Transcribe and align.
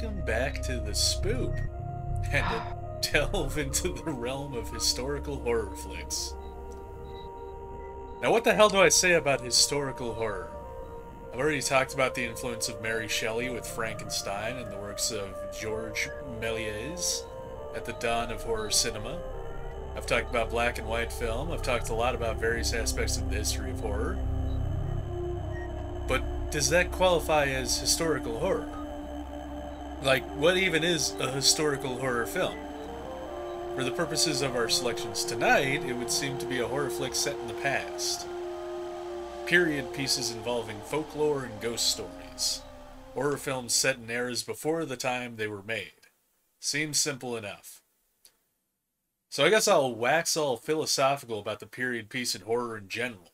welcome 0.00 0.24
back 0.24 0.62
to 0.62 0.80
the 0.80 0.92
Spoop 0.92 1.58
and 2.32 3.02
to 3.02 3.10
delve 3.12 3.58
into 3.58 3.92
the 3.92 4.10
realm 4.10 4.54
of 4.54 4.70
historical 4.70 5.36
horror 5.40 5.74
flicks. 5.74 6.32
Now, 8.22 8.30
what 8.30 8.44
the 8.44 8.54
hell 8.54 8.70
do 8.70 8.78
I 8.78 8.88
say 8.88 9.12
about 9.12 9.42
historical 9.42 10.14
horror? 10.14 10.48
I've 11.32 11.38
already 11.38 11.60
talked 11.60 11.92
about 11.92 12.14
the 12.14 12.24
influence 12.24 12.68
of 12.68 12.80
Mary 12.80 13.08
Shelley 13.08 13.50
with 13.50 13.66
Frankenstein 13.66 14.56
and 14.56 14.72
the 14.72 14.78
works 14.78 15.10
of 15.10 15.34
George 15.58 16.08
Méliès 16.40 17.24
at 17.74 17.84
the 17.84 17.92
dawn 17.94 18.30
of 18.30 18.42
horror 18.42 18.70
cinema. 18.70 19.20
I've 19.96 20.06
talked 20.06 20.30
about 20.30 20.50
black 20.50 20.78
and 20.78 20.88
white 20.88 21.12
film. 21.12 21.52
I've 21.52 21.62
talked 21.62 21.90
a 21.90 21.94
lot 21.94 22.14
about 22.14 22.36
various 22.36 22.72
aspects 22.72 23.18
of 23.18 23.28
the 23.28 23.36
history 23.36 23.70
of 23.70 23.80
horror. 23.80 24.18
But 26.08 26.50
does 26.50 26.70
that 26.70 26.90
qualify 26.90 27.46
as 27.46 27.78
historical 27.78 28.38
horror? 28.38 28.79
Like, 30.02 30.24
what 30.36 30.56
even 30.56 30.82
is 30.82 31.14
a 31.20 31.30
historical 31.30 31.98
horror 31.98 32.24
film? 32.24 32.56
For 33.74 33.84
the 33.84 33.90
purposes 33.90 34.40
of 34.40 34.56
our 34.56 34.70
selections 34.70 35.24
tonight, 35.24 35.84
it 35.84 35.92
would 35.92 36.10
seem 36.10 36.38
to 36.38 36.46
be 36.46 36.60
a 36.60 36.66
horror 36.66 36.88
flick 36.88 37.14
set 37.14 37.38
in 37.38 37.46
the 37.46 37.54
past. 37.54 38.26
Period 39.44 39.92
pieces 39.92 40.30
involving 40.30 40.80
folklore 40.86 41.44
and 41.44 41.60
ghost 41.60 41.90
stories. 41.90 42.62
Horror 43.12 43.36
films 43.36 43.74
set 43.74 43.98
in 43.98 44.10
eras 44.10 44.42
before 44.42 44.86
the 44.86 44.96
time 44.96 45.36
they 45.36 45.46
were 45.46 45.62
made. 45.62 45.92
Seems 46.60 46.98
simple 46.98 47.36
enough. 47.36 47.82
So 49.28 49.44
I 49.44 49.50
guess 49.50 49.68
I'll 49.68 49.94
wax 49.94 50.34
all 50.34 50.56
philosophical 50.56 51.40
about 51.40 51.60
the 51.60 51.66
period 51.66 52.08
piece 52.08 52.34
in 52.34 52.42
horror 52.42 52.78
in 52.78 52.88
general. 52.88 53.32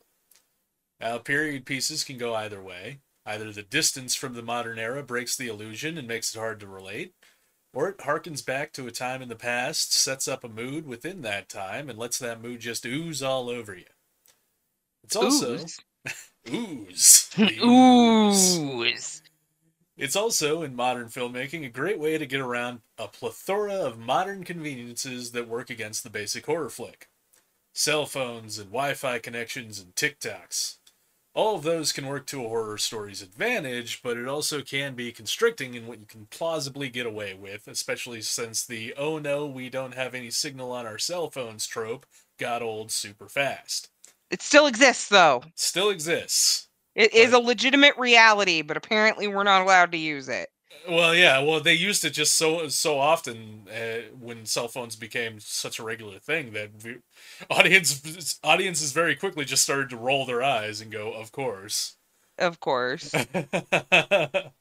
Now, 1.00 1.19
period 1.19 1.64
pieces 1.64 2.02
can 2.02 2.19
go 2.19 2.34
either 2.34 2.60
way. 2.60 2.98
Either 3.27 3.50
the 3.52 3.62
distance 3.62 4.14
from 4.14 4.34
the 4.34 4.42
modern 4.42 4.78
era 4.78 5.02
breaks 5.02 5.36
the 5.36 5.48
illusion 5.48 5.98
and 5.98 6.06
makes 6.06 6.34
it 6.34 6.38
hard 6.38 6.60
to 6.60 6.66
relate, 6.69 7.12
or 7.74 7.88
it 7.88 7.98
harkens 7.98 8.44
back 8.44 8.72
to 8.72 8.86
a 8.86 8.92
time 8.92 9.20
in 9.20 9.28
the 9.28 9.34
past, 9.34 9.92
sets 9.92 10.28
up 10.28 10.44
a 10.44 10.48
mood 10.48 10.86
within 10.86 11.22
that 11.22 11.48
time, 11.48 11.91
and 11.91 11.98
lets 11.98 12.19
that 12.20 12.41
mood 12.41 12.60
just 12.60 12.86
ooze 12.86 13.22
all 13.22 13.50
over 13.50 13.74
you. 13.74 13.84
It's 15.02 15.16
also 15.16 15.54
Ooze. 15.54 15.80
ooze. 16.48 17.30
Ooze. 17.38 18.58
Ooze. 18.58 19.22
It's 19.97 20.16
also, 20.16 20.62
in 20.62 20.77
modern 20.77 21.08
filmmaking, 21.08 21.64
a 21.64 21.70
great 21.70 21.98
way 21.98 22.19
to 22.19 22.27
get 22.27 22.41
around 22.41 22.80
a 22.98 23.08
plethora 23.08 23.74
of 23.74 23.98
modern 23.98 24.44
conveniences 24.44 25.32
that 25.32 25.48
work 25.48 25.70
against 25.70 26.04
the 26.04 26.10
basic 26.10 26.44
horror 26.47 26.69
flick. 26.69 27.08
Cell 27.72 28.06
phones 28.06 28.58
and 28.58 28.69
Wi 28.69 28.94
Fi 28.94 29.19
connections 29.19 29.80
and 29.80 29.94
TikToks. 29.94 30.77
All 31.36 31.54
of 31.56 31.64
those 31.64 31.92
can 31.92 32.06
work 32.06 32.24
to 32.28 32.42
a 32.42 32.48
horror 32.48 32.78
story's 32.78 33.20
advantage, 33.20 34.00
but 34.02 34.16
it 34.16 34.26
also 34.26 34.62
can 34.62 34.94
be 34.94 35.12
constricting 35.12 35.74
in 35.74 35.86
what 35.86 36.00
you 36.00 36.06
can 36.06 36.28
plausibly 36.30 36.88
get 36.88 37.04
away 37.04 37.34
with, 37.34 37.68
especially 37.68 38.22
since 38.22 38.64
the 38.64 38.94
oh 38.96 39.18
no, 39.18 39.44
we 39.44 39.68
don't 39.68 39.94
have 39.94 40.14
any 40.14 40.30
signal 40.30 40.72
on 40.72 40.86
our 40.86 40.96
cell 40.96 41.30
phones 41.30 41.66
trope 41.66 42.06
got 42.38 42.62
old 42.62 42.90
super 42.90 43.28
fast. 43.28 43.90
It 44.30 44.40
still 44.40 44.66
exists, 44.66 45.10
though. 45.10 45.42
Still 45.54 45.90
exists. 45.90 46.69
It 46.94 47.12
is 47.12 47.34
a 47.34 47.38
legitimate 47.38 47.98
reality, 47.98 48.62
but 48.62 48.78
apparently 48.78 49.28
we're 49.28 49.44
not 49.44 49.60
allowed 49.60 49.92
to 49.92 49.98
use 49.98 50.30
it. 50.30 50.48
Well, 50.88 51.15
yeah. 51.15 51.41
Well, 51.41 51.60
they 51.60 51.75
used 51.75 52.04
it 52.04 52.10
just 52.10 52.34
so 52.34 52.69
so 52.69 52.99
often 52.99 53.69
uh, 53.69 54.12
when 54.19 54.47
cell 54.47 54.69
phones 54.69 54.97
became 54.97 55.41
such 55.41 55.78
a 55.78 55.82
regular 55.84 56.19
thing 56.19 56.53
that 56.53 56.71
we, 56.84 56.99
audience 57.50 58.38
audiences 58.44 58.93
very 58.93 59.16
quickly 59.16 59.44
just 59.44 59.62
started 59.62 59.91
to 59.91 59.97
roll 59.97 60.26
their 60.26 60.43
eyes 60.43 60.81
and 60.81 60.91
go, 60.93 61.12
"Of 61.12 61.32
course." 61.32 61.97
Of 62.38 62.60
course. 62.60 63.12
but 63.41 64.53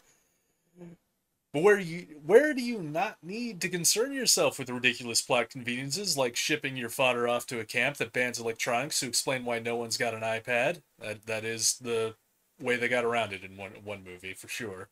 where 1.53 1.79
you 1.79 2.19
where 2.25 2.53
do 2.53 2.61
you 2.61 2.81
not 2.81 3.17
need 3.23 3.61
to 3.61 3.69
concern 3.69 4.13
yourself 4.13 4.59
with 4.59 4.69
ridiculous 4.69 5.21
plot 5.21 5.49
conveniences 5.49 6.17
like 6.17 6.35
shipping 6.35 6.75
your 6.77 6.89
fodder 6.89 7.27
off 7.27 7.45
to 7.47 7.59
a 7.59 7.65
camp 7.65 7.97
that 7.97 8.13
bans 8.13 8.39
electronics 8.39 8.99
to 8.99 9.07
explain 9.07 9.45
why 9.45 9.59
no 9.59 9.75
one's 9.75 9.97
got 9.97 10.13
an 10.13 10.21
iPad? 10.21 10.81
That 10.99 11.25
that 11.27 11.45
is 11.45 11.77
the 11.79 12.15
way 12.59 12.75
they 12.77 12.87
got 12.87 13.05
around 13.05 13.33
it 13.33 13.43
in 13.43 13.57
one 13.57 13.71
one 13.83 14.03
movie 14.03 14.33
for 14.33 14.47
sure. 14.47 14.89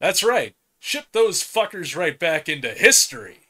That's 0.00 0.22
right. 0.22 0.54
Ship 0.78 1.06
those 1.12 1.42
fuckers 1.42 1.96
right 1.96 2.18
back 2.18 2.48
into 2.48 2.70
history. 2.70 3.40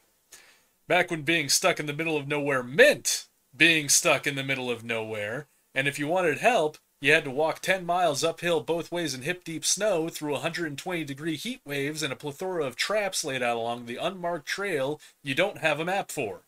Back 0.87 1.11
when 1.11 1.23
being 1.23 1.49
stuck 1.49 1.79
in 1.79 1.87
the 1.87 1.93
middle 1.93 2.17
of 2.17 2.27
nowhere 2.27 2.63
meant 2.63 3.27
being 3.55 3.89
stuck 3.89 4.27
in 4.27 4.35
the 4.35 4.43
middle 4.43 4.71
of 4.71 4.85
nowhere, 4.85 5.47
and 5.75 5.87
if 5.87 5.99
you 5.99 6.09
wanted 6.09 6.39
help, 6.39 6.79
you 7.01 7.13
had 7.13 7.25
to 7.25 7.31
walk 7.31 7.61
10 7.61 7.85
miles 7.85 8.25
uphill 8.25 8.61
both 8.61 8.91
ways 8.91 9.15
in 9.15 9.23
hip 9.23 9.45
deep 9.45 9.65
snow 9.65 10.09
through 10.09 10.33
120 10.33 11.05
degree 11.05 11.37
heat 11.37 11.61
waves 11.65 12.03
and 12.03 12.13
a 12.13 12.17
plethora 12.17 12.65
of 12.65 12.75
traps 12.75 13.25
laid 13.25 13.43
out 13.43 13.57
along 13.57 13.87
the 13.87 13.97
unmarked 13.97 14.47
trail 14.47 15.01
you 15.23 15.35
don't 15.35 15.59
have 15.59 15.79
a 15.79 15.85
map 15.85 16.11
for. 16.11 16.41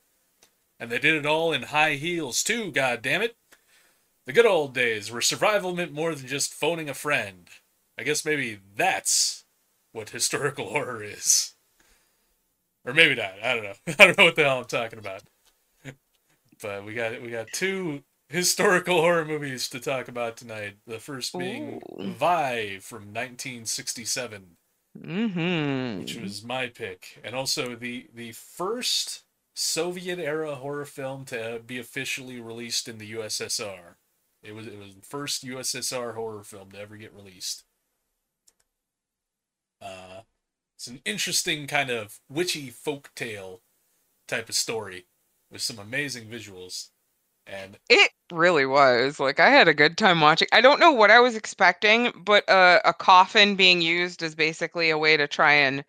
And 0.80 0.90
they 0.90 0.98
did 0.98 1.14
it 1.14 1.26
all 1.26 1.52
in 1.52 1.64
high 1.64 1.94
heels, 1.94 2.42
too, 2.42 2.72
God 2.72 3.02
damn 3.02 3.22
it! 3.22 3.36
The 4.26 4.32
good 4.32 4.46
old 4.46 4.74
days 4.74 5.12
where 5.12 5.20
survival 5.20 5.74
meant 5.74 5.92
more 5.92 6.14
than 6.14 6.26
just 6.26 6.54
phoning 6.54 6.88
a 6.88 6.94
friend. 6.94 7.48
I 7.98 8.02
guess 8.02 8.24
maybe 8.24 8.60
that's 8.74 9.39
what 9.92 10.10
historical 10.10 10.68
horror 10.70 11.02
is. 11.02 11.54
Or 12.84 12.92
maybe 12.92 13.14
not. 13.14 13.42
I 13.42 13.54
don't 13.54 13.64
know. 13.64 13.74
I 13.98 14.06
don't 14.06 14.18
know 14.18 14.24
what 14.24 14.36
the 14.36 14.44
hell 14.44 14.58
I'm 14.58 14.64
talking 14.66 14.98
about. 14.98 15.22
But 16.62 16.84
we 16.84 16.94
got 16.94 17.20
we 17.22 17.30
got 17.30 17.52
two 17.52 18.04
historical 18.28 19.00
horror 19.00 19.24
movies 19.24 19.68
to 19.70 19.80
talk 19.80 20.08
about 20.08 20.36
tonight. 20.36 20.76
The 20.86 20.98
first 21.00 21.36
being 21.36 21.80
Ooh. 21.98 22.14
Viy 22.18 22.80
from 22.82 23.12
1967, 23.12 24.56
Mm-hmm. 24.98 26.00
which 26.00 26.16
was 26.16 26.44
my 26.44 26.68
pick, 26.68 27.20
and 27.24 27.34
also 27.34 27.74
the 27.76 28.08
the 28.14 28.32
first 28.32 29.24
Soviet 29.54 30.18
era 30.18 30.56
horror 30.56 30.84
film 30.86 31.24
to 31.26 31.60
be 31.64 31.78
officially 31.78 32.40
released 32.40 32.88
in 32.88 32.98
the 32.98 33.06
USSR. 33.06 33.96
It 34.42 34.52
was 34.54 34.66
it 34.66 34.78
was 34.78 34.94
the 34.96 35.02
first 35.06 35.44
USSR 35.44 36.14
horror 36.14 36.44
film 36.44 36.72
to 36.72 36.78
ever 36.80 36.96
get 36.96 37.14
released. 37.14 37.64
Uh, 39.82 40.22
it's 40.80 40.86
an 40.86 41.02
interesting 41.04 41.66
kind 41.66 41.90
of 41.90 42.20
witchy 42.30 42.70
folk 42.70 43.10
tale 43.14 43.60
type 44.26 44.48
of 44.48 44.54
story 44.54 45.04
with 45.52 45.60
some 45.60 45.78
amazing 45.78 46.26
visuals. 46.26 46.88
And 47.46 47.76
It 47.90 48.12
really 48.32 48.64
was. 48.64 49.20
Like 49.20 49.40
I 49.40 49.50
had 49.50 49.68
a 49.68 49.74
good 49.74 49.98
time 49.98 50.22
watching. 50.22 50.48
I 50.52 50.62
don't 50.62 50.80
know 50.80 50.90
what 50.92 51.10
I 51.10 51.20
was 51.20 51.36
expecting, 51.36 52.10
but 52.24 52.48
uh, 52.48 52.80
a 52.86 52.94
coffin 52.94 53.56
being 53.56 53.82
used 53.82 54.22
as 54.22 54.34
basically 54.34 54.88
a 54.88 54.96
way 54.96 55.18
to 55.18 55.26
try 55.28 55.52
and 55.52 55.84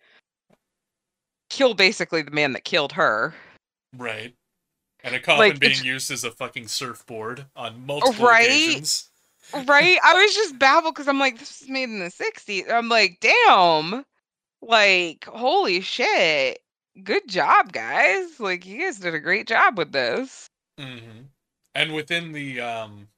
kill 1.48 1.72
basically 1.72 2.20
the 2.20 2.30
man 2.30 2.52
that 2.52 2.64
killed 2.64 2.92
her. 2.92 3.34
right. 3.96 4.34
And 5.04 5.14
a 5.14 5.20
coffin 5.20 5.38
Like, 5.38 5.58
being 5.58 5.70
it's- 5.72 5.84
used 5.84 6.10
as 6.10 6.22
a 6.24 6.30
fucking 6.30 6.68
surfboard 6.68 7.46
on 7.56 7.86
multiple 7.86 8.26
Right? 8.26 8.44
occasions. 8.46 9.08
Right? 9.64 9.98
I 10.04 10.12
was 10.22 10.34
just 10.34 10.58
baffled 10.58 10.94
because 10.94 11.08
I'm 11.08 11.18
like, 11.18 11.38
this 11.38 11.60
was 11.62 11.70
made 11.70 11.84
in 11.84 11.98
the 11.98 12.10
60s. 12.10 12.70
I'm 12.70 12.90
like, 12.90 13.16
damn. 13.22 14.04
Like, 14.62 15.24
holy 15.26 15.80
shit. 15.80 16.60
Good 17.02 17.28
job, 17.28 17.72
guys. 17.72 18.38
Like, 18.40 18.64
you 18.66 18.80
guys 18.80 18.98
did 18.98 19.14
a 19.14 19.20
great 19.20 19.46
job 19.48 19.76
with 19.78 19.92
this. 19.92 20.48
hmm 20.78 21.22
And 21.74 21.92
within 21.94 22.32
the 22.32 22.60
um, 22.60 23.08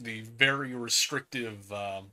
the 0.00 0.22
very 0.22 0.74
restrictive 0.74 1.72
um, 1.72 2.12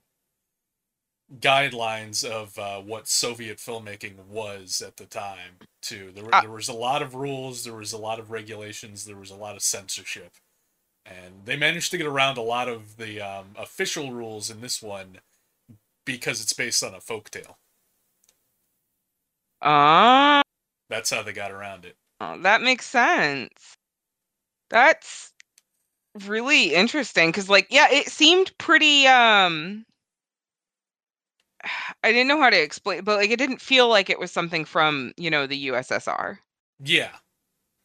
guidelines 1.40 2.24
of 2.24 2.58
uh, 2.58 2.82
what 2.82 3.08
Soviet 3.08 3.58
filmmaking 3.58 4.18
was 4.28 4.82
at 4.82 4.98
the 4.98 5.06
time, 5.06 5.58
too. 5.82 6.12
There, 6.14 6.24
were, 6.26 6.36
Ah. 6.36 6.42
there 6.42 6.52
was 6.52 6.70
a 6.70 6.74
lot 6.74 7.02
of 7.02 7.16
rules, 7.16 7.64
there 7.64 7.74
was 7.76 7.94
a 7.94 7.98
lot 7.98 8.20
of 8.20 8.32
regulations, 8.32 9.06
there 9.06 9.16
was 9.16 9.30
a 9.32 9.36
lot 9.36 9.56
of 9.56 9.62
censorship, 9.62 10.34
and 11.06 11.46
they 11.46 11.56
managed 11.58 11.92
to 11.92 11.98
get 11.98 12.08
around 12.08 12.38
a 12.38 12.42
lot 12.42 12.68
of 12.68 12.98
the 12.98 13.22
um, 13.22 13.56
official 13.58 14.12
rules 14.12 14.50
in 14.50 14.62
this 14.62 14.82
one 14.82 15.20
because 16.06 16.42
it's 16.42 16.54
based 16.54 16.84
on 16.84 16.94
a 16.96 17.00
folktale. 17.00 17.56
Ah, 19.62 20.42
That's 20.90 21.10
how 21.10 21.24
they 21.24 21.32
got 21.34 21.52
around 21.52 21.86
it. 21.86 21.98
that 22.20 22.62
makes 22.62 22.86
sense. 22.86 23.78
That's 24.70 25.34
really 26.26 26.74
interesting 26.76 27.30
because, 27.30 27.50
like, 27.50 27.68
yeah, 27.70 27.88
it 27.92 28.10
seemed 28.10 28.58
pretty. 28.58 29.08
Um, 29.08 29.86
I 32.04 32.12
didn't 32.12 32.28
know 32.28 32.42
how 32.42 32.50
to 32.50 32.62
explain, 32.62 33.04
but 33.04 33.18
like, 33.18 33.30
it 33.32 33.38
didn't 33.40 33.62
feel 33.62 33.88
like 33.88 34.10
it 34.10 34.20
was 34.20 34.32
something 34.32 34.66
from 34.66 35.14
you 35.18 35.30
know 35.30 35.48
the 35.48 35.58
USSR. 35.58 36.40
Yeah, 36.84 37.20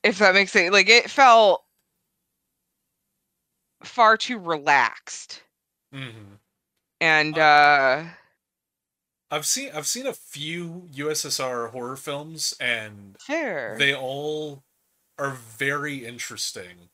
If 0.04 0.18
that 0.18 0.34
makes 0.34 0.52
sense, 0.52 0.72
like, 0.72 0.88
it 0.88 1.10
felt 1.10 1.64
far 3.84 4.16
too 4.16 4.38
relaxed, 4.38 5.42
hmm 5.92 6.38
and 7.00 7.38
uh, 7.38 8.04
I've 9.34 9.46
seen 9.46 9.70
I've 9.74 9.88
seen 9.88 10.06
a 10.06 10.12
few 10.12 10.88
USSR 10.94 11.70
horror 11.70 11.96
films, 11.96 12.54
and 12.60 13.16
fair. 13.18 13.74
they 13.76 13.92
all 13.92 14.62
are 15.18 15.32
very 15.32 16.06
interesting 16.06 16.88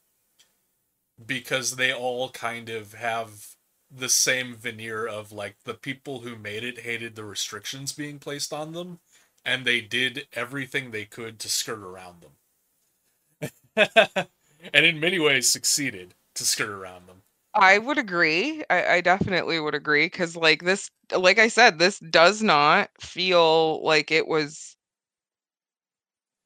because 1.25 1.77
they 1.77 1.93
all 1.93 2.31
kind 2.31 2.71
of 2.71 2.95
have 2.95 3.57
the 3.91 4.09
same 4.09 4.55
veneer 4.55 5.07
of 5.07 5.33
like 5.33 5.57
the 5.65 5.75
people 5.75 6.21
who 6.21 6.35
made 6.35 6.65
it 6.65 6.81
hated 6.81 7.15
the 7.15 7.25
restrictions 7.25 7.93
being 7.93 8.19
placed 8.19 8.55
on 8.55 8.73
them 8.73 9.01
and 9.45 9.65
they 9.65 9.83
did 9.83 10.27
everything 10.33 10.91
they 10.91 11.05
could 11.05 11.39
to 11.41 11.49
skirt 11.49 11.81
around 11.81 12.23
them. 12.23 13.51
and 14.73 14.87
in 14.87 15.01
many 15.01 15.19
ways 15.19 15.51
succeeded 15.51 16.15
to 16.35 16.45
skirt 16.45 16.71
around 16.71 17.07
them. 17.07 17.23
I 17.61 17.79
would 17.79 17.97
agree. 17.97 18.65
I, 18.71 18.95
I 18.97 19.01
definitely 19.03 19.61
would 19.61 19.75
agree 19.77 20.07
because, 20.07 20.35
like 20.37 20.63
this, 20.65 20.91
like 21.13 21.39
I 21.39 21.47
said, 21.49 21.79
this 21.79 22.01
does 22.01 22.43
not 22.43 22.91
feel 23.01 23.85
like 23.85 24.11
it 24.11 24.27
was 24.27 24.77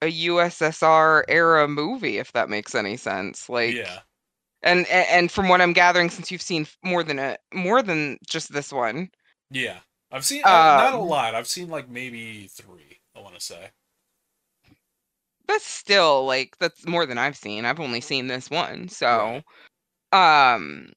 a 0.02 0.08
USSR 0.08 1.25
era 1.28 1.66
movie, 1.69 2.19
if 2.19 2.32
that 2.32 2.49
makes 2.50 2.75
any 2.75 2.96
sense. 2.96 3.49
Like, 3.49 3.78
yeah. 3.78 4.02
and 4.62 4.87
and 4.88 5.31
from 5.32 5.49
what 5.49 5.61
I'm 5.61 5.72
gathering, 5.75 6.11
since 6.11 6.31
you've 6.32 6.43
seen 6.43 6.66
more 6.84 7.05
than 7.05 7.19
a 7.19 7.38
more 7.55 7.82
than 7.82 8.19
just 8.28 8.52
this 8.52 8.72
one, 8.72 9.11
Yeah. 9.50 9.81
I've 10.11 10.25
seen 10.25 10.44
uh, 10.49 10.69
not 10.70 10.94
a 10.94 10.99
Um, 10.99 11.02
lot. 11.02 11.34
I've 11.34 11.46
seen 11.49 11.69
like 11.69 11.88
maybe 11.88 12.46
3, 12.46 13.00
I 13.16 13.20
want 13.20 13.34
to 13.34 13.40
say. 13.40 13.70
But 15.46 15.62
still 15.62 16.26
like 16.26 16.58
that's 16.58 16.87
more 16.87 17.06
than 17.06 17.16
I've 17.19 17.37
seen. 17.37 17.64
I've 17.64 17.81
only 17.81 18.00
seen 18.02 18.26
this 18.26 18.50
one, 18.50 18.88
so 18.88 19.43
Right. 19.43 19.44
um, 20.12 20.93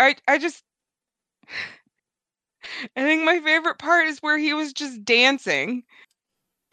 I 0.00 0.16
I 0.28 0.38
just. 0.38 0.62
I 2.96 3.02
think 3.02 3.24
my 3.24 3.38
favorite 3.40 3.78
part 3.78 4.06
is 4.06 4.18
where 4.20 4.38
he 4.38 4.52
was 4.52 4.72
just 4.72 5.04
dancing. 5.04 5.84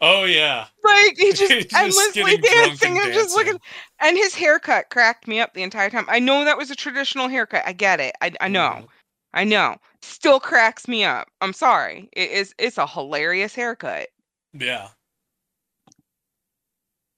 Oh 0.00 0.24
yeah. 0.24 0.66
Like 0.82 1.16
he 1.16 1.32
just 1.34 1.50
just 1.50 1.74
endlessly 1.74 2.36
dancing 2.38 2.96
and 2.96 3.06
and 3.06 3.14
just 3.14 3.34
looking 3.34 3.58
and 4.00 4.16
his 4.16 4.34
haircut 4.34 4.90
cracked 4.90 5.26
me 5.26 5.40
up 5.40 5.54
the 5.54 5.62
entire 5.62 5.90
time. 5.90 6.04
I 6.08 6.18
know 6.18 6.44
that 6.44 6.58
was 6.58 6.70
a 6.70 6.76
traditional 6.76 7.28
haircut. 7.28 7.62
I 7.66 7.72
get 7.72 8.00
it. 8.00 8.14
I 8.20 8.32
I 8.40 8.48
know. 8.48 8.80
Mhm. 8.82 8.88
I 9.32 9.44
know. 9.44 9.76
Still 10.02 10.40
cracks 10.40 10.86
me 10.88 11.04
up. 11.04 11.28
I'm 11.40 11.52
sorry. 11.52 12.08
It 12.12 12.30
is 12.30 12.54
it's 12.58 12.78
a 12.78 12.86
hilarious 12.86 13.54
haircut. 13.54 14.08
Yeah. 14.52 14.88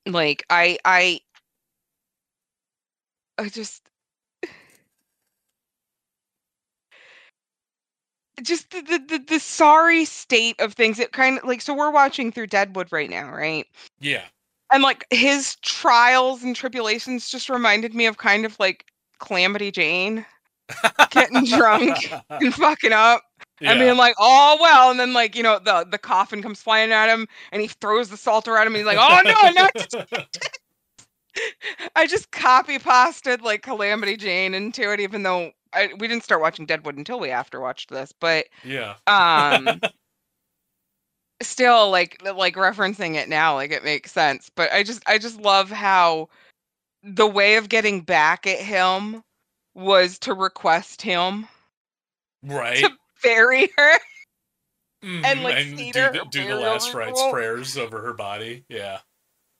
Like 0.06 0.44
I 0.50 0.78
I 0.84 1.20
I 3.38 3.48
just 3.48 3.82
just 8.42 8.70
the, 8.70 8.82
the, 8.82 8.98
the, 8.98 9.24
the 9.26 9.40
sorry 9.40 10.04
state 10.04 10.60
of 10.60 10.74
things. 10.74 10.98
It 10.98 11.12
kind 11.12 11.38
of 11.38 11.44
like 11.44 11.60
so 11.60 11.74
we're 11.74 11.90
watching 11.90 12.32
through 12.32 12.48
Deadwood 12.48 12.92
right 12.92 13.10
now, 13.10 13.30
right? 13.30 13.66
Yeah. 14.00 14.24
And 14.72 14.82
like 14.82 15.06
his 15.10 15.56
trials 15.62 16.42
and 16.42 16.56
tribulations 16.56 17.30
just 17.30 17.48
reminded 17.48 17.94
me 17.94 18.06
of 18.06 18.18
kind 18.18 18.44
of 18.44 18.58
like 18.58 18.86
Calamity 19.20 19.70
Jane 19.70 20.26
Getting 21.10 21.44
drunk. 21.44 22.12
and 22.30 22.54
fucking 22.54 22.92
up. 22.92 23.22
yeah. 23.60 23.72
I 23.72 23.78
mean, 23.78 23.96
like, 23.96 24.14
oh 24.18 24.58
well, 24.60 24.90
and 24.90 24.98
then 24.98 25.12
like 25.12 25.36
you 25.36 25.42
know 25.42 25.58
the 25.58 25.86
the 25.90 25.98
coffin 25.98 26.42
comes 26.42 26.62
flying 26.62 26.92
at 26.92 27.08
him, 27.08 27.26
and 27.52 27.62
he 27.62 27.68
throws 27.68 28.08
the 28.08 28.16
salt 28.16 28.48
around 28.48 28.66
him. 28.66 28.74
And 28.74 28.78
he's 28.78 28.86
like, 28.86 28.98
oh 29.00 29.20
no, 29.24 29.50
not. 29.50 30.28
I 31.96 32.06
just 32.06 32.30
copy 32.30 32.78
pasted 32.78 33.42
like 33.42 33.62
Calamity 33.62 34.16
Jane 34.16 34.54
into 34.54 34.90
it, 34.92 35.00
even 35.00 35.22
though 35.22 35.52
I, 35.72 35.90
we 35.98 36.08
didn't 36.08 36.24
start 36.24 36.40
watching 36.40 36.66
Deadwood 36.66 36.96
until 36.96 37.20
we 37.20 37.30
after 37.30 37.60
watched 37.60 37.90
this. 37.90 38.12
But 38.18 38.46
yeah. 38.64 38.94
um, 39.06 39.80
still 41.42 41.90
like 41.90 42.22
like 42.22 42.54
referencing 42.54 43.14
it 43.14 43.28
now, 43.28 43.54
like 43.54 43.72
it 43.72 43.84
makes 43.84 44.12
sense. 44.12 44.50
But 44.54 44.72
I 44.72 44.82
just 44.82 45.02
I 45.06 45.18
just 45.18 45.40
love 45.40 45.70
how 45.70 46.28
the 47.02 47.26
way 47.26 47.56
of 47.56 47.68
getting 47.68 48.00
back 48.00 48.46
at 48.46 48.58
him 48.58 49.22
was 49.74 50.18
to 50.20 50.34
request 50.34 51.02
him 51.02 51.46
right. 52.42 52.78
to 52.78 52.90
bury 53.22 53.68
her. 53.76 53.92
Mhm, 55.04 55.42
like, 55.42 55.56
and 55.58 55.76
do 55.76 55.92
the, 55.92 56.26
do 56.30 56.46
the 56.48 56.56
last 56.56 56.92
rites 56.92 57.22
prayers 57.30 57.76
over 57.76 58.00
her 58.00 58.14
body. 58.14 58.64
Yeah. 58.68 58.98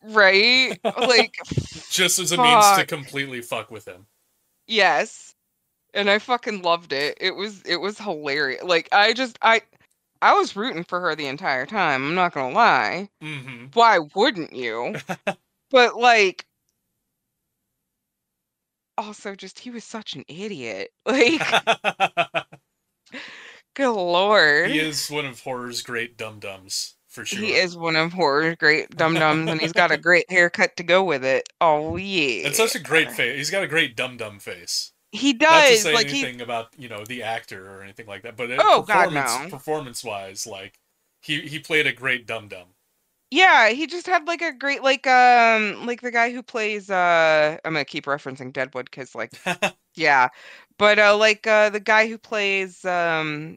Right? 0.02 0.76
Like, 0.84 1.36
Just 1.90 2.18
as 2.18 2.32
a 2.32 2.42
means 2.42 2.64
to 2.78 2.86
completely 2.86 3.42
fuck 3.42 3.70
with 3.70 3.86
him. 3.86 4.06
yes. 4.66 5.35
And 5.96 6.08
I 6.10 6.18
fucking 6.18 6.62
loved 6.62 6.92
it. 6.92 7.18
It 7.20 7.34
was 7.34 7.62
it 7.62 7.76
was 7.76 7.98
hilarious. 7.98 8.62
Like 8.62 8.88
I 8.92 9.12
just 9.12 9.38
I 9.42 9.62
I 10.22 10.34
was 10.34 10.54
rooting 10.54 10.84
for 10.84 11.00
her 11.00 11.14
the 11.16 11.26
entire 11.26 11.66
time. 11.66 12.04
I'm 12.04 12.14
not 12.14 12.32
gonna 12.32 12.54
lie. 12.54 13.08
Mm-hmm. 13.22 13.66
Why 13.72 13.98
wouldn't 14.14 14.52
you? 14.52 14.94
but 15.70 15.96
like 15.96 16.46
also 18.98 19.34
just 19.34 19.58
he 19.58 19.70
was 19.70 19.84
such 19.84 20.14
an 20.14 20.24
idiot. 20.28 20.90
Like, 21.06 21.40
good 23.74 23.92
lord. 23.92 24.70
he 24.70 24.80
is 24.80 25.08
one 25.10 25.26
of 25.26 25.40
horror's 25.40 25.82
great 25.82 26.16
dum 26.16 26.40
dums 26.40 26.96
for 27.08 27.24
sure. 27.24 27.38
He 27.38 27.52
is 27.52 27.76
one 27.76 27.94
of 27.94 28.12
horror's 28.12 28.56
great 28.56 28.90
dum 28.96 29.14
dums, 29.14 29.48
and 29.50 29.60
he's 29.60 29.72
got 29.72 29.92
a 29.92 29.96
great 29.96 30.30
haircut 30.30 30.76
to 30.76 30.82
go 30.82 31.04
with 31.04 31.24
it. 31.24 31.48
Oh 31.60 31.96
yeah, 31.96 32.46
And 32.46 32.54
such 32.54 32.74
a 32.74 32.80
great 32.80 33.12
face. 33.12 33.36
He's 33.36 33.50
got 33.50 33.62
a 33.62 33.68
great 33.68 33.96
dum 33.96 34.16
dum 34.16 34.38
face. 34.40 34.92
He 35.16 35.32
Not 35.32 35.66
to 35.68 35.72
does. 35.72 35.82
say 35.82 35.94
Like 35.94 36.08
he, 36.08 36.20
anything 36.22 36.40
about 36.40 36.68
you 36.78 36.88
know 36.88 37.04
the 37.04 37.22
actor 37.22 37.70
or 37.70 37.82
anything 37.82 38.06
like 38.06 38.22
that, 38.22 38.36
but 38.36 38.50
Oh, 38.60 38.82
God, 38.82 39.12
performance 39.12 39.34
no. 39.44 39.48
performance 39.50 40.04
wise, 40.04 40.46
like 40.46 40.78
he 41.22 41.40
he 41.42 41.58
played 41.58 41.86
a 41.86 41.92
great 41.92 42.26
dum 42.26 42.48
dum. 42.48 42.68
yeah, 43.30 43.70
he 43.70 43.86
just 43.86 44.06
had 44.06 44.26
like 44.26 44.42
a 44.42 44.52
great 44.52 44.82
like 44.82 45.06
um 45.06 45.86
like 45.86 46.00
the 46.00 46.10
guy 46.12 46.30
who 46.32 46.42
plays 46.42 46.90
uh 46.90 47.58
I'm 47.64 47.72
gonna 47.74 47.84
keep 47.84 48.06
referencing 48.06 48.52
Deadwood 48.52 48.86
because 48.86 49.14
like 49.14 49.32
yeah, 49.94 50.28
but 50.78 50.98
uh 50.98 51.16
like 51.16 51.46
uh 51.46 51.70
the 51.70 51.80
guy 51.80 52.06
who 52.08 52.18
plays 52.18 52.84
um 52.84 53.56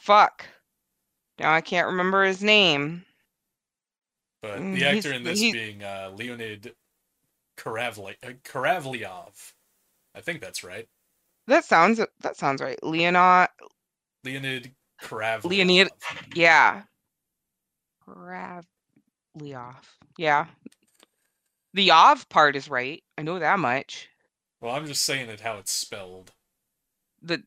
fuck 0.00 0.46
now 1.38 1.52
I 1.54 1.60
can't 1.62 1.86
remember 1.86 2.24
his 2.24 2.42
name. 2.42 3.04
But 4.42 4.58
Mm, 4.58 4.72
the 4.74 4.78
he's- 4.80 4.96
actor 4.96 5.12
in 5.12 5.22
this 5.24 5.38
he- 5.40 5.52
being 5.52 5.82
uh, 5.84 6.10
Leonid 6.14 6.74
Karavli- 7.56 8.16
uh, 8.22 8.32
Karavliov. 8.44 9.52
I 10.14 10.20
think 10.20 10.40
that's 10.40 10.64
right. 10.64 10.88
That 11.46 11.64
sounds 11.64 12.00
that 12.20 12.36
sounds 12.36 12.60
right. 12.60 12.78
Leonard 12.82 13.48
Leonid 14.24 14.72
Karavliov. 15.02 15.44
Leonid- 15.44 15.88
Yeah. 16.34 16.82
Kravliov. 18.06 18.64
Yeah. 20.18 20.46
The 21.74 21.88
Yav 21.88 22.28
part 22.28 22.56
is 22.56 22.68
right. 22.68 23.02
I 23.16 23.22
know 23.22 23.38
that 23.38 23.58
much. 23.58 24.08
Well, 24.60 24.74
I'm 24.74 24.86
just 24.86 25.04
saying 25.04 25.28
it 25.30 25.40
how 25.40 25.56
it's 25.58 25.72
spelled. 25.72 26.32
The 27.22 27.42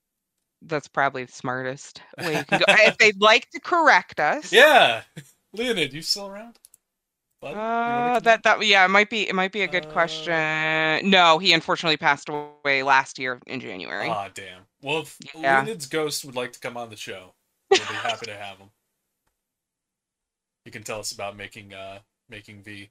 that's 0.61 0.87
probably 0.87 1.25
the 1.25 1.31
smartest 1.31 2.01
way 2.17 2.37
you 2.37 2.45
can 2.45 2.59
go. 2.59 2.65
if 2.69 2.97
they'd 2.97 3.19
like 3.21 3.49
to 3.51 3.59
correct 3.59 4.19
us. 4.19 4.51
Yeah, 4.53 5.01
Leonid, 5.51 5.93
you 5.93 6.01
still 6.01 6.27
around? 6.27 6.57
Wanna 7.43 7.57
Uh, 7.57 8.19
that 8.21 8.43
that 8.43 8.65
yeah, 8.65 8.85
it 8.85 8.89
might 8.89 9.09
be 9.09 9.27
it 9.27 9.35
might 9.35 9.51
be 9.51 9.61
a 9.61 9.67
good 9.67 9.85
Uh, 9.85 9.91
question. 9.91 11.09
No, 11.09 11.39
he 11.39 11.51
unfortunately 11.53 11.97
passed 11.97 12.29
away 12.29 12.83
last 12.83 13.19
year 13.19 13.41
in 13.47 13.59
January. 13.59 14.09
Ah, 14.09 14.29
damn. 14.33 14.61
Well, 14.81 15.01
if 15.01 15.17
Yeah. 15.35 15.61
Leonid's 15.61 15.85
ghost 15.87 16.23
would 16.25 16.35
like 16.35 16.53
to 16.53 16.59
come 16.59 16.77
on 16.77 16.89
the 16.89 16.95
show, 16.95 17.33
we'll 17.69 17.79
be 17.79 17.95
happy 17.95 18.25
to 18.27 18.35
have 18.37 18.57
him. 18.57 18.69
You 20.65 20.71
can 20.71 20.83
tell 20.83 20.99
us 20.99 21.11
about 21.11 21.35
making 21.35 21.73
uh 21.73 21.99
making 22.29 22.63
Viy. 22.63 22.89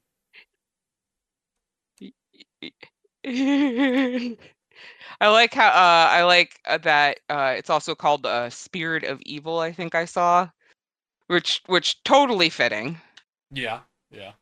I 5.21 5.29
like 5.29 5.55
how 5.55 5.69
uh 5.69 6.09
I 6.11 6.25
like 6.25 6.61
uh, 6.67 6.79
that 6.79 7.21
uh 7.31 7.55
it's 7.57 7.71
also 7.71 7.95
called 7.95 8.27
uh 8.27 8.51
Spirit 8.51 9.05
of 9.05 9.21
Evil, 9.23 9.61
I 9.61 9.73
think 9.73 9.95
I 9.95 10.05
saw. 10.05 10.51
Which 11.29 11.63
which 11.67 12.03
totally 12.05 12.51
fitting. 12.51 13.01
Yeah, 13.51 13.81
yeah. 14.11 14.33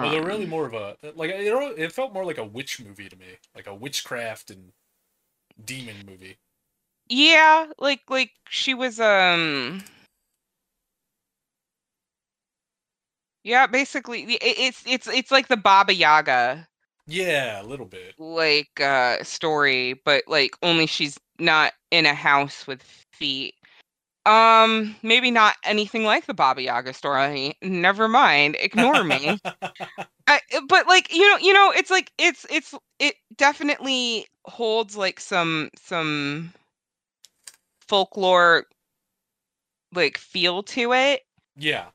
Well, 0.00 0.10
they're 0.10 0.22
really 0.24 0.46
more 0.46 0.66
of 0.66 0.74
a 0.74 0.96
like 1.14 1.30
it, 1.30 1.78
it 1.78 1.92
felt 1.92 2.12
more 2.12 2.24
like 2.24 2.38
a 2.38 2.44
witch 2.44 2.80
movie 2.80 3.08
to 3.08 3.16
me, 3.16 3.36
like 3.54 3.66
a 3.66 3.74
witchcraft 3.74 4.50
and 4.50 4.72
demon 5.62 6.06
movie. 6.06 6.38
Yeah, 7.08 7.66
like 7.78 8.02
like 8.08 8.32
she 8.48 8.72
was 8.74 9.00
um 9.00 9.82
Yeah, 13.42 13.66
basically 13.66 14.22
it, 14.34 14.38
it's 14.42 14.82
it's 14.86 15.06
it's 15.08 15.30
like 15.30 15.48
the 15.48 15.56
Baba 15.56 15.94
Yaga 15.94 16.68
Yeah, 17.06 17.60
a 17.60 17.64
little 17.64 17.86
bit. 17.86 18.16
like 18.18 18.80
uh 18.80 19.22
story, 19.22 19.94
but 20.04 20.24
like 20.26 20.56
only 20.62 20.86
she's 20.86 21.18
not 21.38 21.72
in 21.90 22.06
a 22.06 22.14
house 22.14 22.66
with 22.66 22.82
feet. 23.12 23.54
Um, 24.30 24.94
maybe 25.02 25.32
not 25.32 25.56
anything 25.64 26.04
like 26.04 26.26
the 26.26 26.34
Baba 26.34 26.62
Yaga 26.62 26.92
story. 26.94 27.56
Never 27.62 28.06
mind. 28.06 28.56
Ignore 28.60 29.02
me. 29.02 29.40
I, 30.28 30.40
but 30.68 30.86
like 30.86 31.12
you 31.12 31.28
know, 31.28 31.38
you 31.38 31.52
know, 31.52 31.72
it's 31.74 31.90
like 31.90 32.12
it's 32.16 32.46
it's 32.48 32.72
it 33.00 33.16
definitely 33.36 34.26
holds 34.44 34.96
like 34.96 35.18
some 35.18 35.70
some 35.76 36.52
folklore 37.88 38.66
like 39.92 40.16
feel 40.16 40.62
to 40.62 40.92
it. 40.92 41.22
yeah. 41.56 41.86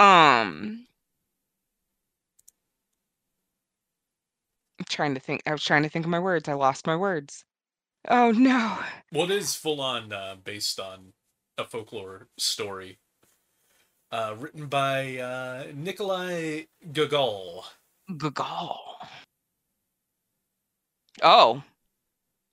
Um, 0.00 0.86
I'm 4.80 4.84
trying 4.88 5.14
to 5.14 5.20
think. 5.20 5.42
I 5.46 5.52
was 5.52 5.62
trying 5.62 5.84
to 5.84 5.88
think 5.88 6.04
of 6.04 6.10
my 6.10 6.18
words. 6.18 6.48
I 6.48 6.54
lost 6.54 6.84
my 6.84 6.96
words. 6.96 7.44
Oh 8.08 8.32
no. 8.32 8.78
What 9.10 9.30
is 9.30 9.54
full 9.54 9.80
on 9.80 10.12
uh, 10.12 10.34
based 10.42 10.80
on 10.80 11.12
a 11.58 11.64
folklore 11.64 12.26
story 12.38 12.98
Uh, 14.10 14.34
written 14.38 14.66
by 14.66 15.16
uh, 15.18 15.64
Nikolai 15.74 16.62
Gogol. 16.92 17.64
Gogol. 18.16 18.78
Oh. 21.22 21.62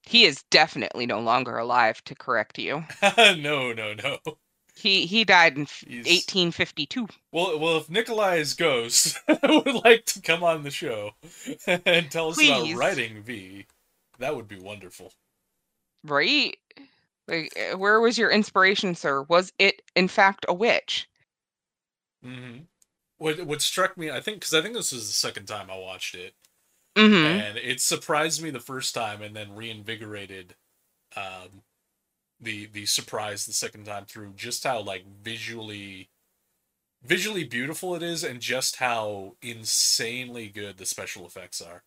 He 0.03 0.25
is 0.25 0.43
definitely 0.49 1.05
no 1.05 1.19
longer 1.19 1.57
alive 1.57 2.03
to 2.05 2.15
correct 2.15 2.57
you. 2.57 2.83
no, 3.17 3.71
no, 3.73 3.93
no. 3.93 4.17
He 4.75 5.05
he 5.05 5.23
died 5.23 5.57
in 5.57 5.65
He's- 5.87 6.05
1852. 6.07 7.07
Well, 7.31 7.59
well, 7.59 7.77
if 7.77 7.89
Nikolai 7.89 8.37
is 8.37 8.53
Ghost 8.55 9.19
would 9.43 9.75
like 9.85 10.05
to 10.07 10.21
come 10.21 10.43
on 10.43 10.63
the 10.63 10.71
show 10.71 11.11
and 11.67 12.09
tell 12.09 12.29
us 12.29 12.35
Please. 12.37 12.49
about 12.73 12.79
writing 12.79 13.21
Viy, 13.21 13.65
that 14.17 14.35
would 14.35 14.47
be 14.47 14.57
wonderful. 14.59 15.13
Right? 16.03 16.57
Like 17.31 17.53
uh, 17.57 17.77
where 17.79 17.99
was 18.01 18.17
your 18.19 18.29
inspiration, 18.31 18.95
sir? 18.95 19.23
Was 19.23 19.53
it 19.59 19.81
in 19.95 20.07
fact 20.07 20.45
a 20.49 20.53
witch? 20.53 21.07
hmm 22.23 22.59
What 23.17 23.41
what 23.47 23.61
struck 23.61 23.97
me, 23.97 24.11
I 24.11 24.21
think, 24.21 24.37
because 24.41 24.53
I 24.55 24.61
think 24.61 24.75
this 24.75 24.91
was 24.93 25.07
the 25.07 25.13
second 25.13 25.47
time 25.47 25.69
I 25.71 25.77
watched 25.77 26.15
it, 26.15 26.35
Mhm. 26.95 27.45
and 27.47 27.57
it 27.57 27.81
surprised 27.81 28.43
me 28.43 28.51
the 28.51 28.59
first 28.61 28.95
time, 28.95 29.21
and 29.23 29.35
then 29.35 29.55
reinvigorated 29.55 30.55
um, 31.17 31.63
the 32.41 32.67
the 32.67 32.85
surprise 32.87 33.45
the 33.45 33.53
second 33.53 33.85
time 33.85 34.05
through. 34.07 34.33
Just 34.35 34.63
how 34.65 34.81
like 34.81 35.05
visually 35.23 36.09
visually 37.03 37.43
beautiful 37.45 37.95
it 37.95 38.03
is, 38.03 38.23
and 38.25 38.41
just 38.41 38.77
how 38.77 39.37
insanely 39.43 40.49
good 40.49 40.77
the 40.77 40.85
special 40.87 41.25
effects 41.27 41.61
are. 41.61 41.83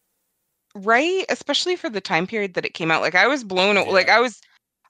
right 0.77 1.25
especially 1.29 1.77
for 1.77 1.89
the 1.89 2.01
time 2.01 2.27
period 2.27 2.55
that 2.55 2.65
it 2.65 2.75
came 2.75 2.91
out 2.91 3.01
like 3.01 3.15
i 3.15 3.27
was 3.27 3.45
blown 3.45 3.77
a- 3.77 3.85
like 3.85 4.09
i 4.09 4.21
was 4.21 4.41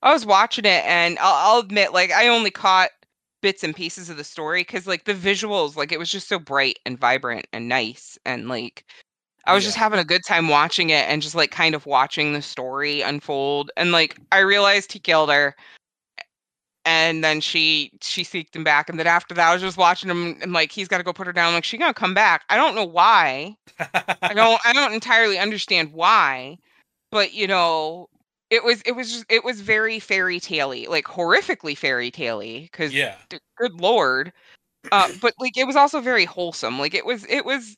i 0.04 0.12
was 0.12 0.24
watching 0.24 0.64
it 0.64 0.84
and 0.84 1.18
I'll, 1.18 1.54
I'll 1.54 1.60
admit 1.60 1.92
like 1.92 2.12
i 2.12 2.28
only 2.28 2.50
caught 2.50 2.90
bits 3.42 3.64
and 3.64 3.74
pieces 3.74 4.08
of 4.08 4.16
the 4.16 4.24
story 4.24 4.60
because 4.60 4.86
like 4.86 5.04
the 5.04 5.12
visuals 5.12 5.76
like 5.76 5.92
it 5.92 5.98
was 5.98 6.10
just 6.10 6.28
so 6.28 6.38
bright 6.38 6.78
and 6.86 6.98
vibrant 6.98 7.46
and 7.52 7.68
nice 7.68 8.16
and 8.24 8.48
like 8.48 8.84
i 9.46 9.52
was 9.52 9.64
just 9.64 9.76
having 9.76 9.98
a 9.98 10.04
good 10.04 10.22
time 10.24 10.48
watching 10.48 10.90
it 10.90 11.06
and 11.08 11.20
just 11.20 11.34
like 11.34 11.50
kind 11.50 11.74
of 11.74 11.84
watching 11.84 12.32
the 12.32 12.40
story 12.40 13.02
unfold 13.02 13.70
and 13.76 13.92
like 13.92 14.16
i 14.32 14.38
realized 14.38 14.92
he 14.92 14.98
killed 14.98 15.30
her 15.30 15.54
and 16.86 17.24
then 17.24 17.40
she 17.40 17.90
she 18.02 18.22
seeked 18.22 18.54
him 18.54 18.64
back 18.64 18.88
and 18.88 18.98
then 18.98 19.06
after 19.06 19.34
that 19.34 19.50
i 19.50 19.52
was 19.52 19.62
just 19.62 19.76
watching 19.76 20.10
him 20.10 20.36
and 20.42 20.52
like 20.52 20.70
he's 20.70 20.88
got 20.88 20.98
to 20.98 21.04
go 21.04 21.12
put 21.12 21.26
her 21.26 21.32
down 21.32 21.52
like 21.54 21.64
she 21.64 21.78
gonna 21.78 21.94
come 21.94 22.14
back. 22.14 22.42
I 22.48 22.56
don't 22.56 22.74
know 22.74 22.84
why. 22.84 23.56
I 24.22 24.32
don't 24.34 24.60
I 24.64 24.72
don't 24.72 24.92
entirely 24.92 25.38
understand 25.38 25.92
why, 25.92 26.58
but 27.10 27.32
you 27.32 27.46
know, 27.46 28.08
it 28.50 28.62
was 28.64 28.82
it 28.86 28.92
was 28.92 29.12
just 29.12 29.24
it 29.28 29.44
was 29.44 29.60
very 29.60 29.98
fairy 29.98 30.40
tale-y, 30.40 30.86
like 30.88 31.04
horrifically 31.04 31.76
fairy 31.76 32.10
tale-y 32.10 32.68
cuz 32.72 32.92
yeah. 32.92 33.16
good 33.58 33.80
lord. 33.80 34.32
Uh 34.92 35.10
but 35.20 35.34
like 35.38 35.56
it 35.56 35.66
was 35.66 35.76
also 35.76 36.00
very 36.00 36.24
wholesome. 36.24 36.78
Like 36.78 36.94
it 36.94 37.06
was 37.06 37.24
it 37.28 37.44
was 37.44 37.76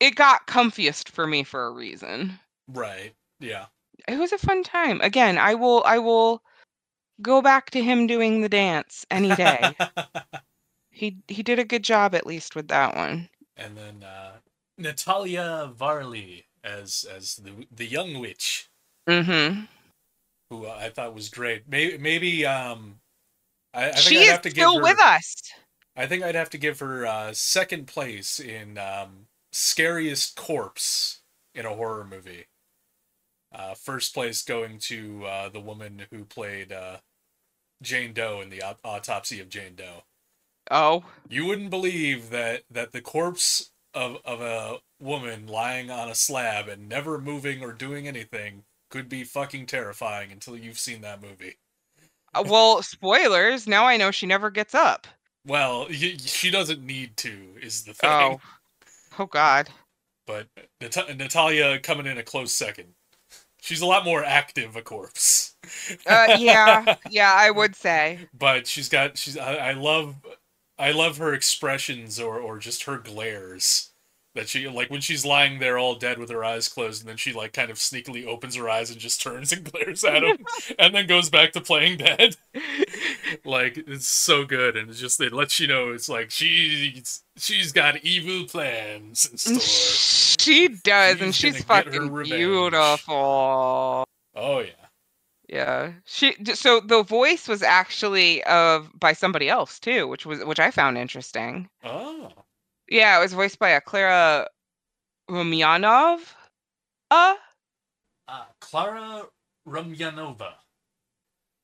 it 0.00 0.14
got 0.14 0.46
comfiest 0.46 1.08
for 1.08 1.26
me 1.26 1.42
for 1.42 1.66
a 1.66 1.70
reason. 1.70 2.38
Right. 2.68 3.14
Yeah. 3.40 3.66
It 4.06 4.18
was 4.18 4.32
a 4.32 4.38
fun 4.38 4.62
time. 4.62 5.00
Again, 5.00 5.38
I 5.38 5.54
will 5.54 5.82
I 5.86 5.98
will 5.98 6.42
go 7.22 7.40
back 7.40 7.70
to 7.70 7.82
him 7.82 8.06
doing 8.06 8.40
the 8.42 8.48
dance 8.48 9.06
any 9.10 9.34
day. 9.34 9.74
he 10.90 11.16
he 11.28 11.42
did 11.42 11.58
a 11.58 11.64
good 11.64 11.82
job 11.82 12.14
at 12.14 12.26
least 12.26 12.54
with 12.54 12.68
that 12.68 12.94
one. 12.94 13.28
and 13.56 13.76
then 13.76 14.02
uh, 14.02 14.32
Natalia 14.78 15.70
Varley 15.74 16.46
as 16.62 17.06
as 17.10 17.36
the 17.36 17.66
the 17.70 17.86
young 17.86 18.18
witch, 18.20 18.68
Mhm. 19.08 19.68
who 20.50 20.66
I 20.68 20.90
thought 20.90 21.14
was 21.14 21.28
great. 21.28 21.68
Maybe 21.68 21.98
maybe 21.98 22.46
um, 22.46 23.00
I, 23.74 23.90
I 23.90 23.92
think 23.92 23.98
She 24.08 24.18
I'd 24.18 24.22
is 24.22 24.30
have 24.30 24.42
to 24.42 24.48
give 24.50 24.54
still 24.54 24.76
her. 24.78 24.82
with 24.82 24.98
us. 25.00 25.36
I 25.96 26.06
think 26.06 26.22
I'd 26.24 26.34
have 26.34 26.50
to 26.50 26.58
give 26.58 26.78
her 26.80 27.06
uh, 27.06 27.32
second 27.32 27.86
place 27.86 28.38
in 28.40 28.78
um, 28.78 29.26
scariest 29.52 30.36
corpse 30.36 31.20
in 31.54 31.64
a 31.66 31.74
horror 31.74 32.04
movie. 32.04 32.46
Uh, 33.54 33.74
first 33.74 34.12
place 34.12 34.42
going 34.42 34.78
to 34.78 35.24
uh, 35.24 35.48
the 35.48 35.60
woman 35.60 36.02
who 36.10 36.24
played 36.24 36.72
uh, 36.72 36.98
Jane 37.82 38.12
Doe 38.12 38.40
in 38.42 38.50
the 38.50 38.62
aut- 38.62 38.80
autopsy 38.84 39.40
of 39.40 39.48
Jane 39.48 39.74
Doe. 39.76 40.02
Oh. 40.70 41.04
You 41.28 41.46
wouldn't 41.46 41.70
believe 41.70 42.30
that 42.30 42.64
that 42.70 42.92
the 42.92 43.00
corpse 43.00 43.70
of 43.94 44.18
of 44.24 44.40
a 44.42 44.78
woman 45.00 45.46
lying 45.46 45.90
on 45.90 46.08
a 46.10 46.14
slab 46.14 46.68
and 46.68 46.88
never 46.88 47.18
moving 47.18 47.62
or 47.62 47.72
doing 47.72 48.06
anything 48.06 48.64
could 48.90 49.08
be 49.08 49.24
fucking 49.24 49.66
terrifying 49.66 50.32
until 50.32 50.56
you've 50.56 50.78
seen 50.78 51.00
that 51.02 51.22
movie. 51.22 51.56
Uh, 52.34 52.44
well, 52.46 52.82
spoilers. 52.82 53.66
Now 53.66 53.86
I 53.86 53.96
know 53.96 54.10
she 54.10 54.26
never 54.26 54.50
gets 54.50 54.74
up. 54.74 55.06
Well, 55.46 55.86
y- 55.88 56.16
she 56.18 56.50
doesn't 56.50 56.84
need 56.84 57.16
to 57.18 57.54
is 57.62 57.84
the 57.84 57.94
thing. 57.94 58.10
Oh. 58.10 58.40
Oh 59.18 59.26
God. 59.26 59.70
But 60.26 60.48
Nat- 60.80 61.16
Natalia 61.16 61.78
coming 61.78 62.06
in 62.06 62.18
a 62.18 62.22
close 62.22 62.52
second. 62.52 62.88
She's 63.62 63.80
a 63.80 63.86
lot 63.86 64.04
more 64.04 64.24
active 64.24 64.76
a 64.76 64.82
corpse. 64.82 65.54
Uh, 66.06 66.36
yeah, 66.38 66.96
yeah, 67.10 67.32
I 67.34 67.50
would 67.50 67.74
say. 67.74 68.20
but 68.36 68.66
she's 68.66 68.88
got 68.88 69.16
she's 69.18 69.36
I, 69.38 69.54
I 69.56 69.72
love 69.72 70.16
I 70.78 70.92
love 70.92 71.16
her 71.18 71.32
expressions 71.32 72.20
or 72.20 72.38
or 72.38 72.58
just 72.58 72.84
her 72.84 72.98
glares 72.98 73.90
that 74.36 74.48
she 74.48 74.68
like 74.68 74.88
when 74.90 75.00
she's 75.00 75.24
lying 75.26 75.58
there 75.58 75.76
all 75.78 75.94
dead 75.96 76.18
with 76.18 76.30
her 76.30 76.44
eyes 76.44 76.68
closed 76.68 77.02
and 77.02 77.08
then 77.08 77.16
she 77.16 77.32
like 77.32 77.52
kind 77.52 77.70
of 77.70 77.76
sneakily 77.78 78.24
opens 78.26 78.54
her 78.54 78.68
eyes 78.68 78.90
and 78.90 79.00
just 79.00 79.20
turns 79.22 79.52
and 79.52 79.70
glares 79.70 80.04
at 80.04 80.22
him 80.22 80.44
and 80.78 80.94
then 80.94 81.06
goes 81.06 81.28
back 81.28 81.52
to 81.52 81.60
playing 81.60 81.96
dead 81.98 82.36
like 83.44 83.76
it's 83.78 84.06
so 84.06 84.44
good 84.44 84.76
and 84.76 84.88
it's 84.90 85.00
just 85.00 85.20
it 85.20 85.32
lets 85.32 85.58
you 85.58 85.66
know 85.66 85.90
it's 85.90 86.08
like 86.08 86.30
she's 86.30 87.22
she's 87.36 87.72
got 87.72 88.02
evil 88.04 88.46
plans 88.48 89.26
in 89.30 89.36
store 89.36 90.36
She 90.38 90.68
does, 90.68 91.20
and 91.20 91.34
She's 91.34 91.56
she's 91.56 91.64
get 91.64 91.86
her 91.86 91.92
fucking 91.92 92.22
beautiful. 92.22 94.04
oh 94.36 94.60
yeah 94.60 94.70
Yeah, 95.48 95.92
she. 96.04 96.34
So 96.54 96.80
the 96.80 97.02
voice 97.02 97.48
was 97.48 97.62
actually 97.62 98.42
of 98.44 98.90
by 98.98 99.12
somebody 99.12 99.48
else 99.48 99.78
too, 99.78 100.06
which 100.08 100.26
was 100.26 100.44
which 100.44 100.58
I 100.60 100.70
found 100.70 100.98
interesting. 100.98 101.68
oh 101.84 102.32
Yeah, 102.88 103.18
it 103.18 103.22
was 103.22 103.32
voiced 103.32 103.58
by 103.58 103.70
a 103.70 103.80
Clara 103.80 104.48
Rumyanov. 105.30 106.20
Uh, 107.10 107.34
uh, 108.28 108.44
Clara 108.60 109.24
Rumyanova. 109.68 110.52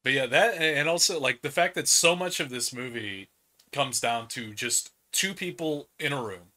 But 0.05 0.13
yeah, 0.13 0.27
that 0.27 0.61
and 0.61 0.89
also 0.89 1.21
like 1.21 1.43
the 1.43 1.51
fact 1.51 1.75
that 1.77 1.89
so 1.89 2.17
much 2.17 2.41
of 2.41 2.51
this 2.51 2.73
movie 2.73 3.29
comes 3.73 4.01
down 4.01 4.29
to 4.29 4.53
just 4.53 4.91
two 5.13 5.33
people 5.35 5.89
in 5.99 6.13
a 6.13 6.23
room. 6.23 6.53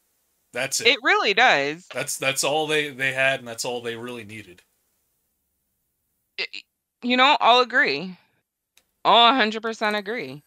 That's 0.52 0.80
it. 0.80 0.88
it 0.88 0.98
really 1.02 1.34
does. 1.34 1.86
That's 1.94 2.16
that's 2.16 2.42
all 2.42 2.66
they 2.66 2.90
they 2.90 3.12
had, 3.12 3.40
and 3.40 3.48
that's 3.48 3.64
all 3.64 3.80
they 3.80 3.94
really 3.94 4.24
needed. 4.24 4.62
You 7.02 7.16
know, 7.16 7.36
I'll 7.40 7.60
agree. 7.60 8.16
I'll 9.04 9.32
100% 9.32 9.96
agree. 9.96 10.42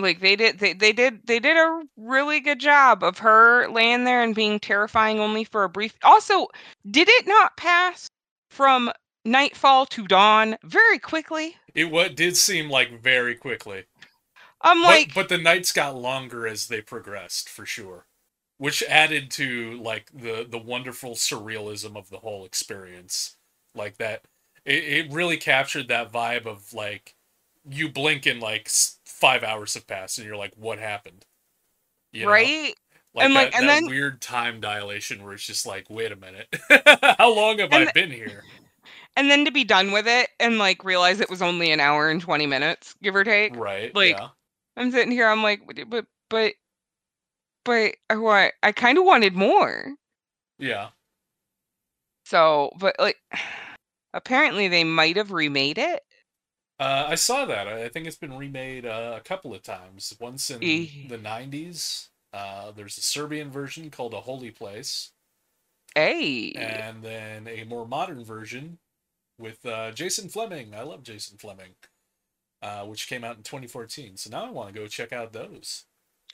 Like 0.00 0.20
they 0.20 0.36
did 0.36 0.58
they, 0.58 0.72
they 0.72 0.92
did 0.92 1.20
they 1.26 1.38
did 1.38 1.56
a 1.56 1.82
really 1.96 2.40
good 2.40 2.58
job 2.58 3.04
of 3.04 3.18
her 3.18 3.68
laying 3.68 4.04
there 4.04 4.22
and 4.22 4.34
being 4.34 4.58
terrifying 4.58 5.20
only 5.20 5.44
for 5.44 5.64
a 5.64 5.68
brief. 5.68 5.94
Also, 6.02 6.48
did 6.90 7.08
it 7.08 7.26
not 7.26 7.56
pass 7.56 8.08
from 8.50 8.90
nightfall 9.24 9.86
to 9.86 10.06
dawn 10.08 10.56
very 10.64 10.98
quickly? 10.98 11.56
It 11.74 11.90
what 11.90 12.16
did 12.16 12.36
seem 12.36 12.70
like 12.70 13.00
very 13.02 13.36
quickly, 13.36 13.84
I'm 14.62 14.82
like 14.82 15.14
but 15.14 15.28
the 15.28 15.38
nights 15.38 15.72
got 15.72 15.96
longer 15.96 16.46
as 16.46 16.68
they 16.68 16.80
progressed 16.80 17.48
for 17.48 17.66
sure, 17.66 18.06
which 18.58 18.82
added 18.84 19.30
to 19.32 19.80
like 19.80 20.10
the 20.12 20.46
the 20.48 20.58
wonderful 20.58 21.12
surrealism 21.12 21.96
of 21.96 22.10
the 22.10 22.18
whole 22.18 22.44
experience. 22.44 23.36
Like 23.74 23.98
that, 23.98 24.24
it 24.64 24.84
it 24.84 25.12
really 25.12 25.36
captured 25.36 25.88
that 25.88 26.12
vibe 26.12 26.46
of 26.46 26.72
like 26.74 27.14
you 27.68 27.88
blink 27.88 28.26
and 28.26 28.40
like 28.40 28.68
five 29.14 29.42
hours 29.42 29.74
have 29.74 29.86
passed 29.86 30.18
and 30.18 30.26
you're 30.26 30.36
like, 30.36 30.52
what 30.56 30.78
happened? 30.78 31.24
You 32.12 32.24
know? 32.24 32.30
right? 32.32 32.74
Like 33.14 33.26
And, 33.26 33.36
that, 33.36 33.44
like, 33.44 33.54
and 33.56 33.68
that 33.68 33.80
then- 33.82 33.86
weird 33.86 34.20
time 34.20 34.60
dilation 34.60 35.22
where 35.22 35.34
it's 35.34 35.46
just 35.46 35.66
like, 35.66 35.88
wait 35.88 36.12
a 36.12 36.16
minute, 36.16 36.48
how 37.18 37.34
long 37.34 37.58
have 37.60 37.72
I 37.72 37.90
been 37.92 38.10
here? 38.10 38.42
And 39.16 39.30
then 39.30 39.44
to 39.44 39.52
be 39.52 39.62
done 39.62 39.92
with 39.92 40.08
it 40.08 40.28
and 40.40 40.58
like 40.58 40.84
realize 40.84 41.20
it 41.20 41.30
was 41.30 41.40
only 41.40 41.70
an 41.70 41.78
hour 41.78 42.10
and 42.10 42.20
20 42.20 42.46
minutes, 42.46 42.94
give 43.02 43.14
or 43.14 43.22
take. 43.22 43.54
Right? 43.56 43.94
like, 43.94 44.18
yeah. 44.18 44.28
I'm 44.76 44.90
sitting 44.90 45.12
here, 45.12 45.28
I'm 45.28 45.42
like, 45.42 45.64
but 45.66 45.78
but 45.88 46.06
but, 46.28 46.54
but 47.64 47.94
I 48.10 48.16
want 48.16 48.52
I 48.64 48.72
kind 48.72 48.98
of 48.98 49.04
wanted 49.04 49.34
more. 49.34 49.94
Yeah. 50.58 50.88
So, 52.26 52.72
but 52.78 52.96
like 52.98 53.18
apparently 54.14 54.66
they 54.66 54.82
might 54.82 55.16
have 55.16 55.30
remade 55.30 55.78
it. 55.78 56.02
Uh, 56.78 57.06
I 57.08 57.14
saw 57.14 57.44
that. 57.46 57.68
I 57.68 57.88
think 57.88 58.06
it's 58.06 58.16
been 58.16 58.36
remade 58.36 58.84
uh, 58.84 59.14
a 59.16 59.20
couple 59.20 59.54
of 59.54 59.62
times. 59.62 60.14
Once 60.20 60.50
in 60.50 60.88
the 61.02 61.18
'90s. 61.18 62.10
Uh, 62.32 62.72
there's 62.72 62.98
a 62.98 63.02
Serbian 63.02 63.50
version 63.50 63.90
called 63.90 64.12
A 64.12 64.20
Holy 64.20 64.50
Place, 64.50 65.12
Hey. 65.94 66.52
and 66.54 67.02
then 67.02 67.48
a 67.48 67.64
more 67.64 67.86
modern 67.86 68.24
version 68.24 68.78
with 69.38 69.64
uh, 69.66 69.92
Jason 69.92 70.28
Flemyng. 70.28 70.74
I 70.74 70.82
love 70.82 71.02
Jason 71.04 71.38
Flemyng, 71.38 71.74
uh, 72.62 72.84
which 72.86 73.08
came 73.08 73.24
out 73.24 73.36
in 73.38 73.42
2014. 73.44 74.16
So 74.18 74.30
now 74.30 74.46
I 74.46 74.50
want 74.50 74.74
to 74.74 74.80
go 74.80 74.86
check 74.88 75.12
out 75.12 75.32
those. 75.32 75.86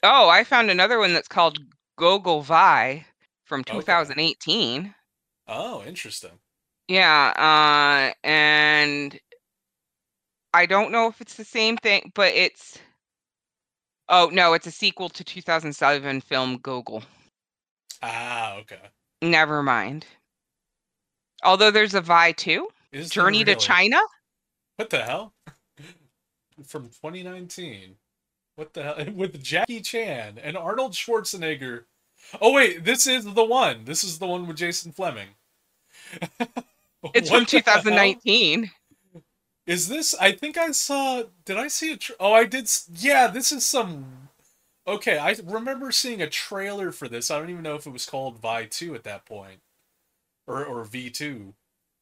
Oh, 0.03 0.29
I 0.29 0.43
found 0.43 0.69
another 0.69 0.99
one 0.99 1.11
that's 1.15 1.27
called 1.27 1.57
Gogol 1.97 2.43
Viy 2.43 3.05
from 3.45 3.63
Okay. 3.67 4.01
2018. 4.13 4.93
Oh, 5.47 5.83
interesting. 5.83 6.39
Yeah, 6.87 7.33
uh, 7.37 8.13
and 8.27 9.19
I 10.53 10.65
don't 10.65 10.91
know 10.91 11.07
if 11.07 11.21
it's 11.21 11.35
the 11.35 11.45
same 11.45 11.77
thing, 11.77 12.11
but 12.15 12.33
it's. 12.33 12.77
Oh 14.09 14.29
no, 14.31 14.53
it's 14.53 14.67
a 14.67 14.71
sequel 14.71 15.09
to 15.09 15.23
2007 15.23 16.21
film 16.21 16.57
Gogol. 16.57 17.03
Ah, 18.01 18.55
okay. 18.57 18.79
Never 19.21 19.63
mind. 19.63 20.05
Although 21.43 21.71
there's 21.71 21.93
a 21.93 22.01
Viy 22.01 22.35
too. 22.35 22.67
Is 22.91 23.09
Journey 23.09 23.43
to? 23.45 23.55
China. 23.55 23.99
What 24.75 24.89
the 24.89 25.01
hell? 25.03 25.33
From 26.65 26.85
2019. 26.85 27.95
What 28.55 28.73
the 28.73 28.83
hell? 28.83 29.05
With 29.15 29.41
Jackie 29.41 29.81
Chan 29.81 30.39
and 30.43 30.57
Arnold 30.57 30.93
Schwarzenegger. 30.93 31.85
Oh 32.41 32.53
wait, 32.53 32.83
this 32.83 33.07
is 33.07 33.25
the 33.25 33.43
one. 33.43 33.85
This 33.85 34.03
is 34.03 34.19
the 34.19 34.27
one 34.27 34.45
with 34.47 34.57
Jason 34.57 34.91
Flemyng. 34.91 35.33
It's 37.15 37.29
from 37.29 37.45
the 37.45 37.63
hell? 37.65 37.81
2019. 37.81 38.69
Is 39.71 39.87
this? 39.87 40.13
I 40.19 40.33
think 40.33 40.57
I 40.57 40.71
saw. 40.71 41.23
Did 41.45 41.55
I 41.55 41.69
see 41.69 41.93
a? 41.93 41.97
Oh, 42.19 42.33
I 42.33 42.43
did. 42.43 42.69
Yeah, 42.93 43.27
this 43.27 43.53
is 43.53 43.65
some. 43.65 44.27
Okay, 44.85 45.17
I 45.17 45.33
remember 45.45 45.93
seeing 45.93 46.21
a 46.21 46.29
trailer 46.29 46.91
for 46.91 47.07
this. 47.07 47.31
I 47.31 47.39
don't 47.39 47.49
even 47.49 47.63
know 47.63 47.75
if 47.75 47.87
it 47.87 47.93
was 47.93 48.05
called 48.05 48.41
Viy 48.41 48.69
Two 48.69 48.95
at 48.95 49.05
that 49.05 49.25
point, 49.25 49.61
or 50.45 50.65
or 50.65 50.83
Viy 50.83 51.13
Two, 51.13 51.53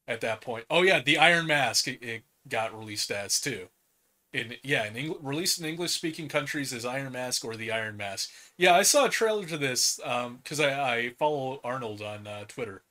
at 0.08 0.20
that 0.20 0.40
point. 0.40 0.64
Oh 0.68 0.82
yeah, 0.82 1.00
the 1.00 1.16
Iron 1.16 1.46
Mask. 1.46 1.86
It, 1.86 2.02
it 2.02 2.22
got 2.48 2.76
released 2.76 3.12
as 3.12 3.40
too. 3.40 3.68
In 4.32 4.56
yeah, 4.64 4.86
in 4.86 4.96
Eng- 4.96 5.22
released 5.22 5.60
in 5.60 5.64
English 5.64 5.92
speaking 5.92 6.26
countries 6.26 6.72
as 6.72 6.84
Iron 6.84 7.12
Mask 7.12 7.44
or 7.44 7.54
the 7.54 7.70
Iron 7.70 7.96
Mask. 7.96 8.30
Yeah, 8.58 8.74
I 8.74 8.82
saw 8.82 9.04
a 9.04 9.10
trailer 9.10 9.46
to 9.46 9.56
this 9.56 10.00
because 10.42 10.58
I 10.58 10.94
I 10.96 11.10
follow 11.20 11.60
Arnold 11.62 12.02
on 12.02 12.26
uh, 12.26 12.46
Twitter 12.48 12.82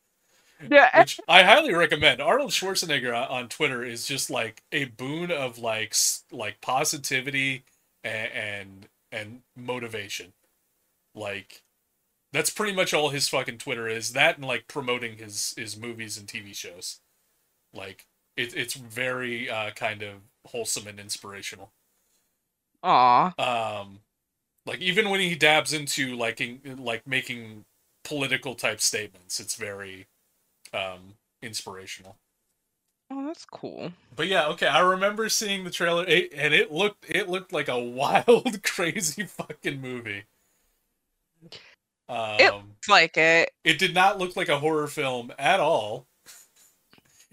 Yeah. 0.68 0.90
which 1.00 1.20
I 1.28 1.44
highly 1.44 1.74
recommend. 1.74 2.22
Arnold 2.22 2.52
Schwarzenegger 2.52 3.30
on, 3.30 3.50
Twitter 3.50 3.84
is 3.84 4.06
just 4.06 4.30
like 4.30 4.64
a 4.72 4.86
boon 4.86 5.32
of 5.32 5.58
like 5.58 5.96
like 6.32 6.62
positivity 6.62 7.64
and 8.04 8.32
and, 8.32 8.88
and 9.12 9.42
motivation. 9.56 10.34
Like 11.16 11.64
that's 12.32 12.50
pretty 12.50 12.74
much 12.74 12.94
all 12.94 13.10
his 13.10 13.28
fucking 13.30 13.58
Twitter 13.58 13.88
is. 13.88 14.14
That 14.14 14.38
and 14.38 14.46
like 14.46 14.68
promoting 14.68 15.18
his 15.18 15.54
his 15.58 15.78
movies 15.78 16.18
and 16.18 16.28
TV 16.28 16.56
shows. 16.56 17.00
Like 17.74 18.06
it, 18.36 18.56
it's 18.56 18.74
very 18.74 19.50
uh, 19.50 19.72
kind 19.72 20.02
of 20.02 20.22
wholesome 20.46 20.88
and 20.88 21.00
inspirational. 21.00 21.72
Aw. 22.84 23.34
Um, 23.82 24.00
like 24.66 24.80
even 24.80 25.10
when 25.10 25.20
he 25.20 25.36
dabs 25.36 25.74
into 25.74 26.16
like 26.16 26.40
in, 26.40 26.62
like 26.78 27.06
making 27.08 27.66
political 28.04 28.56
type 28.56 28.82
statements, 28.82 29.40
it's 29.40 29.56
very 29.56 30.08
um 30.74 31.16
inspirational. 31.42 32.18
Oh, 33.12 33.26
that's 33.26 33.46
cool. 33.46 33.92
But 34.16 34.28
yeah, 34.28 34.48
okay, 34.50 34.68
I 34.68 34.80
remember 34.80 35.30
seeing 35.30 35.64
the 35.64 35.72
trailer 35.72 36.06
it, 36.08 36.32
and 36.34 36.54
it 36.54 36.72
looked 36.72 37.06
it 37.10 37.28
looked 37.28 37.52
like 37.52 37.68
a 37.68 37.80
wild, 37.84 38.62
crazy 38.64 39.24
fucking 39.24 39.82
movie. 39.82 40.26
Um, 42.08 42.36
it, 42.40 42.54
like 42.88 43.18
it. 43.18 43.52
it. 43.64 43.78
did 43.78 43.94
not 43.94 44.18
look 44.18 44.36
like 44.36 44.50
a 44.50 44.60
horror 44.60 44.88
film 44.88 45.32
at 45.38 45.60
all. 45.60 46.08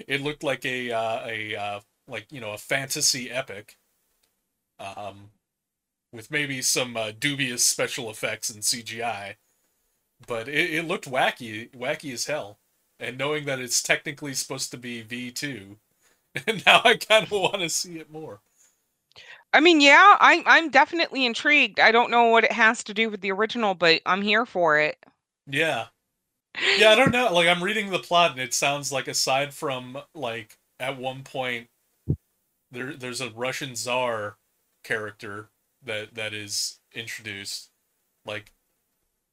It 0.06 0.20
looked 0.20 0.42
like 0.42 0.66
a 0.66 0.92
uh, 0.92 1.26
a 1.26 1.56
uh, 1.56 1.80
like 2.06 2.30
you 2.30 2.38
know 2.38 2.52
a 2.52 2.58
fantasy 2.58 3.30
epic, 3.30 3.78
um, 4.78 5.30
with 6.12 6.30
maybe 6.30 6.60
some 6.60 6.98
uh, 6.98 7.12
dubious 7.18 7.64
special 7.64 8.10
effects 8.10 8.50
and 8.50 8.62
CGI, 8.62 9.36
but 10.26 10.48
it, 10.48 10.74
it 10.74 10.86
looked 10.86 11.10
wacky, 11.10 11.70
wacky 11.70 12.12
as 12.12 12.26
hell. 12.26 12.58
And 12.98 13.18
knowing 13.18 13.44
that 13.44 13.60
it's 13.60 13.82
technically 13.82 14.34
supposed 14.34 14.70
to 14.70 14.78
be 14.78 15.02
Viy 15.04 15.34
two, 15.34 15.76
and 16.46 16.64
now 16.66 16.80
I 16.84 16.96
kind 16.96 17.24
of 17.24 17.30
want 17.30 17.60
to 17.60 17.68
see 17.68 17.98
it 17.98 18.10
more. 18.10 18.40
I 19.52 19.60
mean, 19.60 19.80
yeah, 19.80 20.16
I'm 20.20 20.42
I'm 20.46 20.70
definitely 20.70 21.24
intrigued. 21.24 21.80
I 21.80 21.92
don't 21.92 22.10
know 22.10 22.24
what 22.24 22.44
it 22.44 22.52
has 22.52 22.84
to 22.84 22.94
do 22.94 23.10
with 23.10 23.20
the 23.20 23.32
original, 23.32 23.74
but 23.74 24.02
I'm 24.06 24.22
here 24.22 24.46
for 24.46 24.78
it. 24.78 24.98
Yeah, 25.46 25.86
yeah, 26.78 26.90
I 26.90 26.94
don't 26.94 27.12
know. 27.12 27.32
Like 27.32 27.48
I'm 27.48 27.62
reading 27.62 27.90
the 27.90 27.98
plot, 27.98 28.32
and 28.32 28.40
it 28.40 28.54
sounds 28.54 28.92
like 28.92 29.08
aside 29.08 29.54
from 29.54 29.98
like 30.14 30.58
at 30.80 30.98
one 30.98 31.22
point 31.22 31.68
there 32.70 32.94
there's 32.94 33.20
a 33.20 33.30
Russian 33.30 33.76
czar 33.76 34.36
character 34.84 35.50
that 35.82 36.14
that 36.14 36.34
is 36.34 36.80
introduced. 36.94 37.70
Like 38.24 38.52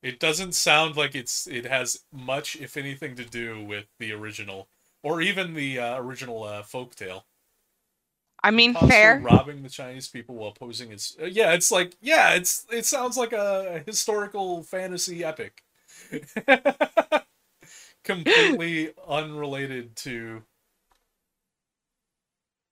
it 0.03 0.19
doesn't 0.19 0.53
sound 0.53 0.97
like 0.97 1.15
it's 1.15 1.47
it 1.47 1.65
has 1.65 2.01
much, 2.11 2.55
if 2.57 2.77
anything, 2.77 3.15
to 3.15 3.25
do 3.25 3.63
with 3.63 3.87
the 3.99 4.11
original 4.11 4.67
or 5.01 5.21
even 5.21 5.53
the 5.55 5.79
uh, 5.79 5.97
original 5.99 6.43
uh, 6.43 6.63
folktale. 6.63 7.23
I 8.43 8.51
mean, 8.51 8.71
Imposter 8.71 8.89
fair. 8.89 9.19
robbing 9.21 9.63
the 9.63 9.69
Chinese 9.69 10.09
people 10.09 10.35
while 10.35 10.51
posing 10.51 10.91
as 10.91 11.15
uh, 11.21 11.25
yeah, 11.25 11.53
it's 11.53 11.71
like 11.71 11.95
yeah, 12.01 12.33
it's 12.33 12.65
it 12.71 12.85
sounds 12.85 13.17
like 13.17 13.31
a 13.33 13.83
historical 13.85 14.63
fantasy 14.63 15.23
epic. 15.23 15.63
Completely 18.03 18.93
unrelated 19.07 19.95
to 19.97 20.43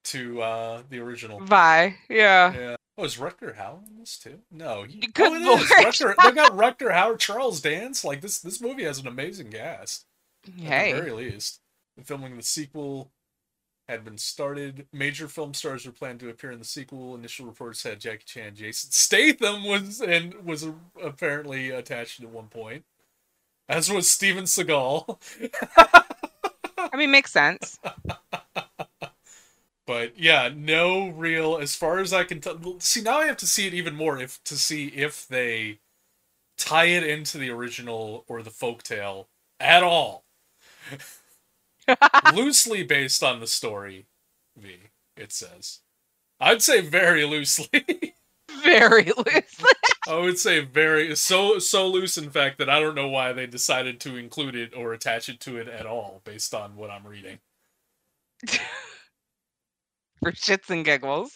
to 0.03 0.41
uh 0.41 0.83
the 0.89 0.99
original. 0.99 1.39
Viy. 1.39 1.95
Yeah. 2.09 2.53
Yeah. 2.53 2.75
Oh, 3.01 3.05
is 3.05 3.17
Rutger 3.17 3.57
Hauer 3.57 3.87
in 3.87 3.97
this 3.97 4.15
too? 4.19 4.41
No. 4.51 4.83
He, 4.83 4.99
Good 4.99 5.31
oh, 5.31 5.35
it 5.35 5.41
lord. 5.41 5.61
is. 5.61 5.69
Rutger, 5.71 6.13
they 6.23 6.31
got 6.33 6.51
Rutger 6.51 6.91
Hauer, 6.91 7.17
Charles 7.17 7.59
Dance. 7.59 8.03
Like 8.03 8.21
this, 8.21 8.37
this 8.37 8.61
movie 8.61 8.83
has 8.83 8.99
an 8.99 9.07
amazing 9.07 9.51
cast. 9.51 10.05
At 10.45 10.55
the 10.55 11.01
very 11.01 11.11
least, 11.11 11.61
the 11.97 12.03
filming 12.03 12.33
of 12.33 12.37
the 12.37 12.43
sequel 12.43 13.09
had 13.89 14.05
been 14.05 14.19
started. 14.19 14.85
Major 14.93 15.27
film 15.27 15.55
stars 15.55 15.83
were 15.83 15.91
planned 15.91 16.19
to 16.19 16.29
appear 16.29 16.51
in 16.51 16.59
the 16.59 16.65
sequel. 16.65 17.15
Initial 17.15 17.47
reports 17.47 17.81
had 17.81 17.99
Jackie 17.99 18.23
Chan, 18.25 18.53
Jason 18.55 18.91
Statham 18.91 19.63
was 19.63 19.99
and 19.99 20.35
was 20.45 20.67
apparently 21.01 21.71
attached 21.71 22.21
at 22.21 22.29
one 22.29 22.49
point, 22.49 22.85
as 23.67 23.91
was 23.91 24.11
Steven 24.11 24.43
Seagal. 24.43 25.17
I 26.77 26.97
mean, 26.97 27.09
makes 27.09 27.31
sense. 27.31 27.79
But 29.91 30.17
yeah, 30.17 30.49
no 30.55 31.09
real. 31.09 31.57
As 31.57 31.75
far 31.75 31.99
as 31.99 32.13
I 32.13 32.23
can 32.23 32.39
tell, 32.39 32.79
see 32.79 33.01
now 33.01 33.17
I 33.17 33.25
have 33.25 33.35
to 33.35 33.45
see 33.45 33.67
it 33.67 33.73
even 33.73 33.93
more 33.93 34.17
if 34.17 34.41
to 34.45 34.55
see 34.55 34.87
if 34.87 35.27
they 35.27 35.79
tie 36.57 36.85
it 36.85 37.03
into 37.03 37.37
the 37.37 37.49
original 37.49 38.23
or 38.29 38.41
the 38.41 38.51
folktale 38.51 39.25
at 39.59 39.83
all. 39.83 40.23
loosely 42.33 42.83
based 42.83 43.21
on 43.21 43.41
the 43.41 43.47
story, 43.47 44.05
Viy. 44.57 44.77
It 45.17 45.33
says. 45.33 45.79
I'd 46.39 46.61
say 46.61 46.79
very 46.79 47.25
loosely. 47.25 47.67
Very 48.63 49.05
loosely. 49.05 49.71
I 50.07 50.17
would 50.17 50.37
say 50.37 50.59
very 50.59 51.15
so 51.15 51.57
so 51.57 51.87
loose 51.87 52.17
in 52.17 52.29
fact 52.29 52.59
that 52.59 52.69
I 52.69 52.79
don't 52.79 52.95
know 52.95 53.07
why 53.07 53.33
they 53.33 53.47
decided 53.47 53.99
to 54.01 54.17
include 54.17 54.55
it 54.55 54.73
or 54.75 54.93
attach 54.93 55.29
it 55.29 55.39
to 55.41 55.57
it 55.57 55.67
at 55.67 55.87
all 55.87 56.21
based 56.25 56.53
on 56.53 56.75
what 56.75 56.91
I'm 56.91 57.07
reading. 57.07 57.39
For 60.23 60.31
shits 60.31 60.69
and 60.69 60.85
giggles. 60.85 61.31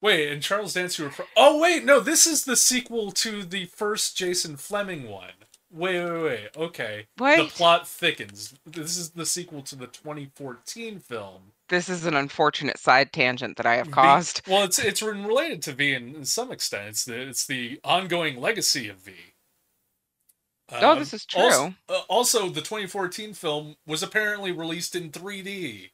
Wait, 0.00 0.30
and 0.30 0.40
Charles 0.42 0.74
Dance 0.74 0.98
you 0.98 1.06
refer- 1.06 1.26
Oh 1.36 1.58
wait, 1.58 1.84
no, 1.84 1.98
this 2.00 2.26
is 2.26 2.44
the 2.44 2.56
sequel 2.56 3.10
to 3.12 3.42
the 3.42 3.64
first 3.66 4.16
Jason 4.16 4.56
Flemyng 4.56 5.08
one. 5.08 5.32
Wait, 5.70 6.02
wait, 6.02 6.22
wait. 6.22 6.48
Okay. 6.56 7.06
The 7.18 7.50
plot 7.52 7.86
thickens. 7.86 8.54
This 8.64 8.96
is 8.96 9.10
the 9.10 9.26
sequel 9.26 9.60
to 9.62 9.76
the 9.76 9.86
2014 9.88 10.98
film. 11.00 11.52
This 11.68 11.88
is 11.90 12.06
an 12.06 12.14
unfortunate 12.14 12.78
side 12.78 13.12
tangent 13.12 13.56
that 13.58 13.66
I 13.66 13.74
have 13.74 13.88
V- 13.88 13.92
caused. 13.92 14.40
well, 14.48 14.62
it's 14.64 14.78
it's 14.78 15.02
related 15.02 15.60
to 15.62 15.72
Viy 15.74 15.94
in, 15.96 16.14
in 16.14 16.24
some 16.24 16.50
extent. 16.52 16.88
It's 16.88 17.04
the 17.04 17.20
it's 17.28 17.44
the 17.46 17.80
ongoing 17.84 18.40
legacy 18.40 18.88
of 18.88 18.98
Viy. 19.04 19.34
Oh, 20.70 20.92
Um, 20.92 20.98
this 20.98 21.12
is 21.12 21.26
Also, 21.34 21.64
true. 21.66 21.74
uh, 21.88 22.00
also, 22.08 22.48
the 22.48 22.60
2014 22.60 23.34
film 23.34 23.76
was 23.86 24.02
apparently 24.02 24.52
released 24.52 24.94
in 24.94 25.10
3D. 25.10 25.90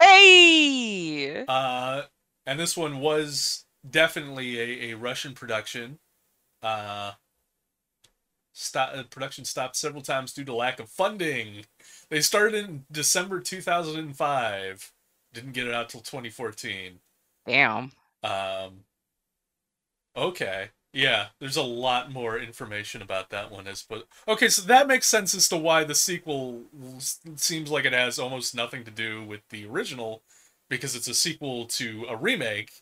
Hey! 0.00 1.44
Uh, 1.46 2.02
and 2.46 2.58
this 2.58 2.76
one 2.76 3.00
was 3.00 3.64
definitely 3.88 4.58
a, 4.58 4.92
a 4.92 4.96
Russian 4.96 5.34
production. 5.34 5.98
Uh, 6.62 7.12
stop, 8.52 8.90
uh, 8.94 9.02
production 9.04 9.44
stopped 9.44 9.76
several 9.76 10.02
times 10.02 10.32
due 10.32 10.44
to 10.44 10.54
lack 10.54 10.80
of 10.80 10.88
funding. 10.88 11.64
They 12.10 12.20
started 12.20 12.64
in 12.64 12.84
December 12.90 13.40
2005. 13.40 14.92
Didn't 15.32 15.52
get 15.52 15.66
it 15.66 15.74
out 15.74 15.88
till 15.88 16.00
2014. 16.00 16.98
Damn. 17.46 17.92
Um, 18.22 18.84
okay. 20.16 20.70
Yeah, 20.96 21.26
there's 21.40 21.58
a 21.58 21.62
lot 21.62 22.10
more 22.10 22.38
information 22.38 23.02
about 23.02 23.28
that 23.28 23.50
one 23.50 23.66
as 23.66 23.82
but 23.82 24.08
okay, 24.26 24.48
so 24.48 24.62
that 24.62 24.88
makes 24.88 25.06
sense 25.06 25.34
as 25.34 25.46
to 25.50 25.58
why 25.58 25.84
the 25.84 25.94
sequel 25.94 26.62
seems 27.36 27.70
like 27.70 27.84
it 27.84 27.92
has 27.92 28.18
almost 28.18 28.54
nothing 28.54 28.82
to 28.84 28.90
do 28.90 29.22
with 29.22 29.42
the 29.50 29.66
original 29.66 30.22
because 30.70 30.96
it's 30.96 31.06
a 31.06 31.12
sequel 31.12 31.66
to 31.66 32.06
a 32.08 32.16
remake 32.16 32.80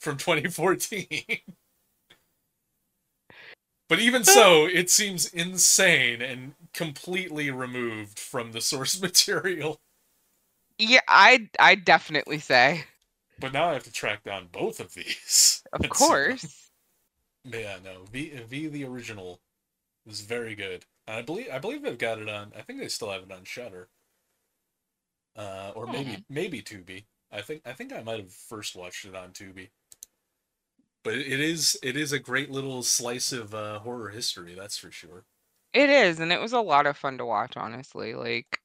from 0.00 0.16
2014. 0.18 1.06
But 3.88 4.00
even 4.00 4.24
so, 4.24 4.66
it 4.72 4.90
seems 4.90 5.28
insane 5.28 6.20
and 6.20 6.54
completely 6.74 7.52
removed 7.52 8.18
from 8.18 8.50
the 8.50 8.60
source 8.60 9.00
material. 9.08 9.80
Yeah, 10.78 11.00
I 11.06 11.48
I 11.60 11.76
definitely 11.76 12.40
say. 12.40 12.86
But 13.38 13.52
now 13.52 13.70
I 13.70 13.74
have 13.74 13.84
to 13.84 13.92
track 13.92 14.24
down 14.24 14.48
both 14.50 14.80
of 14.80 14.94
these. 14.94 15.62
Of 15.72 15.88
course. 15.88 16.65
But 17.46 17.60
yeah, 17.60 17.78
no. 17.82 18.04
Viy 18.04 18.46
Viy 18.46 18.70
the 18.70 18.84
original 18.84 19.40
is 20.06 20.22
very 20.22 20.54
good. 20.54 20.86
And 21.06 21.18
I 21.18 21.22
believe 21.22 21.48
I 21.52 21.58
believe 21.60 21.82
they've 21.82 21.98
got 21.98 22.18
it 22.20 22.28
on. 22.28 22.52
I 22.56 22.62
think 22.62 22.80
they 22.80 22.88
still 22.88 23.10
have 23.12 23.24
it 23.24 23.32
on 23.32 23.44
Shudder. 23.44 23.90
Uh, 25.36 25.72
or 25.74 25.86
maybe 25.86 26.18
Hmm. 26.18 26.22
maybe 26.28 26.62
Tubi. 26.62 27.04
I 27.30 27.42
think 27.42 27.62
I 27.66 27.72
think 27.72 27.92
I 27.92 28.02
might 28.02 28.20
have 28.20 28.32
first 28.32 28.74
watched 28.74 29.04
it 29.04 29.14
on 29.14 29.32
Tubi. 29.32 29.70
But 31.02 31.14
it 31.14 31.26
it 31.32 31.40
is 31.40 31.78
it 31.82 31.96
is 31.96 32.12
a 32.12 32.18
great 32.18 32.50
little 32.50 32.82
slice 32.82 33.32
of 33.32 33.54
uh, 33.54 33.78
horror 33.78 34.10
history. 34.10 34.54
That's 34.54 34.76
for 34.76 34.90
sure. 34.90 35.24
It 35.72 35.90
is, 35.90 36.18
and 36.18 36.32
it 36.32 36.40
was 36.40 36.52
a 36.52 36.60
lot 36.60 36.86
of 36.86 36.96
fun 36.98 37.18
to 37.18 37.24
watch, 37.24 37.56
honestly. 37.56 38.14
Like 38.14 38.60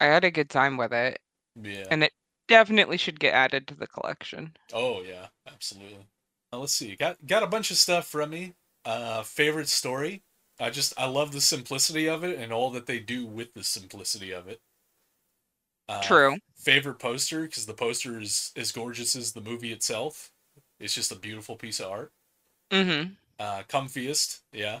I 0.00 0.06
had 0.06 0.24
a 0.24 0.32
good 0.32 0.50
time 0.50 0.76
with 0.76 0.92
it, 0.92 1.20
Yeah. 1.56 1.90
and 1.90 2.04
it 2.04 2.14
definitely 2.48 2.98
should 2.98 3.20
get 3.20 3.34
added 3.34 3.68
to 3.68 3.74
the 3.76 3.86
collection. 3.88 4.56
Oh 4.74 5.00
yeah, 5.02 5.28
absolutely. 5.46 6.06
Uh, 6.54 6.58
let's 6.58 6.74
see. 6.74 6.94
Got 6.96 7.24
got 7.26 7.42
a 7.42 7.48
bunch 7.48 7.70
of 7.70 7.76
stuff 7.76 8.06
from 8.06 8.30
me. 8.30 8.54
Uh, 8.84 9.22
favorite 9.22 9.68
story. 9.68 10.22
I 10.60 10.70
just 10.70 10.94
I 10.96 11.06
love 11.06 11.32
the 11.32 11.40
simplicity 11.40 12.08
of 12.08 12.22
it 12.22 12.38
and 12.38 12.52
all 12.52 12.70
that 12.70 12.86
they 12.86 13.00
do 13.00 13.26
with 13.26 13.54
the 13.54 13.64
simplicity 13.64 14.30
of 14.32 14.46
it. 14.46 14.60
Uh, 15.88 16.00
True. 16.02 16.38
Favorite 16.56 16.98
poster 16.98 17.42
because 17.42 17.66
the 17.66 17.74
poster 17.74 18.20
is 18.20 18.52
as 18.56 18.72
gorgeous 18.72 19.16
as 19.16 19.32
the 19.32 19.40
movie 19.40 19.72
itself. 19.72 20.30
It's 20.78 20.94
just 20.94 21.12
a 21.12 21.16
beautiful 21.16 21.56
piece 21.56 21.80
of 21.80 21.90
art. 21.90 22.12
Mm-hmm. 22.70 23.12
Uh, 23.38 23.62
comfiest, 23.68 24.40
yeah. 24.52 24.80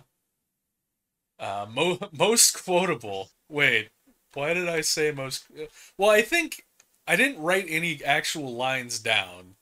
Uh, 1.38 1.66
mo- 1.68 1.98
most 2.12 2.64
quotable. 2.64 3.30
Wait, 3.48 3.90
why 4.32 4.54
did 4.54 4.68
I 4.68 4.80
say 4.80 5.10
most? 5.10 5.46
Well, 5.98 6.10
I 6.10 6.22
think 6.22 6.64
I 7.06 7.16
didn't 7.16 7.42
write 7.42 7.66
any 7.68 8.02
actual 8.04 8.54
lines 8.54 8.98
down, 9.00 9.53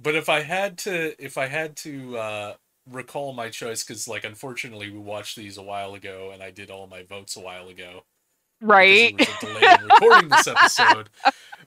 but 0.00 0.14
if 0.14 0.28
I 0.28 0.40
had 0.40 0.78
to, 0.78 1.14
if 1.22 1.36
I 1.38 1.46
had 1.46 1.76
to 1.78 2.16
uh, 2.18 2.54
recall 2.88 3.32
my 3.32 3.48
choice, 3.50 3.84
because 3.84 4.08
like 4.08 4.24
unfortunately 4.24 4.90
we 4.90 4.98
watched 4.98 5.36
these 5.36 5.58
a 5.58 5.62
while 5.62 5.94
ago, 5.94 6.30
and 6.32 6.42
I 6.42 6.50
did 6.50 6.70
all 6.70 6.86
my 6.86 7.02
votes 7.02 7.36
a 7.36 7.40
while 7.40 7.68
ago. 7.68 8.04
Right. 8.60 9.16
There 9.16 9.26
was 9.26 9.36
a 9.42 9.46
delay 9.46 9.74
in 9.80 9.88
recording 9.88 10.28
this 10.28 10.46
episode, 10.46 11.08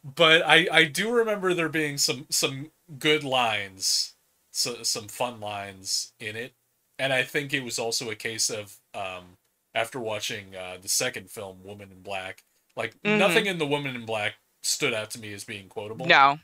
but 0.03 0.43
I 0.45 0.67
I 0.71 0.83
do 0.85 1.11
remember 1.11 1.53
there 1.53 1.69
being 1.69 1.97
some 1.97 2.25
some 2.29 2.71
good 2.99 3.23
lines, 3.23 4.13
so, 4.51 4.83
some 4.83 5.07
fun 5.07 5.39
lines 5.39 6.13
in 6.19 6.35
it, 6.35 6.53
and 6.99 7.11
I 7.11 7.23
think 7.23 7.53
it 7.53 7.63
was 7.63 7.79
also 7.79 8.09
a 8.11 8.15
case 8.15 8.49
of 8.49 8.77
um 8.93 9.37
after 9.75 9.99
watching 9.99 10.55
uh, 10.55 10.77
the 10.79 10.87
second 10.89 11.31
film, 11.31 11.63
Woman 11.63 11.89
in 11.91 12.01
Black, 12.03 12.43
like 12.75 12.95
Mhm. 13.03 13.17
nothing 13.17 13.45
in 13.47 13.57
the 13.57 13.65
Woman 13.65 13.95
in 13.95 14.05
Black 14.05 14.35
stood 14.61 14.93
out 14.93 15.09
to 15.11 15.19
me 15.19 15.33
as 15.33 15.43
being 15.43 15.67
quotable. 15.67 16.05
No. 16.05 16.39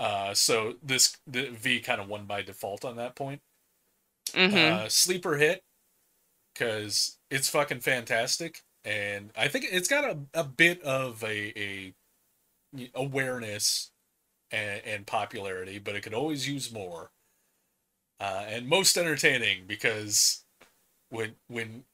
Uh, 0.00 0.32
so 0.32 0.76
this 0.82 1.18
the 1.26 1.48
Viy 1.48 1.84
kind 1.84 2.00
of 2.00 2.08
won 2.08 2.24
by 2.24 2.40
default 2.40 2.86
on 2.86 2.96
that 2.96 3.14
point. 3.14 3.42
Mm-hmm. 4.32 4.86
Uh, 4.86 4.88
sleeper 4.88 5.36
hit 5.36 5.62
because 6.54 7.18
it's 7.30 7.50
fucking 7.50 7.80
fantastic, 7.80 8.62
and 8.82 9.30
I 9.36 9.48
think 9.48 9.66
it's 9.70 9.88
got 9.88 10.04
a, 10.04 10.18
a 10.32 10.44
bit 10.44 10.82
of 10.82 11.22
a, 11.22 11.52
a 11.54 11.94
awareness 12.94 13.90
and, 14.50 14.80
and 14.86 15.06
popularity, 15.06 15.78
but 15.78 15.94
it 15.94 16.00
could 16.00 16.14
always 16.14 16.48
use 16.48 16.72
more. 16.72 17.10
Uh, 18.18 18.44
and 18.48 18.68
most 18.68 18.96
entertaining 18.96 19.64
because 19.66 20.44
when 21.10 21.32
when 21.48 21.84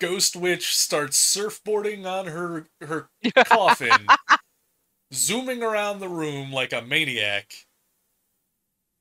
Ghost 0.00 0.36
Witch 0.36 0.76
starts 0.76 1.18
surfboarding 1.18 2.06
on 2.06 2.26
her 2.26 2.66
her 2.80 3.08
coffin, 3.46 4.06
zooming 5.14 5.62
around 5.62 6.00
the 6.00 6.08
room 6.08 6.52
like 6.52 6.72
a 6.72 6.82
maniac. 6.82 7.52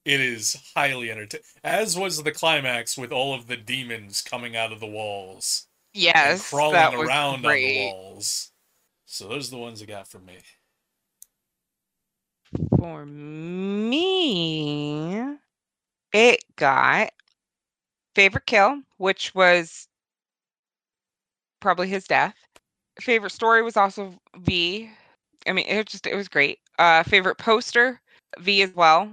It 0.05 0.19
is 0.19 0.57
highly 0.75 1.09
entertaining. 1.09 1.45
As 1.63 1.97
was 1.97 2.21
the 2.21 2.31
climax 2.31 2.97
with 2.97 3.11
all 3.11 3.33
of 3.33 3.47
the 3.47 3.57
demons 3.57 4.21
coming 4.21 4.55
out 4.55 4.71
of 4.73 4.79
the 4.79 4.85
walls 4.85 5.67
and 5.93 6.03
yes. 6.03 6.49
crawling 6.49 6.73
that 6.73 6.97
was 6.97 7.07
around 7.07 7.45
on 7.45 7.53
the 7.53 7.91
walls. 7.91 8.51
So 9.05 9.27
those 9.27 9.47
are 9.49 9.51
the 9.51 9.61
ones 9.61 9.81
I 9.81 9.85
got 9.85 10.07
for 10.07 10.19
me. 10.19 10.37
For 12.77 13.05
me, 13.05 14.03
it 16.11 16.43
got 16.55 17.11
favorite 18.15 18.45
kill, 18.45 18.81
which 18.97 19.33
was 19.33 19.87
probably 21.59 21.87
his 21.87 22.05
death. 22.05 22.35
Favorite 22.99 23.31
story 23.31 23.63
was 23.63 23.77
also 23.77 24.19
Viy. 24.37 24.89
I 25.47 25.53
mean, 25.53 25.65
it 25.67 25.87
just 25.87 26.07
it 26.07 26.15
was 26.15 26.27
great. 26.29 26.59
Uh, 26.79 27.03
favorite 27.03 27.37
poster, 27.37 28.01
Viy 28.39 28.63
as 28.63 28.73
well. 28.73 29.09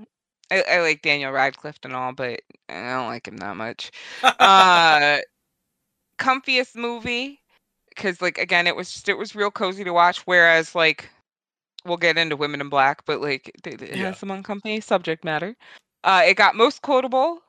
I, 0.50 0.62
I 0.70 0.80
like 0.80 1.02
Daniel 1.02 1.32
Radcliffe 1.32 1.78
and 1.82 1.94
all, 1.94 2.12
but 2.12 2.40
I 2.68 2.92
don't 2.92 3.08
like 3.08 3.26
him 3.28 3.36
that 3.38 3.56
much. 3.56 3.90
Uh, 4.40 5.18
comfiest 6.18 6.76
movie 6.76 7.40
because 7.88 8.20
like 8.22 8.38
again, 8.38 8.66
it 8.66 8.76
was 8.76 8.90
just 8.92 9.08
it 9.08 9.18
was 9.18 9.34
real 9.34 9.50
cozy 9.50 9.84
to 9.84 9.92
watch. 9.92 10.20
Whereas 10.26 10.74
like 10.74 11.10
we'll 11.84 11.96
get 11.96 12.18
into 12.18 12.36
Women 12.36 12.60
in 12.60 12.68
Black, 12.68 13.04
but 13.06 13.20
like 13.20 13.50
it, 13.64 13.82
it 13.82 13.96
Yeah. 13.96 14.00
has 14.00 14.18
some 14.18 14.30
uncomfy 14.30 14.80
subject 14.80 15.24
matter. 15.24 15.56
Uh, 16.04 16.22
it 16.26 16.34
got 16.36 16.54
most 16.56 16.82
quotable, 16.82 17.40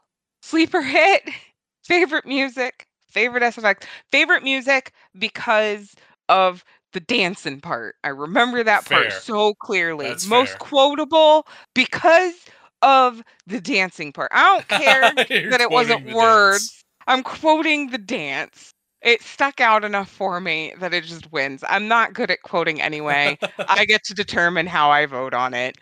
sleeper 0.41 0.81
hit, 0.81 1.29
favorite 1.83 2.25
music, 2.25 2.87
favorite 3.09 3.43
SFX, 3.43 3.85
favorite 4.11 4.43
music 4.43 4.91
because 5.17 5.95
of 6.29 6.63
the 6.93 6.99
dancing 6.99 7.61
part. 7.61 7.95
I 8.03 8.09
remember 8.09 8.63
that 8.63 8.85
part 8.85 9.13
so 9.13 9.53
clearly. 9.55 10.07
That's 10.07 10.27
most 10.27 10.49
fair. 10.49 10.57
quotable 10.59 11.45
because 11.73 12.33
of 12.81 13.21
the 13.47 13.61
dancing 13.61 14.11
part. 14.11 14.29
I 14.33 14.43
don't 14.43 14.67
care 14.67 15.01
that 15.49 15.61
it 15.61 15.71
wasn't 15.71 16.13
words. 16.13 16.69
dance. 16.69 16.83
I'm 17.07 17.23
quoting 17.23 17.89
the 17.89 17.97
dance. 17.97 18.71
It 19.01 19.23
stuck 19.23 19.59
out 19.59 19.83
enough 19.83 20.09
for 20.09 20.39
me 20.39 20.73
that 20.79 20.93
it 20.93 21.03
just 21.05 21.31
wins. 21.31 21.63
I'm 21.67 21.87
not 21.87 22.13
good 22.13 22.29
at 22.29 22.43
quoting 22.43 22.81
anyway. 22.81 23.37
I 23.67 23.85
get 23.85 24.03
to 24.05 24.13
determine 24.13 24.67
how 24.67 24.91
I 24.91 25.07
vote 25.07 25.33
on 25.33 25.53
it. 25.55 25.77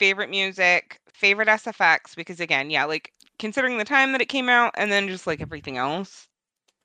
Favorite 0.00 0.30
music, 0.30 0.98
favorite 1.14 1.48
SFX, 1.48 2.16
because 2.16 2.40
again, 2.40 2.68
yeah, 2.68 2.84
like 2.84 3.12
considering 3.38 3.78
the 3.78 3.84
time 3.84 4.10
that 4.12 4.20
it 4.20 4.28
came 4.28 4.48
out 4.48 4.72
and 4.76 4.90
then 4.90 5.06
just 5.08 5.26
like 5.26 5.40
everything 5.40 5.76
else, 5.76 6.26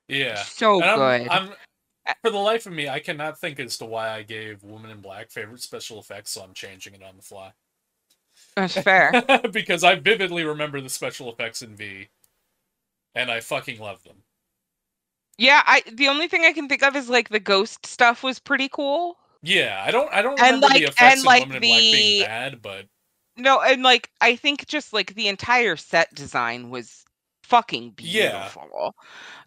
Yeah. 0.08 0.36
so 0.36 0.80
And 0.80 0.84
I'm, 0.84 0.98
good. 0.98 1.28
I'm 1.30 1.50
for 2.22 2.30
the 2.30 2.38
life 2.38 2.66
of 2.66 2.72
me, 2.72 2.88
I 2.88 2.98
cannot 2.98 3.38
think 3.38 3.60
as 3.60 3.78
to 3.78 3.84
why 3.84 4.10
I 4.10 4.22
gave 4.22 4.62
Woman 4.62 4.90
in 4.90 5.00
Black 5.00 5.30
favorite 5.30 5.60
special 5.62 5.98
effects, 6.00 6.30
so 6.32 6.42
I'm 6.42 6.54
changing 6.54 6.94
it 6.94 7.02
on 7.02 7.16
the 7.16 7.22
fly. 7.22 7.52
That's 8.56 8.74
fair. 8.74 9.12
because 9.52 9.84
I 9.84 9.94
vividly 9.96 10.44
remember 10.44 10.80
the 10.80 10.88
special 10.88 11.30
effects 11.32 11.62
in 11.62 11.76
Viy, 11.76 12.08
and 13.14 13.30
I 13.30 13.40
fucking 13.40 13.78
love 13.78 14.02
them. 14.04 14.16
yeah, 15.38 15.62
I 15.66 15.82
the 15.92 16.08
only 16.08 16.28
thing 16.28 16.44
I 16.44 16.52
can 16.52 16.68
think 16.68 16.82
of 16.82 16.96
is 16.96 17.08
like 17.08 17.28
the 17.28 17.40
ghost 17.40 17.86
stuff 17.86 18.22
was 18.22 18.38
pretty 18.38 18.68
cool. 18.68 19.16
Yeah, 19.42 19.82
I 19.84 19.90
don't, 19.90 20.12
I 20.12 20.22
don't 20.22 20.38
And, 20.40 20.56
remember 20.62 20.68
the 20.68 20.74
like- 20.74 20.82
effects 20.82 21.16
and, 21.16 21.24
like, 21.24 21.42
Woman 21.42 21.56
in 21.56 21.62
Black 21.62 21.80
being 21.80 22.22
bad, 22.24 22.62
but 22.62 22.86
No, 23.36 23.60
and 23.60 23.82
like 23.82 24.10
I 24.20 24.36
think 24.36 24.66
just 24.66 24.92
like 24.92 25.14
the 25.14 25.28
entire 25.28 25.76
set 25.76 26.14
design 26.14 26.70
was 26.70 27.04
fucking 27.52 27.92
Yeah. 27.98 28.48
beautiful. 28.48 28.94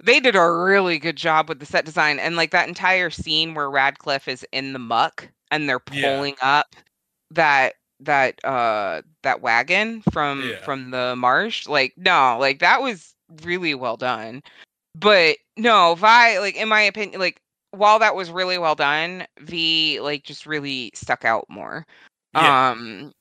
They 0.04 0.20
did 0.20 0.36
a 0.36 0.52
really 0.52 1.00
good 1.00 1.16
job 1.16 1.50
with 1.50 1.60
the 1.60 1.66
set 1.66 1.86
design 1.86 2.20
and 2.20 2.36
like 2.36 2.52
that 2.52 2.68
entire 2.68 3.10
scene 3.10 3.56
where 3.56 3.68
Radcliffe 3.68 4.28
is 4.28 4.46
in 4.52 4.74
the 4.74 4.80
muck 4.80 5.28
and 5.50 5.68
they're 5.68 5.82
Yeah. 5.92 6.16
pulling 6.16 6.36
up 6.42 6.76
that 7.32 7.74
that 8.02 8.44
uh 8.46 9.02
that 9.24 9.42
wagon 9.42 10.04
from 10.12 10.44
Yeah. 10.52 10.62
from 10.64 10.92
the 10.92 11.16
marsh. 11.16 11.66
Like 11.68 11.94
no, 11.98 12.38
like 12.40 12.60
that 12.60 12.84
was 12.84 13.16
really 13.44 13.74
well 13.74 13.98
done. 13.98 14.44
But 14.94 15.38
no, 15.58 15.96
Viy 15.98 16.40
like 16.40 16.56
in 16.56 16.70
my 16.70 16.82
opinion 16.82 17.20
like 17.20 17.42
while 17.72 17.98
that 18.00 18.16
was 18.16 18.30
really 18.30 18.60
well 18.60 18.76
done, 18.76 19.26
Viy 19.42 20.00
like 20.00 20.24
just 20.24 20.46
really 20.46 20.92
stuck 20.94 21.26
out 21.26 21.46
more. 21.50 21.88
yeah. 22.36 22.70
Um, 22.72 23.14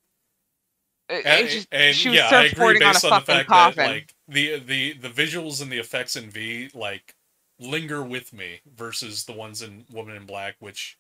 it, 1.09 1.27
and, 1.27 1.47
it 1.47 1.49
just, 1.51 1.69
and 1.73 1.95
she 1.95 2.11
was 2.11 2.19
yeah, 2.19 2.31
I 2.33 2.45
agree 2.45 2.77
surfboarding 2.77 2.83
on 2.85 2.97
a 2.97 3.01
based 3.01 3.05
on, 3.05 3.13
the 3.13 3.21
fucking 3.21 3.47
fact 3.47 3.49
coffin. 3.49 3.77
that 3.77 3.87
like 3.87 4.15
the 4.29 4.59
the 4.61 4.93
the 4.95 5.09
visuals 5.09 5.61
and 5.63 5.71
the 5.71 5.79
effects 5.79 6.17
in 6.17 6.31
Viy 6.31 6.75
like 6.75 7.15
linger 7.61 8.03
with 8.03 8.33
me 8.33 8.61
versus 8.77 9.25
the 9.25 9.33
ones 9.33 9.63
in 9.63 9.85
Woman 9.93 10.17
in 10.17 10.27
Black, 10.27 10.57
which 10.61 10.99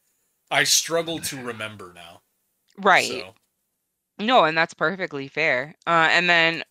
I 0.51 0.65
struggle 0.65 1.19
to 1.21 1.43
remember 1.43 1.93
now. 1.95 2.21
right. 2.79 3.07
So 3.07 3.35
No, 4.19 4.45
and 4.45 4.57
that's 4.57 4.75
perfectly 4.75 5.29
fair. 5.29 5.75
Uh, 5.87 6.09
and 6.11 6.29
then 6.31 6.65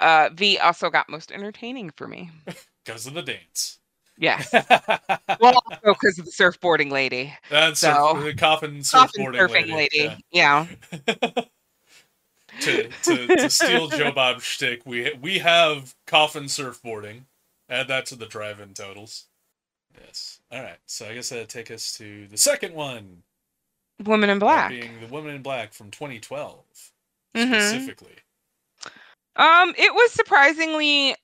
uh, 0.00 0.28
Viy 0.30 0.58
also 0.62 0.90
got 0.90 1.08
most 1.08 1.32
entertaining 1.32 1.90
for 1.96 2.06
me. 2.08 2.30
because 2.84 3.06
of 3.06 3.14
the 3.14 3.22
dance. 3.22 3.78
Yes. 4.18 4.52
well, 5.40 5.54
also 5.70 5.94
because 5.94 6.18
of 6.18 6.24
the 6.24 6.32
surfboarding 6.32 6.90
lady. 6.90 7.32
That's 7.50 7.80
So- 7.80 8.14
surf, 8.14 8.24
the 8.24 8.34
coffin 8.34 8.82
Coffin 8.82 9.26
surfboarding 9.26 9.38
surfing 9.38 9.72
lady. 9.72 9.74
lady. 9.74 10.24
Yeah. 10.32 10.66
yeah. 11.16 11.44
to, 12.60 12.88
to 12.88 13.26
to 13.36 13.50
steal 13.50 13.88
Joe 13.88 14.12
Bob's 14.12 14.44
shtick, 14.44 14.82
we 14.84 15.12
we 15.20 15.38
have 15.38 15.94
coffin 16.06 16.44
surfboarding. 16.44 17.22
Add 17.70 17.88
that 17.88 18.06
to 18.06 18.16
the 18.16 18.26
drive-in 18.26 18.74
totals. 18.74 19.24
Yes. 20.00 20.40
All 20.50 20.62
right. 20.62 20.78
So 20.86 21.06
I 21.06 21.14
guess 21.14 21.28
that'd 21.28 21.48
take 21.48 21.70
us 21.70 21.96
to 21.98 22.26
the 22.28 22.36
second 22.38 22.74
one. 22.74 23.22
Woman 24.04 24.30
in 24.30 24.38
Black. 24.38 24.70
being 24.70 25.00
the 25.00 25.06
Woman 25.08 25.34
in 25.34 25.42
Black 25.42 25.72
from 25.72 25.90
2012 25.90 26.64
Mhm. 27.36 27.48
specifically. 27.48 28.14
Um, 29.36 29.74
it 29.76 29.92
was 29.94 30.12
surprisingly 30.12 31.14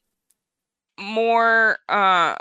more 0.99 1.79
uh 1.89 2.35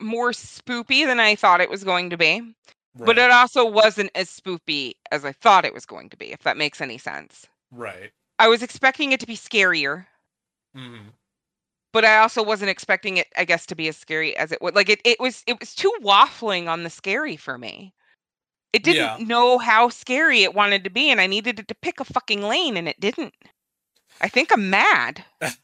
more 0.00 0.30
spoopy 0.32 1.06
than 1.06 1.20
I 1.20 1.34
thought 1.34 1.60
it 1.60 1.70
was 1.70 1.84
going 1.84 2.10
to 2.10 2.16
be. 2.16 2.42
But 3.00 3.16
it 3.18 3.30
also 3.30 3.64
wasn't 3.64 4.10
as 4.16 4.28
spoopy 4.28 4.94
as 5.12 5.24
I 5.24 5.30
thought 5.32 5.64
it 5.64 5.72
was 5.74 5.86
going 5.86 6.10
to 6.10 6.16
be, 6.16 6.32
if 6.32 6.42
that 6.42 6.56
makes 6.56 6.80
any 6.80 6.98
sense. 6.98 7.46
right. 7.72 8.12
I 8.38 8.48
was 8.48 8.62
expecting 8.62 9.12
it 9.12 9.20
to 9.20 9.26
be 9.26 9.36
scarier, 9.36 10.06
hmm 10.74 11.14
but 11.92 12.04
I 12.04 12.18
also 12.18 12.42
wasn't 12.42 12.70
expecting 12.70 13.18
it, 13.18 13.28
I 13.36 13.44
guess, 13.44 13.66
to 13.66 13.74
be 13.74 13.88
as 13.88 13.96
scary 13.96 14.36
as 14.36 14.52
it 14.52 14.60
would. 14.62 14.74
Like 14.74 14.88
it, 14.88 15.00
it 15.04 15.20
was 15.20 15.42
it 15.46 15.58
was 15.60 15.74
too 15.74 15.92
waffling 16.02 16.68
on 16.68 16.82
the 16.82 16.90
scary 16.90 17.36
for 17.36 17.58
me. 17.58 17.94
It 18.72 18.82
didn't 18.84 19.12
Yeah. 19.12 19.18
know 19.18 19.58
how 19.58 19.88
scary 19.90 20.42
it 20.44 20.54
wanted 20.54 20.84
to 20.84 20.90
be, 20.90 21.10
and 21.10 21.20
I 21.20 21.26
needed 21.28 21.60
it 21.60 21.68
to 21.68 21.74
pick 21.76 22.00
a 22.00 22.04
fucking 22.04 22.42
lane, 22.42 22.76
and 22.78 22.88
it 22.88 23.00
didn't. 23.00 23.34
I 24.20 24.28
think 24.28 24.52
I'm 24.52 24.70
mad. 24.70 25.24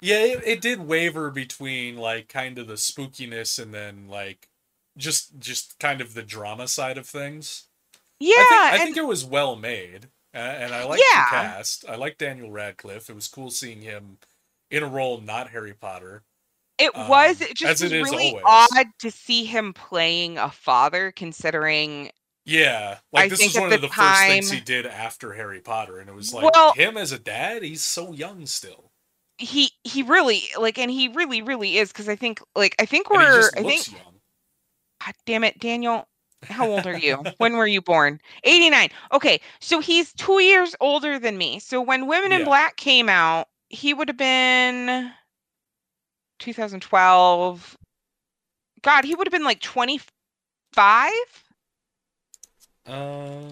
Yeah, 0.00 0.18
it, 0.24 0.42
it 0.44 0.60
did 0.60 0.80
waver 0.80 1.30
between 1.30 1.96
like 1.96 2.28
kind 2.28 2.58
of 2.58 2.66
the 2.66 2.74
spookiness 2.74 3.58
and 3.62 3.72
then 3.72 4.08
like 4.08 4.48
just 4.96 5.38
just 5.38 5.78
kind 5.78 6.00
of 6.00 6.14
the 6.14 6.22
drama 6.22 6.68
side 6.68 6.98
of 6.98 7.06
things. 7.06 7.64
Yeah, 8.18 8.34
I 8.38 8.44
think, 8.44 8.52
I 8.62 8.70
and 8.76 8.82
think 8.84 8.96
it 8.98 9.06
was 9.06 9.24
well 9.24 9.56
made, 9.56 10.08
and 10.32 10.74
I 10.74 10.84
like 10.84 11.00
Yeah. 11.12 11.24
the 11.24 11.30
cast. 11.30 11.84
I 11.88 11.96
like 11.96 12.18
Daniel 12.18 12.50
Radcliffe. 12.50 13.10
It 13.10 13.14
was 13.14 13.28
cool 13.28 13.50
seeing 13.50 13.82
him 13.82 14.18
in 14.70 14.82
a 14.82 14.88
role 14.88 15.20
not 15.20 15.50
Harry 15.50 15.74
Potter. 15.74 16.22
It 16.78 16.94
was. 16.94 17.40
Um, 17.42 17.48
It 17.50 17.56
just 17.56 17.82
as 17.82 17.82
was 17.82 17.92
it 17.92 18.02
really 18.02 18.38
odd 18.44 18.86
to 19.00 19.10
see 19.10 19.44
him 19.44 19.72
playing 19.72 20.38
a 20.38 20.50
father, 20.50 21.12
considering. 21.12 22.10
Yeah, 22.44 22.98
like 23.12 23.26
I 23.26 23.28
this 23.28 23.42
was 23.42 23.54
one 23.54 23.72
of 23.72 23.80
the 23.80 23.88
first 23.88 24.20
things 24.22 24.50
he 24.50 24.60
did 24.60 24.84
after 24.86 25.32
Harry 25.34 25.60
Potter, 25.60 25.98
and 25.98 26.08
it 26.08 26.14
was 26.14 26.32
like 26.32 26.50
Well- 26.52 26.72
him 26.72 26.96
as 26.96 27.12
a 27.12 27.18
dad. 27.18 27.62
He's 27.62 27.84
so 27.84 28.12
young 28.12 28.46
still, 28.46 28.90
He 29.38 29.72
he 29.84 30.02
really 30.02 30.42
like, 30.58 30.78
and 30.78 30.90
he 30.90 31.08
really 31.08 31.42
really 31.42 31.78
is 31.78 31.88
because 31.92 32.08
I 32.08 32.16
think 32.16 32.40
like 32.56 32.74
I 32.80 32.86
think 32.86 33.10
we're 33.10 33.50
I 33.56 33.62
think 33.62 33.90
young. 33.92 34.11
God 35.04 35.14
damn 35.26 35.44
it, 35.44 35.58
Daniel. 35.58 36.06
How 36.44 36.68
old 36.68 36.86
are 36.86 36.98
you? 36.98 37.24
when 37.38 37.56
were 37.56 37.66
you 37.66 37.80
born? 37.80 38.20
89. 38.44 38.90
Okay, 39.12 39.40
so 39.60 39.80
he's 39.80 40.12
two 40.12 40.40
years 40.40 40.76
older 40.80 41.18
than 41.18 41.38
me. 41.38 41.58
So 41.58 41.80
when 41.80 42.06
Women 42.06 42.32
in 42.32 42.44
Black 42.44 42.76
came 42.76 43.08
out, 43.08 43.48
he 43.68 43.94
would 43.94 44.08
have 44.08 44.16
been 44.16 45.10
2012. 46.38 47.78
God, 48.82 49.04
he 49.04 49.14
would 49.14 49.26
have 49.26 49.32
been 49.32 49.44
like 49.44 49.60
25? 49.60 51.12
Uh, 52.86 53.48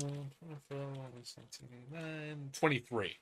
23. 2.53 3.17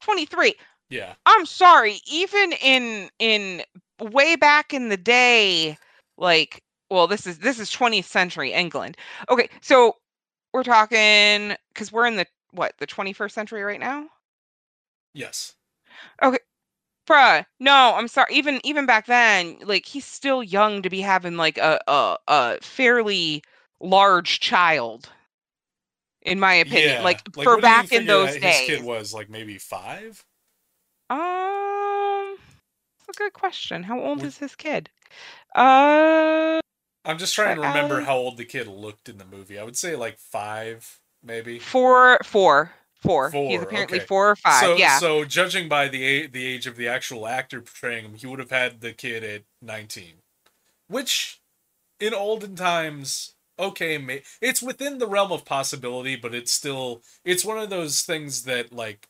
23. 0.00 0.54
Yeah, 0.90 1.14
I'm 1.26 1.46
sorry, 1.46 2.00
even 2.06 2.52
in 2.62 3.10
in 3.18 3.62
way 4.00 4.36
back 4.36 4.74
in 4.74 4.90
the 4.90 4.96
day, 4.96 5.78
like 6.18 6.62
well, 6.94 7.06
this 7.06 7.26
is 7.26 7.38
this 7.40 7.58
is 7.58 7.70
20th 7.70 8.04
century 8.04 8.52
England. 8.52 8.96
Okay, 9.28 9.48
so 9.60 9.96
we're 10.52 10.62
talking 10.62 11.56
because 11.72 11.92
we're 11.92 12.06
in 12.06 12.16
the 12.16 12.26
what 12.52 12.74
the 12.78 12.86
21st 12.86 13.32
century 13.32 13.62
right 13.62 13.80
now. 13.80 14.08
yes, 15.12 15.54
Okay. 16.22 16.38
Bruh, 17.06 17.44
no, 17.60 17.92
I'm 17.96 18.08
sorry. 18.08 18.32
Even 18.32 18.60
even 18.64 18.86
back 18.86 19.06
then, 19.06 19.58
like 19.64 19.84
he's 19.84 20.06
still 20.06 20.42
young 20.42 20.80
to 20.82 20.88
be 20.88 21.00
having 21.00 21.36
like 21.36 21.58
a 21.58 21.78
a, 21.86 22.16
a 22.28 22.58
fairly 22.62 23.42
large 23.80 24.40
child, 24.40 25.10
in 26.22 26.40
my 26.40 26.54
opinion. 26.54 26.92
yeah. 26.92 27.02
Like, 27.02 27.20
what 27.34 27.44
for 27.44 27.60
back 27.60 27.92
in 27.92 28.06
those 28.06 28.32
days. 28.36 28.60
his 28.60 28.78
kid 28.78 28.84
was 28.84 29.12
like 29.12 29.28
maybe 29.28 29.58
five. 29.58 30.24
Um, 31.10 32.36
that's 33.06 33.18
a 33.18 33.18
good 33.18 33.34
question. 33.34 33.82
How 33.82 34.00
old 34.00 34.22
is 34.22 34.38
his 34.38 34.54
kid? 34.56 34.88
Uh, 35.54 36.60
I'm 37.04 37.18
just 37.18 37.34
trying 37.34 37.56
to 37.56 37.62
remember 37.62 38.00
Uh, 38.00 38.04
how 38.04 38.16
old 38.16 38.36
the 38.36 38.44
kid 38.44 38.66
looked 38.66 39.08
in 39.08 39.18
the 39.18 39.24
movie. 39.24 39.58
I 39.58 39.64
would 39.64 39.76
say 39.76 39.96
like 39.96 40.18
five, 40.18 41.00
maybe. 41.22 41.58
four, 41.58 42.18
four, 42.24 42.72
four. 43.02 43.30
He's 43.30 43.62
apparently 43.62 43.98
okay. 43.98 44.06
four 44.06 44.30
or 44.30 44.36
five. 44.36 44.60
So, 44.60 44.76
yeah. 44.76 44.98
so 44.98 45.24
judging 45.24 45.68
by 45.68 45.88
the 45.88 46.26
the 46.26 46.46
age 46.46 46.66
of 46.66 46.76
the 46.76 46.88
actual 46.88 47.26
actor 47.26 47.60
portraying 47.60 48.04
him, 48.04 48.14
he 48.14 48.26
would 48.26 48.38
have 48.38 48.50
had 48.50 48.80
the 48.80 48.92
kid 48.92 49.22
at 49.22 49.42
19, 49.62 50.22
which, 50.88 51.40
in 52.00 52.14
olden 52.14 52.56
times, 52.56 53.34
okay, 53.58 54.22
it's 54.40 54.62
within 54.62 54.98
the 54.98 55.06
realm 55.06 55.32
of 55.32 55.44
possibility, 55.44 56.16
but 56.16 56.34
it's 56.34 56.52
still 56.52 57.02
it's 57.24 57.44
one 57.44 57.58
of 57.58 57.70
those 57.70 58.02
things 58.02 58.44
that 58.44 58.72
like, 58.72 59.08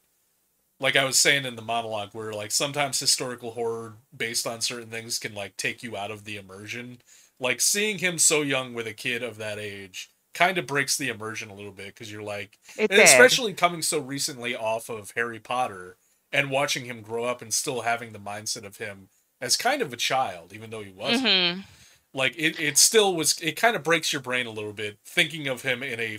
like 0.80 0.96
I 0.96 1.04
was 1.04 1.18
saying 1.18 1.44
in 1.44 1.56
the 1.56 1.62
monologue, 1.62 2.10
where 2.12 2.32
like 2.32 2.50
sometimes 2.50 2.98
historical 2.98 3.52
horror 3.52 3.98
based 4.16 4.46
on 4.46 4.60
certain 4.60 4.90
things 4.90 5.18
can 5.18 5.34
like 5.34 5.56
take 5.56 5.82
you 5.82 5.96
out 5.96 6.10
of 6.10 6.24
the 6.24 6.36
immersion. 6.36 6.98
Like 7.40 7.60
seeing 7.60 7.98
him 7.98 8.18
so 8.18 8.42
young 8.42 8.74
with 8.74 8.86
a 8.86 8.92
kid 8.92 9.22
of 9.22 9.36
that 9.38 9.58
age 9.58 10.10
kind 10.34 10.58
of 10.58 10.66
breaks 10.66 10.96
the 10.96 11.08
immersion 11.08 11.50
a 11.50 11.54
little 11.54 11.72
bit 11.72 11.88
because 11.88 12.10
you're 12.10 12.22
like 12.22 12.58
especially 12.90 13.52
coming 13.54 13.82
so 13.82 14.00
recently 14.00 14.54
off 14.54 14.88
of 14.88 15.12
Harry 15.14 15.38
Potter 15.38 15.96
and 16.32 16.50
watching 16.50 16.84
him 16.84 17.02
grow 17.02 17.24
up 17.24 17.40
and 17.40 17.54
still 17.54 17.82
having 17.82 18.12
the 18.12 18.18
mindset 18.18 18.64
of 18.64 18.78
him 18.78 19.08
as 19.40 19.56
kind 19.56 19.82
of 19.82 19.92
a 19.92 19.96
child, 19.96 20.52
even 20.52 20.70
though 20.70 20.82
he 20.82 20.90
wasn't. 20.90 21.28
hmm 21.28 21.60
Like 22.12 22.34
it, 22.36 22.58
it 22.60 22.78
still 22.78 23.14
was. 23.16 23.36
It 23.40 23.56
kind 23.56 23.74
of 23.74 23.82
breaks 23.82 24.12
your 24.12 24.22
brain 24.22 24.46
a 24.46 24.50
little 24.50 24.72
bit 24.72 24.98
thinking 25.04 25.48
of 25.48 25.62
him 25.62 25.82
in 25.82 25.98
a. 25.98 26.18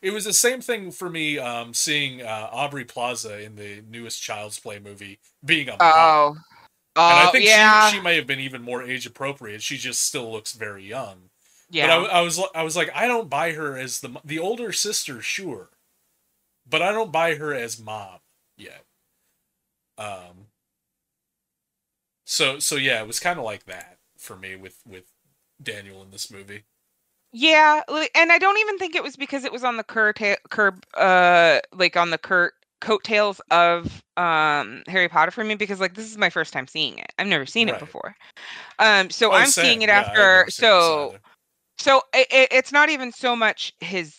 It 0.00 0.12
was 0.12 0.24
the 0.24 0.32
same 0.32 0.60
thing 0.60 0.92
for 0.92 1.10
me 1.10 1.38
um, 1.38 1.74
seeing 1.74 2.22
uh, 2.22 2.48
Aubrey 2.52 2.84
Plaza 2.84 3.40
in 3.40 3.56
the 3.56 3.82
newest 3.88 4.22
Child's 4.22 4.60
Play 4.60 4.78
movie 4.78 5.18
being 5.44 5.68
a 5.68 5.72
mom. 5.72 5.80
Oh. 5.80 6.36
And 6.94 7.28
I 7.28 7.30
think 7.30 7.46
yeah. 7.46 7.88
she, 7.88 7.96
she 7.96 8.02
may 8.02 8.16
have 8.16 8.26
been 8.26 8.40
even 8.40 8.62
more 8.62 8.82
age 8.82 9.06
appropriate. 9.06 9.62
She 9.62 9.78
just 9.78 10.02
still 10.06 10.30
looks 10.30 10.52
very 10.52 10.84
young. 10.84 11.30
yeah. 11.70 11.86
But 11.86 12.10
I, 12.10 12.18
I 12.18 12.20
was 12.22 12.40
I 12.54 12.62
was 12.62 12.76
like, 12.76 12.90
I 12.94 13.06
don't 13.06 13.30
buy 13.30 13.52
her 13.52 13.76
as 13.78 14.00
the 14.00 14.20
the 14.24 14.38
older 14.38 14.72
sister, 14.72 15.22
sure, 15.22 15.70
but 16.68 16.82
I 16.82 16.92
don't 16.92 17.12
buy 17.12 17.34
her 17.36 17.54
as 17.54 17.80
mom 17.80 18.18
yet. 18.56 18.84
Um. 19.98 20.48
So 22.24 22.58
so 22.58 22.76
yeah, 22.76 23.00
it 23.00 23.06
was 23.06 23.20
kind 23.20 23.38
of 23.38 23.44
like 23.44 23.64
that 23.64 23.98
for 24.18 24.36
me 24.36 24.56
with 24.56 24.80
with 24.86 25.04
Daniel 25.62 26.02
in 26.02 26.10
this 26.10 26.30
movie. 26.30 26.64
Yeah, 27.32 27.80
and 28.14 28.30
I 28.30 28.38
don't 28.38 28.58
even 28.58 28.76
think 28.78 28.94
it 28.94 29.02
was 29.02 29.16
because 29.16 29.44
it 29.44 29.52
was 29.52 29.64
on 29.64 29.78
the 29.78 29.84
curta- 29.84 30.36
curb, 30.50 30.84
uh, 30.94 31.60
like 31.72 31.96
on 31.96 32.10
the 32.10 32.18
cur- 32.18 32.52
coattails 32.82 33.40
of 33.50 34.02
um 34.18 34.82
Harry 34.88 35.08
Potter 35.08 35.30
for 35.30 35.42
me 35.44 35.54
because 35.54 35.80
like 35.80 35.94
this 35.94 36.10
is 36.10 36.18
my 36.18 36.28
first 36.28 36.52
time 36.52 36.66
seeing 36.66 36.98
it. 36.98 37.12
I've 37.18 37.26
never 37.26 37.46
seen 37.46 37.68
Right. 37.68 37.76
it 37.76 37.80
before. 37.80 38.14
Um, 38.78 39.08
so 39.08 39.30
Oh, 39.30 39.36
I'm 39.36 39.46
same. 39.46 39.66
seeing 39.66 39.82
it 39.82 39.88
Yeah, 39.88 40.00
after. 40.00 40.20
never 40.20 40.50
seen 40.50 40.66
this 40.66 40.84
So 40.84 41.16
so 41.78 42.02
it, 42.14 42.48
it's 42.52 42.72
not 42.72 42.90
even 42.90 43.12
so 43.12 43.34
much 43.34 43.72
his 43.80 44.14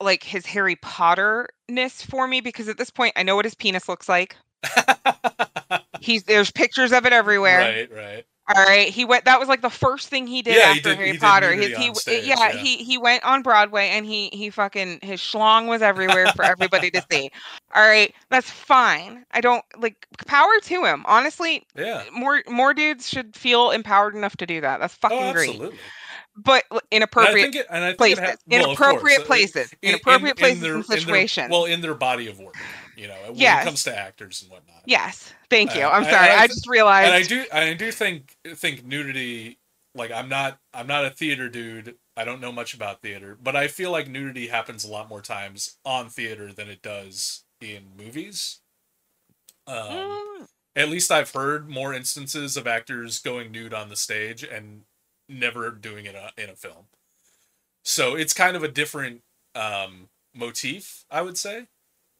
like 0.00 0.22
his 0.24 0.46
Harry 0.46 0.76
Potterness 0.76 2.02
for 2.02 2.26
me 2.26 2.40
because 2.40 2.68
at 2.68 2.78
this 2.78 2.90
point 2.90 3.12
I 3.16 3.22
know 3.22 3.36
what 3.36 3.44
his 3.44 3.54
penis 3.54 3.88
looks 3.88 4.08
like. 4.08 4.36
He's 6.00 6.24
there's 6.24 6.50
pictures 6.50 6.92
of 6.92 7.06
it 7.06 7.12
everywhere. 7.12 7.60
right, 7.60 7.90
right. 7.92 8.24
All 8.54 8.64
right, 8.64 8.88
he 8.88 9.04
went. 9.04 9.26
That 9.26 9.38
was 9.38 9.48
like 9.48 9.60
the 9.60 9.68
first 9.68 10.08
thing 10.08 10.26
he 10.26 10.40
did 10.40 10.56
Yeah, 10.56 10.72
he 10.72 10.78
after 10.78 10.88
did- 10.90 10.96
Harry 10.98 11.12
he 11.12 11.18
Potter. 11.18 11.52
His, 11.52 11.76
he, 11.76 11.94
stage, 11.94 12.24
yeah, 12.26 12.34
yeah. 12.38 12.52
he 12.52 12.78
he 12.78 12.96
went 12.96 13.22
on 13.24 13.42
Broadway 13.42 13.88
and 13.88 14.06
he 14.06 14.28
he 14.32 14.48
fucking 14.48 15.00
his 15.02 15.20
schlong 15.20 15.68
was 15.68 15.82
everywhere 15.82 16.28
for 16.34 16.44
everybody 16.44 16.90
to 16.92 17.04
see. 17.12 17.30
All 17.74 17.86
right, 17.86 18.14
that's 18.30 18.50
fine. 18.50 19.26
I 19.32 19.40
don't 19.42 19.64
like 19.78 20.06
power 20.26 20.58
to 20.62 20.84
him. 20.84 21.04
Honestly, 21.06 21.66
Yeah. 21.76 22.04
more 22.12 22.42
more 22.48 22.72
dudes 22.72 23.08
should 23.08 23.36
feel 23.36 23.70
empowered 23.70 24.14
enough 24.14 24.36
to 24.38 24.46
do 24.46 24.60
that. 24.62 24.80
That's 24.80 24.94
oh, 24.94 25.08
fucking 25.08 25.18
Oh, 25.18 25.32
great. 25.34 25.60
But 26.40 26.64
And 26.70 26.80
inappropriate 26.92 27.54
it, 27.56 27.66
and 27.68 27.98
places, 27.98 28.18
it 28.20 28.24
ha- 28.24 28.36
well, 28.46 28.60
inappropriate 28.68 29.16
course, 29.18 29.24
uh, 29.24 29.26
places, 29.26 29.72
in- 29.72 29.78
in- 29.82 29.88
inappropriate 29.90 30.36
in 30.36 30.40
places 30.40 30.60
their- 30.62 30.74
and 30.76 30.84
in 30.84 30.88
their- 30.88 30.98
situations. 31.00 31.50
well, 31.50 31.64
in 31.64 31.80
their 31.80 31.94
body 31.94 32.28
of 32.28 32.38
work, 32.38 32.54
you 32.96 33.08
know, 33.08 33.16
when 33.26 33.34
Yes. 33.36 33.62
it 33.62 33.64
comes 33.66 33.82
to 33.84 33.96
actors 33.98 34.42
and 34.42 34.50
whatnot. 34.50 34.82
yes, 34.86 35.32
thank 35.50 35.74
you. 35.74 35.82
Uh, 35.82 35.90
I'm 35.90 36.04
sorry. 36.04 36.30
I 36.30 36.34
I, 36.34 36.46
th- 36.46 36.50
just 36.50 36.68
realized. 36.68 37.06
and 37.06 37.14
I 37.14 37.22
do 37.26 37.46
I 37.52 37.74
do 37.74 37.90
think 37.92 38.36
think 38.56 38.84
nudity 38.84 39.58
like 39.94 40.10
I'm 40.12 40.28
not 40.28 40.58
I'm 40.72 40.86
not 40.86 41.04
a 41.04 41.10
theater 41.10 41.48
dude. 41.48 41.96
I 42.16 42.24
don't 42.24 42.40
know 42.40 42.52
much 42.52 42.72
about 42.74 43.00
theater, 43.02 43.36
but 43.40 43.56
I 43.56 43.68
feel 43.68 43.90
like 43.90 44.06
nudity 44.08 44.48
happens 44.48 44.84
a 44.84 44.88
lot 44.88 45.08
more 45.08 45.22
times 45.22 45.76
on 45.84 46.08
theater 46.10 46.52
than 46.52 46.68
it 46.68 46.82
does 46.82 47.44
in 47.60 47.96
movies. 47.96 48.60
Um, 49.66 49.76
Mm, 50.40 50.48
at 50.76 50.88
least 50.88 51.10
I've 51.10 51.30
heard 51.32 51.68
more 51.68 51.92
instances 51.92 52.56
of 52.56 52.66
actors 52.66 53.18
going 53.18 53.50
nude 53.52 53.74
on 53.74 53.88
the 53.88 53.96
stage 53.96 54.42
and 54.44 54.84
never 55.28 55.70
doing 55.70 56.06
it 56.06 56.14
uh, 56.16 56.30
in 56.36 56.50
a 56.50 56.54
film. 56.56 56.86
So 57.82 58.14
it's 58.16 58.32
kind 58.32 58.56
of 58.56 58.62
a 58.62 58.68
different 58.68 59.22
um, 59.54 60.08
motif, 60.34 61.04
I 61.10 61.22
would 61.22 61.38
say. 61.38 61.66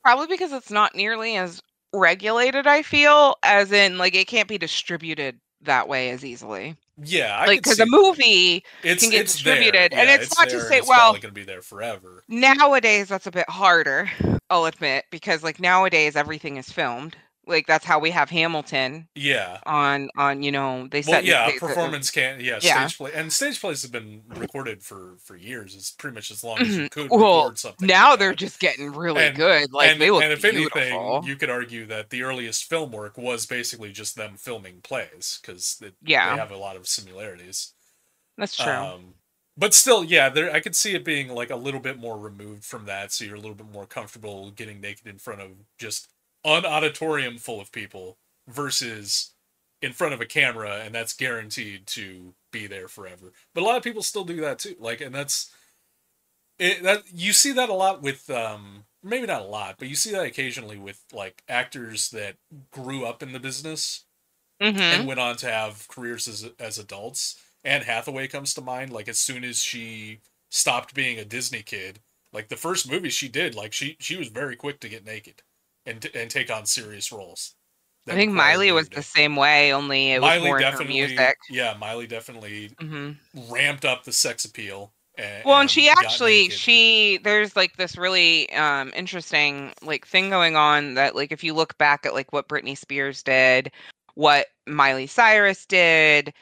probably 0.03 0.27
because 0.27 0.53
it's 0.53 0.71
not 0.71 0.95
nearly 0.95 1.37
as 1.37 1.61
regulated. 1.93 2.67
I 2.67 2.83
feel 2.83 3.37
as 3.43 3.73
in 3.73 3.99
like 3.99 4.15
it 4.15 4.27
can't 4.29 4.49
be 4.49 4.59
distributed 4.59 5.39
that 5.63 5.89
way 5.89 6.11
as 6.11 6.25
easily. 6.25 6.77
Yeah, 7.03 7.37
I 7.37 7.47
like 7.47 7.63
because 7.63 7.79
a 7.81 7.87
movie 7.87 8.65
it's, 8.83 9.03
can 9.03 9.11
get 9.11 9.23
it's 9.23 9.35
distributed, 9.35 9.93
and 9.93 10.09
Yeah, 10.09 10.17
it's 10.17 10.37
not 10.39 10.49
to 10.49 10.61
say, 10.61 10.79
it's 10.79 10.89
well- 10.89 10.99
probably 10.99 11.21
gonna 11.21 11.33
be 11.33 11.45
there 11.45 11.63
forever. 11.63 12.25
nowadays 12.29 13.09
that's 13.09 13.27
a 13.27 13.31
bit 13.31 13.49
harder. 13.49 14.11
I'll 14.51 14.65
admit 14.65 15.05
because 15.11 15.43
like 15.43 15.61
nowadays 15.61 16.17
everything 16.17 16.57
is 16.57 16.71
filmed. 16.71 17.17
Like 17.49 17.67
that's 17.67 17.85
how 17.85 17.99
we 17.99 18.11
have 18.11 18.31
Hamilton 18.31 19.09
Yeah. 19.15 19.59
on 19.67 20.11
on 20.17 20.43
you 20.43 20.53
know 20.53 20.87
they 20.91 20.99
Well, 21.01 21.17
set 21.17 21.25
yeah, 21.25 21.47
they- 21.47 21.55
the- 21.55 21.59
performance 21.61 22.11
can't. 22.11 22.41
Yeah, 22.41 22.59
Yeah. 22.63 22.87
stage 22.87 22.99
play 22.99 23.13
and 23.15 23.33
stage 23.33 23.61
plays 23.61 23.83
have 23.83 23.91
been 23.93 24.23
recorded 24.29 24.83
for 24.83 25.17
for 25.25 25.37
years. 25.37 25.75
It's 25.75 25.91
pretty 25.91 26.15
much 26.15 26.31
as 26.31 26.45
long 26.45 26.59
as 26.61 26.77
you 26.77 26.83
Mhm. 26.85 26.91
could 26.91 27.11
Well, 27.11 27.45
record 27.45 27.59
something. 27.59 27.87
now 27.87 28.11
like 28.11 28.19
they're 28.19 28.31
that. 28.31 28.37
just 28.39 28.61
getting 28.61 28.93
really 28.93 29.25
And- 29.25 29.37
good. 29.37 29.73
Like 29.73 29.91
and, 29.91 30.01
they 30.01 30.11
look 30.11 30.23
and 30.23 30.33
if 30.33 30.43
beautiful. 30.43 30.81
anything, 30.81 31.23
you 31.25 31.37
could 31.37 31.51
argue 31.51 31.87
that 31.87 32.11
the 32.11 32.23
earliest 32.23 32.65
film 32.69 32.93
work 32.93 33.17
was 33.19 33.47
basically 33.47 33.93
just 33.93 34.15
them 34.17 34.37
filming 34.37 34.81
plays 34.83 35.39
because 35.41 35.83
Yeah. 36.03 36.35
they 36.35 36.41
have 36.41 36.51
a 36.51 36.57
lot 36.57 36.77
of 36.77 36.87
similarities. 36.87 37.73
That's 38.37 38.57
true. 38.57 38.67
Um, 38.73 39.15
but 39.57 39.75
still, 39.75 40.05
yeah, 40.05 40.29
there 40.29 40.53
I 40.53 40.61
could 40.61 40.77
see 40.77 40.95
it 40.95 41.05
being 41.05 41.29
like 41.29 41.51
a 41.51 41.57
little 41.57 41.81
bit 41.81 41.99
more 41.99 42.17
removed 42.19 42.65
from 42.65 42.85
that, 42.87 43.13
so 43.13 43.25
you're 43.25 43.35
a 43.35 43.41
little 43.41 43.57
bit 43.57 43.67
more 43.71 43.87
comfortable 43.87 44.51
getting 44.53 44.81
naked 44.81 45.07
in 45.09 45.19
front 45.19 45.41
of 45.41 45.51
just 45.79 46.09
an 46.45 46.65
auditorium 46.65 47.39
full 47.39 47.61
of 47.61 47.73
people 47.73 48.19
versus 48.47 49.33
in 49.83 49.93
front 49.93 50.15
of 50.15 50.21
a 50.21 50.27
camera, 50.27 50.81
and 50.85 50.95
that's 50.95 51.13
guaranteed 51.13 51.87
to 51.87 52.35
be 52.53 52.67
there 52.67 52.89
forever. 52.89 53.33
But 53.55 53.63
a 53.63 53.67
lot 53.67 53.77
of 53.77 53.83
people 53.83 54.03
still 54.03 54.25
do 54.25 54.41
that 54.41 54.59
too, 54.59 54.77
like, 54.79 55.01
and 55.01 55.15
that's 55.15 55.53
it. 56.59 56.83
That 56.83 57.05
you 57.13 57.33
see 57.33 57.53
that 57.53 57.69
a 57.69 57.75
lot 57.75 58.03
with, 58.03 58.29
um, 58.31 58.85
maybe 59.03 59.27
not 59.27 59.43
a 59.43 59.47
lot, 59.47 59.77
but 59.79 59.89
you 59.89 59.95
see 59.95 60.11
that 60.13 60.27
occasionally 60.27 60.79
with 60.79 61.03
like 61.13 61.43
actors 61.49 62.11
that 62.11 62.37
grew 62.73 63.05
up 63.05 63.23
in 63.23 63.33
the 63.33 63.41
business 63.41 64.05
hmm 64.61 64.79
and 64.91 65.07
went 65.07 65.21
on 65.21 65.37
to 65.39 65.51
have 65.51 65.89
careers 65.89 66.29
as 66.29 66.51
as 66.61 66.79
adults. 66.79 67.41
Anne 67.65 67.83
Hathaway 67.83 68.29
comes 68.29 68.55
to 68.55 68.63
mind. 68.63 68.93
Like 68.93 69.09
as 69.09 69.19
soon 69.21 69.45
as 69.45 69.63
she 69.63 70.21
stopped 70.51 70.95
being 70.95 71.19
a 71.19 71.25
Disney 71.25 71.63
kid, 71.63 72.01
like 72.33 72.49
the 72.49 72.57
first 72.57 72.91
movie 72.91 73.11
she 73.11 73.29
did, 73.29 73.55
like 73.55 73.73
she 73.73 73.97
she 74.01 74.17
was 74.17 74.29
very 74.29 74.57
quick 74.57 74.81
to 74.83 74.89
get 74.89 75.05
naked 75.07 75.43
and 75.89 76.07
and 76.15 76.31
take 76.31 76.51
on 76.51 76.67
serious 76.67 77.11
roles. 77.13 77.55
I 78.09 78.15
think 78.15 78.33
Miley 78.33 78.73
was 78.73 78.89
the 78.89 79.03
same 79.03 79.37
way, 79.37 79.73
only 79.73 80.13
it 80.13 80.21
was 80.23 80.31
Miley 80.31 80.49
more 80.49 80.59
in 80.59 80.65
her 80.65 80.71
definitely, 80.71 80.95
music. 81.09 81.37
yeah, 81.51 81.75
Miley 81.79 82.07
definitely 82.07 82.71
hmm 82.79 83.13
ramped 83.51 83.85
up 83.85 84.05
the 84.05 84.13
sex 84.13 84.45
appeal. 84.45 84.93
And, 85.17 85.45
Well, 85.45 85.61
and 85.61 85.71
she 85.71 85.89
actually 85.89 86.51
she 86.51 87.19
there's 87.25 87.57
like 87.57 87.77
this 87.77 87.97
really 87.97 88.53
um 88.53 88.93
interesting 88.97 89.73
like 89.83 90.07
thing 90.07 90.31
going 90.31 90.57
on 90.57 90.95
that 90.95 91.15
like 91.17 91.33
if 91.33 91.43
you 91.45 91.55
look 91.55 91.77
back 91.79 92.05
at 92.07 92.15
like 92.15 92.33
what 92.33 92.49
Britney 92.49 92.77
Spears 92.77 93.23
did, 93.23 93.71
what 94.15 94.47
Miley 94.67 95.07
Cyrus 95.07 95.67
did, 95.67 96.33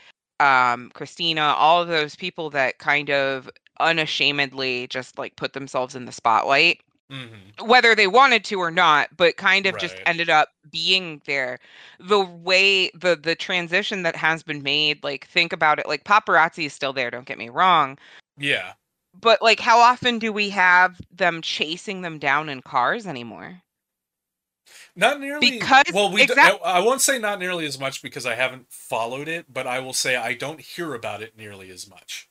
um 0.41 0.91
Christina, 0.95 1.43
all 1.57 1.83
of 1.83 1.89
those 1.89 2.17
people 2.17 2.51
that 2.51 2.79
kind 2.79 3.11
of 3.11 3.51
unashamedly 3.81 4.87
just 4.89 5.19
like 5.19 5.37
put 5.37 5.53
themselves 5.53 5.95
in 5.95 6.07
the 6.07 6.13
spotlight 6.13 6.81
Mhm. 7.11 7.67
whether 7.67 7.95
they 7.95 8.09
wanted 8.09 8.45
to 8.47 8.59
or 8.59 8.71
not 8.73 9.17
but 9.17 9.37
kind 9.37 9.65
of 9.67 9.79
just 9.79 9.97
ended 10.07 10.29
up 10.29 10.49
being 10.73 11.23
there 11.25 11.59
the 12.01 12.19
way 12.21 12.91
the 12.95 13.15
the 13.15 13.37
transition 13.37 14.03
that 14.03 14.17
has 14.17 14.43
been 14.43 14.63
made 14.63 15.03
like 15.05 15.29
think 15.29 15.53
about 15.53 15.79
it 15.79 15.87
like 15.87 16.03
paparazzi 16.03 16.67
is 16.67 16.73
still 16.73 16.93
there 16.93 17.11
don't 17.11 17.27
get 17.27 17.39
me 17.39 17.49
wrong 17.49 17.97
yeah. 18.39 18.73
but 19.21 19.41
like 19.41 19.61
how 19.61 19.79
often 19.79 20.19
do 20.19 20.33
we 20.33 20.51
have 20.51 21.01
them 21.13 21.41
chasing 21.43 22.03
them 22.03 22.19
down 22.19 22.49
in 22.49 22.61
cars 22.61 23.07
anymore 23.07 23.63
Not 24.97 25.21
nearly 25.21 25.51
Because- 25.53 25.85
well, 25.93 26.11
we. 26.11 26.27
d- 26.27 26.33
exact- 26.33 26.59
I, 26.65 26.79
I 26.79 26.81
won't 26.81 27.01
say 27.03 27.19
not 27.21 27.39
nearly 27.39 27.67
as 27.67 27.79
much 27.79 28.03
because 28.03 28.27
I 28.27 28.35
haven't 28.35 28.67
followed 28.69 29.29
it, 29.29 29.47
but 29.53 29.67
I 29.67 29.79
will 29.79 29.93
say 29.93 30.17
I 30.17 30.35
don't 30.35 30.61
hear 30.61 30.93
about 30.95 31.23
it 31.23 31.37
nearly 31.37 31.71
as 31.71 31.89
much. 31.89 32.29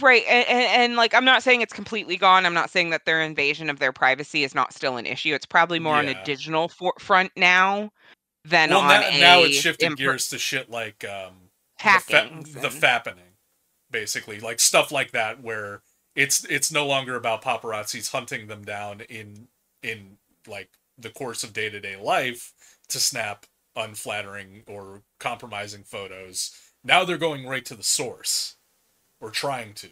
Right 0.00 0.24
and, 0.28 0.46
and, 0.48 0.82
and 0.82 0.96
like 0.96 1.14
i'm 1.14 1.24
not 1.24 1.42
saying 1.42 1.60
it's 1.60 1.72
completely 1.72 2.16
gone 2.16 2.44
i'm 2.46 2.54
not 2.54 2.70
saying 2.70 2.90
that 2.90 3.04
their 3.04 3.22
invasion 3.22 3.70
of 3.70 3.78
their 3.78 3.92
privacy 3.92 4.44
is 4.44 4.54
not 4.54 4.72
still 4.72 4.96
an 4.96 5.06
issue 5.06 5.34
it's 5.34 5.46
probably 5.46 5.78
more 5.78 5.94
on 5.94 6.08
a 6.08 6.24
digital 6.24 6.68
for- 6.68 6.94
front 6.98 7.30
now 7.36 7.90
than 8.46 8.70
well, 8.70 8.80
on 8.80 8.88
now, 8.88 9.08
a 9.08 9.20
now 9.20 9.42
it's 9.42 9.56
shifted 9.56 9.92
imper- 9.92 9.96
gears 9.96 10.28
to 10.28 10.38
shit 10.38 10.70
like 10.70 11.04
um, 11.04 11.34
hacking 11.76 12.42
the, 12.42 12.48
fa- 12.48 12.60
the 12.60 12.68
fappening, 12.68 13.34
basically, 13.90 14.40
like 14.40 14.60
stuff 14.60 14.92
like 14.92 15.12
that, 15.12 15.42
where 15.42 15.82
it's 16.14 16.44
it's 16.44 16.72
no 16.72 16.86
longer 16.86 17.16
about 17.16 17.42
paparazzis 17.42 18.12
hunting 18.12 18.46
them 18.46 18.64
down 18.64 19.00
in 19.02 19.48
in 19.82 20.18
like 20.46 20.70
the 20.98 21.10
course 21.10 21.42
of 21.42 21.52
day 21.52 21.68
to 21.68 21.80
day 21.80 21.96
life 21.96 22.52
to 22.88 22.98
snap 22.98 23.46
unflattering 23.74 24.62
or 24.66 25.02
compromising 25.18 25.82
photos. 25.82 26.52
Now 26.84 27.04
they're 27.04 27.18
going 27.18 27.46
right 27.46 27.64
to 27.66 27.74
the 27.74 27.82
source, 27.82 28.55
or 29.20 29.30
trying 29.30 29.72
to, 29.74 29.88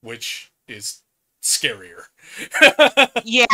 which 0.00 0.50
is 0.68 1.00
scarier. 1.42 2.04
yeah 3.24 3.44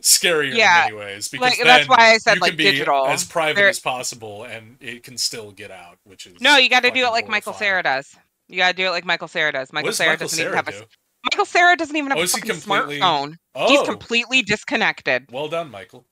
scarier 0.00 0.54
Yeah, 0.54 0.86
in 0.88 0.94
many 0.94 0.96
ways 1.06 1.28
because 1.28 1.56
like, 1.58 1.60
that's 1.62 1.88
why 1.88 2.12
I 2.14 2.18
said, 2.18 2.34
you 2.36 2.40
like, 2.40 2.50
can 2.52 2.56
be 2.58 2.64
digital. 2.64 3.06
as 3.06 3.22
private 3.24 3.62
as 3.68 3.78
possible 3.78 4.42
and 4.44 4.76
it 4.80 5.04
can 5.04 5.16
still 5.16 5.52
get 5.52 5.70
out 5.70 5.98
which 6.04 6.26
is 6.26 6.40
no 6.40 6.56
you 6.56 6.68
got 6.68 6.82
to 6.82 6.90
do 6.90 7.04
it 7.06 7.10
like 7.10 7.28
michael. 7.28 7.52
Cera 7.52 7.84
does 7.84 8.16
you 8.48 8.56
got 8.56 8.70
to 8.70 8.76
do 8.76 8.86
it 8.86 8.90
like 8.90 9.04
michael 9.04 9.28
Cera 9.28 9.52
does 9.52 9.72
michael 9.72 9.92
Cera 9.92 10.16
doesn't 10.16 10.36
Cera 10.36 10.48
even 10.48 10.56
have 10.56 10.68
a 10.74 10.86
michael 11.30 11.44
Cera 11.44 11.76
doesn't 11.76 11.94
even 11.94 12.10
have 12.10 12.18
Oh, 12.18 12.22
a 12.22 12.26
fucking 12.26 12.50
completely- 12.50 12.98
smartphone 12.98 13.36
oh 13.54 13.68
he's 13.68 13.82
completely 13.88 14.42
disconnected 14.42 15.30
well 15.30 15.46
done 15.48 15.70
michael 15.70 16.04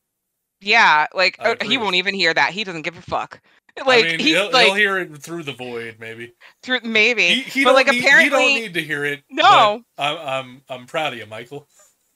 Yeah, 0.60 1.06
like 1.12 1.34
uh, 1.40 1.56
he 1.62 1.78
won't 1.78 1.94
even 1.96 2.14
hear 2.14 2.32
that. 2.34 2.50
He 2.52 2.62
doesn't 2.64 2.82
give 2.82 2.96
a 2.98 3.02
fuck. 3.02 3.40
I 3.80 3.84
Like 3.86 4.04
mean, 4.04 4.18
he's 4.20 4.36
he'll, 4.36 4.50
like 4.52 4.66
he'll 4.66 4.74
hear 4.74 4.98
it 4.98 5.16
through 5.18 5.42
the 5.44 5.52
void 5.52 5.96
maybe 5.98 6.34
through 6.62 6.80
maybe, 6.84 7.28
he, 7.28 7.42
he 7.42 7.64
but 7.64 7.74
like 7.74 7.86
need, 7.86 7.94
he 7.94 8.00
apparently 8.00 8.30
don't 8.30 8.54
need 8.54 8.74
to 8.74 8.82
hear 8.82 9.04
it 9.04 9.22
No. 9.30 9.82
I'm, 9.98 10.18
I'm 10.18 10.62
i'm 10.68 10.86
proud 10.86 11.12
of 11.12 11.18
you 11.18 11.26
michael 11.26 11.66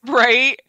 right. 0.07 0.61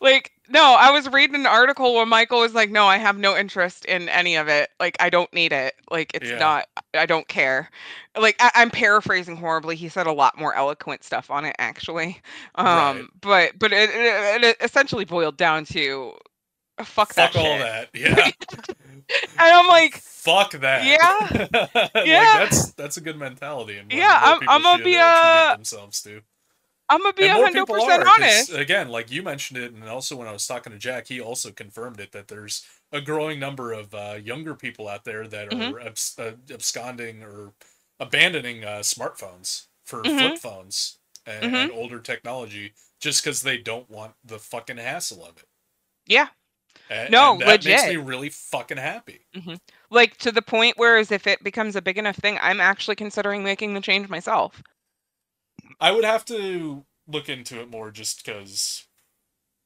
Like 0.00 0.32
no, 0.48 0.76
I 0.78 0.90
was 0.92 1.08
reading 1.10 1.34
an 1.34 1.46
article 1.46 1.94
where 1.94 2.06
Michael 2.06 2.40
was 2.40 2.54
like, 2.54 2.70
"No, 2.70 2.86
I 2.86 2.98
have 2.98 3.18
no 3.18 3.36
interest 3.36 3.84
in 3.86 4.08
any 4.08 4.36
of 4.36 4.46
it. 4.48 4.70
Like 4.78 4.96
I 5.00 5.10
don't 5.10 5.32
need 5.32 5.52
it. 5.52 5.74
Like 5.90 6.12
it's 6.14 6.30
Yeah. 6.30 6.38
not. 6.38 6.66
I 6.94 7.06
don't 7.06 7.26
care." 7.26 7.68
Like 8.16 8.36
I, 8.38 8.50
I'm 8.54 8.70
paraphrasing 8.70 9.36
horribly. 9.36 9.74
He 9.76 9.88
said 9.88 10.06
a 10.06 10.12
lot 10.12 10.38
more 10.38 10.54
eloquent 10.54 11.02
stuff 11.02 11.30
on 11.30 11.44
it 11.44 11.56
actually. 11.58 12.20
Um, 12.54 12.66
Right. 12.66 13.04
but 13.20 13.58
but 13.58 13.72
it, 13.72 13.90
it, 13.90 14.44
it 14.44 14.56
essentially 14.60 15.04
boiled 15.04 15.36
down 15.36 15.64
to. 15.66 16.12
uh, 16.78 16.84
Fuck, 16.84 17.14
that 17.14 17.32
fuck 17.32 17.42
all 17.42 17.58
shit. 17.58 17.60
that 17.60 17.88
yeah 17.94 18.30
I'm 19.38 19.66
like, 19.68 19.96
fuck 19.96 20.52
that 20.52 20.84
Yeah. 20.84 21.48
like, 21.94 22.06
Yeah. 22.06 22.38
that's 22.40 22.72
that's 22.72 22.96
a 22.96 23.00
good 23.00 23.18
mentality 23.18 23.78
and 23.78 23.92
Yeah, 23.92 24.18
I'm- 24.22 24.40
I'm 24.48 24.62
gonna 24.62 24.82
be, 24.84 24.96
uh, 24.96 25.04
uh, 25.04 25.54
themselves 25.56 26.02
to 26.02 26.20
I'm 26.88 27.00
gonna 27.02 27.12
be 27.14 27.24
and 27.28 27.42
hundred 27.42 27.66
percent 27.66 28.04
honest. 28.06 28.52
Again, 28.52 28.88
like 28.88 29.10
you 29.10 29.22
mentioned 29.22 29.58
it, 29.58 29.72
and 29.72 29.82
also 29.88 30.14
when 30.16 30.28
I 30.28 30.32
was 30.32 30.46
talking 30.46 30.72
to 30.72 30.78
Jack, 30.78 31.08
he 31.08 31.20
also 31.20 31.50
confirmed 31.50 31.98
it 31.98 32.12
that 32.12 32.28
there's 32.28 32.64
a 32.92 33.00
growing 33.00 33.40
number 33.40 33.72
of 33.72 33.92
uh, 33.92 34.18
younger 34.22 34.54
people 34.54 34.86
out 34.88 35.02
there 35.04 35.26
that 35.26 35.50
Mhm. 35.50 35.72
are 35.72 35.80
abs- 35.80 36.16
uh, 36.18 36.34
absconding 36.48 37.24
or 37.24 37.52
abandoning 37.98 38.64
uh, 38.64 38.78
smartphones 38.80 39.66
for 39.84 40.02
Mhm. 40.04 40.16
flip 40.18 40.38
phones 40.38 40.98
and, 41.26 41.52
Mhm. 41.52 41.62
and 41.64 41.72
older 41.72 41.98
technology 41.98 42.72
just 43.00 43.22
because 43.24 43.42
they 43.42 43.58
don't 43.58 43.90
want 43.90 44.14
the 44.24 44.38
fucking 44.38 44.76
hassle 44.76 45.24
of 45.24 45.38
it. 45.38 45.48
Yeah. 46.06 46.28
A- 46.90 47.08
No, 47.10 47.32
and 47.32 47.40
that 47.42 47.64
makes 47.64 47.86
me 47.88 47.96
really 47.96 48.28
fucking 48.28 48.76
happy. 48.76 49.20
Mm-hmm. 49.34 49.54
like 49.90 50.16
to 50.18 50.30
the 50.32 50.42
point 50.42 50.78
where 50.78 50.96
as 50.98 51.10
if 51.12 51.26
it 51.26 51.42
becomes 51.44 51.76
a 51.76 51.82
big 51.82 51.98
enough 51.98 52.16
thing 52.16 52.38
i'm 52.40 52.60
actually 52.60 52.96
considering 52.96 53.42
making 53.44 53.74
the 53.74 53.80
change 53.80 54.08
myself 54.08 54.62
I 55.80 55.90
would 55.92 56.04
have 56.04 56.24
to 56.26 56.84
look 57.06 57.28
into 57.28 57.60
it 57.60 57.70
more 57.70 57.90
just 57.90 58.24
because 58.24 58.84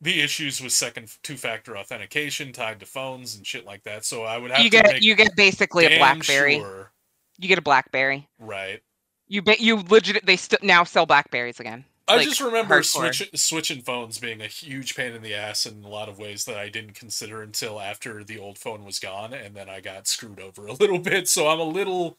the 0.01 0.21
issues 0.21 0.61
with 0.61 0.73
second 0.73 1.13
two-factor 1.23 1.77
authentication 1.77 2.53
tied 2.53 2.81
to 2.81 2.87
phones 2.87 3.37
and 3.37 3.47
shit 3.47 3.65
like 3.65 3.83
that. 3.85 4.05
So 4.05 4.25
I 4.25 4.37
would 4.39 4.51
have 4.51 4.61
you 4.61 4.71
to 4.71 4.83
get 4.83 5.03
you 5.03 5.15
get 5.15 5.37
basically 5.37 5.85
a 5.87 5.99
blackberry 5.99 6.57
sure- 6.59 6.91
you 7.39 7.49
get 7.49 7.59
a 7.59 7.63
blackberry 7.63 8.29
right? 8.39 8.83
you 9.29 9.41
bet 9.43 9.61
you 9.61 9.77
legit 9.89 10.25
they 10.27 10.37
st- 10.37 10.63
now 10.63 10.83
sell 10.85 11.07
blackberries 11.07 11.61
again 11.61 11.85
I 12.09 12.17
Like, 12.17 12.25
just 12.27 12.41
remember 12.41 12.83
switch, 12.83 13.31
switching 13.35 13.83
phones 13.83 14.19
being 14.19 14.41
a 14.43 14.47
huge 14.47 14.97
pain 14.97 15.13
in 15.15 15.23
the 15.23 15.35
ass 15.35 15.67
in 15.67 15.85
a 15.85 15.89
lot 15.89 16.09
of 16.09 16.19
ways 16.19 16.45
that 16.47 16.59
I 16.59 16.69
didn't 16.69 16.95
consider 16.95 17.43
until 17.43 17.81
after 17.81 18.25
the 18.25 18.39
old 18.39 18.59
phone 18.59 18.85
was 18.85 18.99
gone, 18.99 19.33
and 19.33 19.55
then 19.55 19.69
I 19.69 19.81
got 19.81 20.09
screwed 20.09 20.41
over 20.41 20.67
a 20.67 20.73
little 20.81 20.99
bit. 20.99 21.29
So 21.29 21.49
I'm 21.49 21.61
a 21.61 21.65
little 21.65 22.19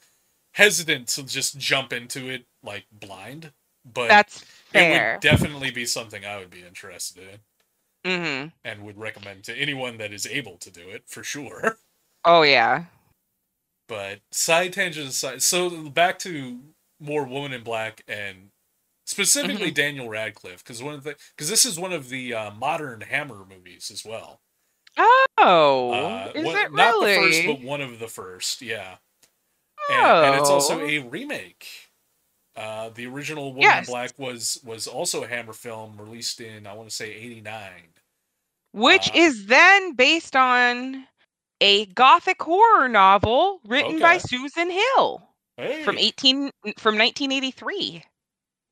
hesitant 0.54 1.08
to 1.10 1.24
just 1.24 1.58
jump 1.58 1.94
into 1.94 2.30
it 2.30 2.46
like 2.64 2.86
blind. 2.92 3.54
But 3.86 4.10
that's 4.10 4.46
it 4.74 4.88
would 4.90 5.20
definitely 5.20 5.72
be 5.72 5.86
something 5.86 6.26
I 6.26 6.38
would 6.38 6.50
be 6.52 6.64
interested 6.64 7.24
in. 8.04 8.12
mm-hmm. 8.12 8.48
and 8.64 8.84
would 8.84 8.98
recommend 8.98 9.44
to 9.46 9.56
anyone 9.56 9.98
that 9.98 10.14
is 10.14 10.26
able 10.28 10.58
to 10.58 10.72
do 10.72 10.90
it 10.90 11.04
for 11.08 11.24
sure. 11.24 11.78
oh 12.26 12.44
yeah 12.44 12.86
But 13.88 14.22
side 14.32 14.74
tangent 14.74 15.10
aside, 15.10 15.44
so 15.44 15.90
back 15.90 16.18
to 16.20 16.60
more 17.00 17.26
Woman 17.26 17.54
in 17.54 17.64
Black 17.64 18.04
and 18.08 18.51
specifically 19.12 19.68
Mm-hmm. 19.68 19.74
Daniel 19.76 20.10
Radcliffe, 20.10 20.64
because 20.64 20.82
one 20.82 20.96
of 20.96 21.04
the 21.04 21.16
because 21.36 21.50
this 21.50 21.66
is 21.66 21.80
one 21.80 21.94
of 21.94 22.10
the 22.10 22.34
uh, 22.34 22.52
modern 22.52 23.02
Hammer 23.02 23.46
movies 23.48 23.92
as 23.92 24.04
well. 24.04 24.42
Oh, 25.38 25.92
Uh, 25.94 26.32
is 26.36 26.46
one- 26.46 26.56
it 26.58 26.74
not 26.74 26.94
really? 26.94 27.14
the 27.16 27.22
first, 27.22 27.46
but 27.48 27.62
one 27.62 27.82
of 27.82 28.00
the 28.00 28.08
first. 28.08 28.62
Yeah, 28.62 28.98
and, 29.90 30.26
and 30.26 30.36
it's 30.36 30.50
also 30.50 30.82
Oh. 30.82 30.86
a 30.86 31.00
remake. 31.00 31.68
Uh, 32.56 32.90
the 32.90 33.06
original 33.08 33.50
Woman 33.54 33.62
Yes. 33.62 33.88
in 33.88 33.92
Black 33.92 34.12
was 34.18 34.60
was 34.64 34.88
also 34.88 35.24
a 35.24 35.28
Hammer 35.28 35.54
film 35.54 35.96
released 36.00 36.42
in 36.42 36.68
I 36.68 36.74
want 36.74 36.90
to 36.90 36.96
say 36.96 37.12
'89. 37.14 37.94
which 38.74 39.10
Uh, 39.10 39.14
is 39.16 39.46
then 39.48 39.94
based 39.94 40.36
on 40.36 41.08
a 41.62 41.86
gothic 41.88 42.42
horror 42.42 42.90
novel 42.90 43.60
written 43.66 44.00
by 44.00 44.18
Susan 44.18 44.70
Hill 44.70 45.28
Hey, 45.58 45.84
from 45.84 45.98
18 45.98 46.52
from 46.78 46.98
1983. 46.98 48.04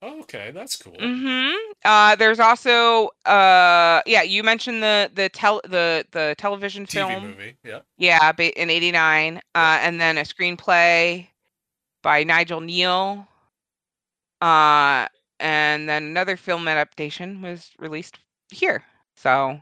Oh, 0.02 0.22
okay, 0.22 0.52
that's 0.52 0.78
cool. 0.78 0.93
Mhm. 0.93 1.56
Uh 1.84 2.16
there's 2.16 2.39
also 2.39 3.08
uh 3.26 4.02
yeah, 4.06 4.22
you 4.22 4.43
mentioned 4.43 4.82
the 4.82 5.12
the 5.14 5.30
tel 5.30 5.62
the 5.66 6.06
the 6.12 6.36
television 6.38 6.86
film. 6.86 7.10
TV 7.12 7.14
film. 7.14 7.24
movie. 7.32 7.56
Yeah. 7.64 7.80
Yeah, 7.97 8.32
in 8.39 8.70
89 8.70 9.38
uh 9.38 9.39
and 9.82 10.00
then 10.00 10.18
a 10.18 10.22
screenplay 10.22 11.28
by 12.02 12.24
Nigel 12.24 12.62
Kneale. 12.62 13.28
Uh 14.41 15.08
and 15.39 15.88
then 15.88 16.04
another 16.04 16.38
film 16.38 16.68
adaptation 16.68 17.41
was 17.41 17.72
released 17.78 18.20
here. 18.52 18.84
So, 19.16 19.60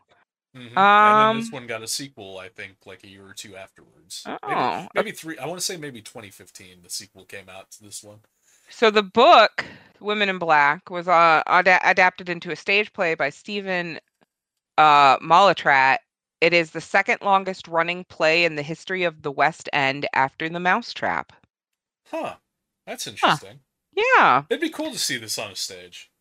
Mhm. 0.55 0.77
and 0.77 1.19
then 1.19 1.37
this 1.37 1.47
Um, 1.47 1.51
one 1.53 1.67
got 1.67 1.83
a 1.83 1.87
sequel, 1.87 2.37
I 2.39 2.49
think, 2.49 2.85
like 2.85 3.03
a 3.03 3.07
year 3.07 3.27
or 3.27 3.33
two 3.33 3.55
afterwards. 3.55 4.23
Oh, 4.25 4.37
maybe, 4.47 4.89
maybe 4.93 5.11
three. 5.11 5.37
I 5.37 5.45
want 5.45 5.59
to 5.59 5.65
say 5.65 5.77
maybe 5.77 6.01
2015. 6.01 6.81
The 6.83 6.89
sequel 6.89 7.25
came 7.25 7.49
out 7.49 7.69
to 7.71 7.83
this 7.83 8.03
one. 8.03 8.21
So 8.69 8.91
the 8.91 9.03
book 9.03 9.65
Women 9.99 10.29
in 10.29 10.37
Black 10.37 10.89
was 10.89 11.07
uh, 11.07 11.41
ada- 11.47 11.79
adapted 11.83 12.29
into 12.29 12.51
a 12.51 12.55
stage 12.55 12.93
play 12.93 13.15
by 13.15 13.29
Stephen 13.29 13.99
uh. 14.77 15.17
It 16.39 16.53
is 16.53 16.71
the 16.71 16.81
second 16.81 17.19
longest 17.23 17.67
running 17.67 18.03
play 18.05 18.45
in 18.45 18.55
the 18.55 18.61
history 18.61 19.03
of 19.03 19.23
the 19.23 19.31
West 19.31 19.69
End 19.73 20.07
after 20.13 20.47
The 20.47 20.59
Mousetrap. 20.59 21.33
Huh. 22.11 22.35
That's 22.85 23.07
interesting. 23.07 23.59
Yeah, 23.95 24.43
It'd 24.49 24.61
be 24.61 24.69
cool 24.69 24.91
to 24.91 24.99
see 24.99 25.17
this 25.17 25.39
on 25.39 25.51
a 25.51 25.55
stage. 25.55 26.11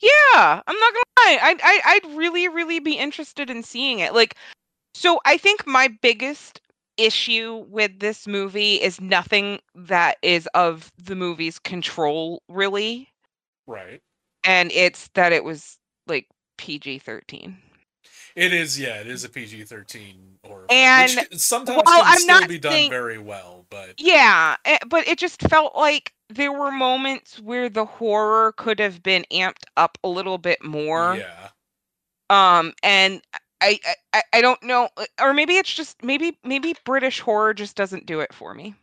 yeah. 0.00 0.62
I'm 0.66 0.76
not 0.78 0.92
gonna 0.94 1.04
lie. 1.18 1.38
I'd, 1.42 1.60
I, 1.62 1.80
I'd 1.84 2.16
really, 2.16 2.48
really 2.48 2.80
be 2.80 2.96
interested 2.96 3.50
in 3.50 3.62
seeing 3.62 3.98
it. 3.98 4.14
Like, 4.14 4.36
so 4.94 5.20
I 5.26 5.36
think 5.36 5.66
my 5.66 5.88
biggest 6.00 6.62
issue 7.00 7.64
with 7.68 7.98
this 8.00 8.26
movie 8.26 8.76
is 8.76 9.00
nothing 9.00 9.60
that 9.74 10.18
is 10.22 10.46
of 10.54 10.90
the 11.02 11.14
movie's 11.16 11.58
control, 11.58 12.42
really. 12.48 13.08
Right. 13.66 14.00
and 14.44 14.72
it's 14.72 15.08
that 15.14 15.32
it 15.32 15.44
was 15.44 15.78
like 16.06 16.26
PG 16.58 16.98
thirteen. 17.00 17.56
It 18.36 18.52
is, 18.52 18.78
yeah, 18.78 19.00
it 19.00 19.06
is 19.08 19.24
a 19.24 19.28
PG 19.28 19.64
thirteen 19.64 20.38
horror. 20.44 20.66
And, 20.70 21.10
film, 21.10 21.26
sometimes 21.32 21.82
well, 21.84 22.02
can 22.02 22.12
I'm 22.12 22.18
still 22.18 22.40
not 22.40 22.48
be 22.48 22.58
done 22.58 22.72
saying- 22.72 22.90
very 22.90 23.18
well, 23.18 23.66
but 23.70 23.94
Yeah, 23.98 24.56
eh, 24.64 24.78
but 24.88 25.06
it 25.08 25.18
just 25.18 25.40
felt 25.48 25.76
like 25.76 26.12
there 26.28 26.52
were 26.52 26.70
moments 26.70 27.40
where 27.40 27.68
the 27.68 27.84
horror 27.84 28.52
could 28.52 28.78
have 28.78 29.02
been 29.02 29.24
amped 29.32 29.64
up 29.76 29.98
a 30.04 30.08
little 30.08 30.38
bit 30.38 30.62
more. 30.64 31.16
yeah, 31.16 31.48
Um, 32.30 32.72
and 32.82 33.20
I, 33.60 33.78
I- 34.12 34.22
I, 34.32 34.40
don't 34.40 34.62
know, 34.62 34.88
uh, 34.96 35.06
or 35.20 35.34
maybe 35.34 35.56
it's 35.56 35.72
just 35.72 36.02
maybe 36.02 36.38
maybe 36.44 36.74
British 36.84 37.20
horror 37.20 37.54
just 37.54 37.76
doesn't 37.76 38.06
do 38.06 38.20
it 38.20 38.32
for 38.32 38.54
me. 38.54 38.74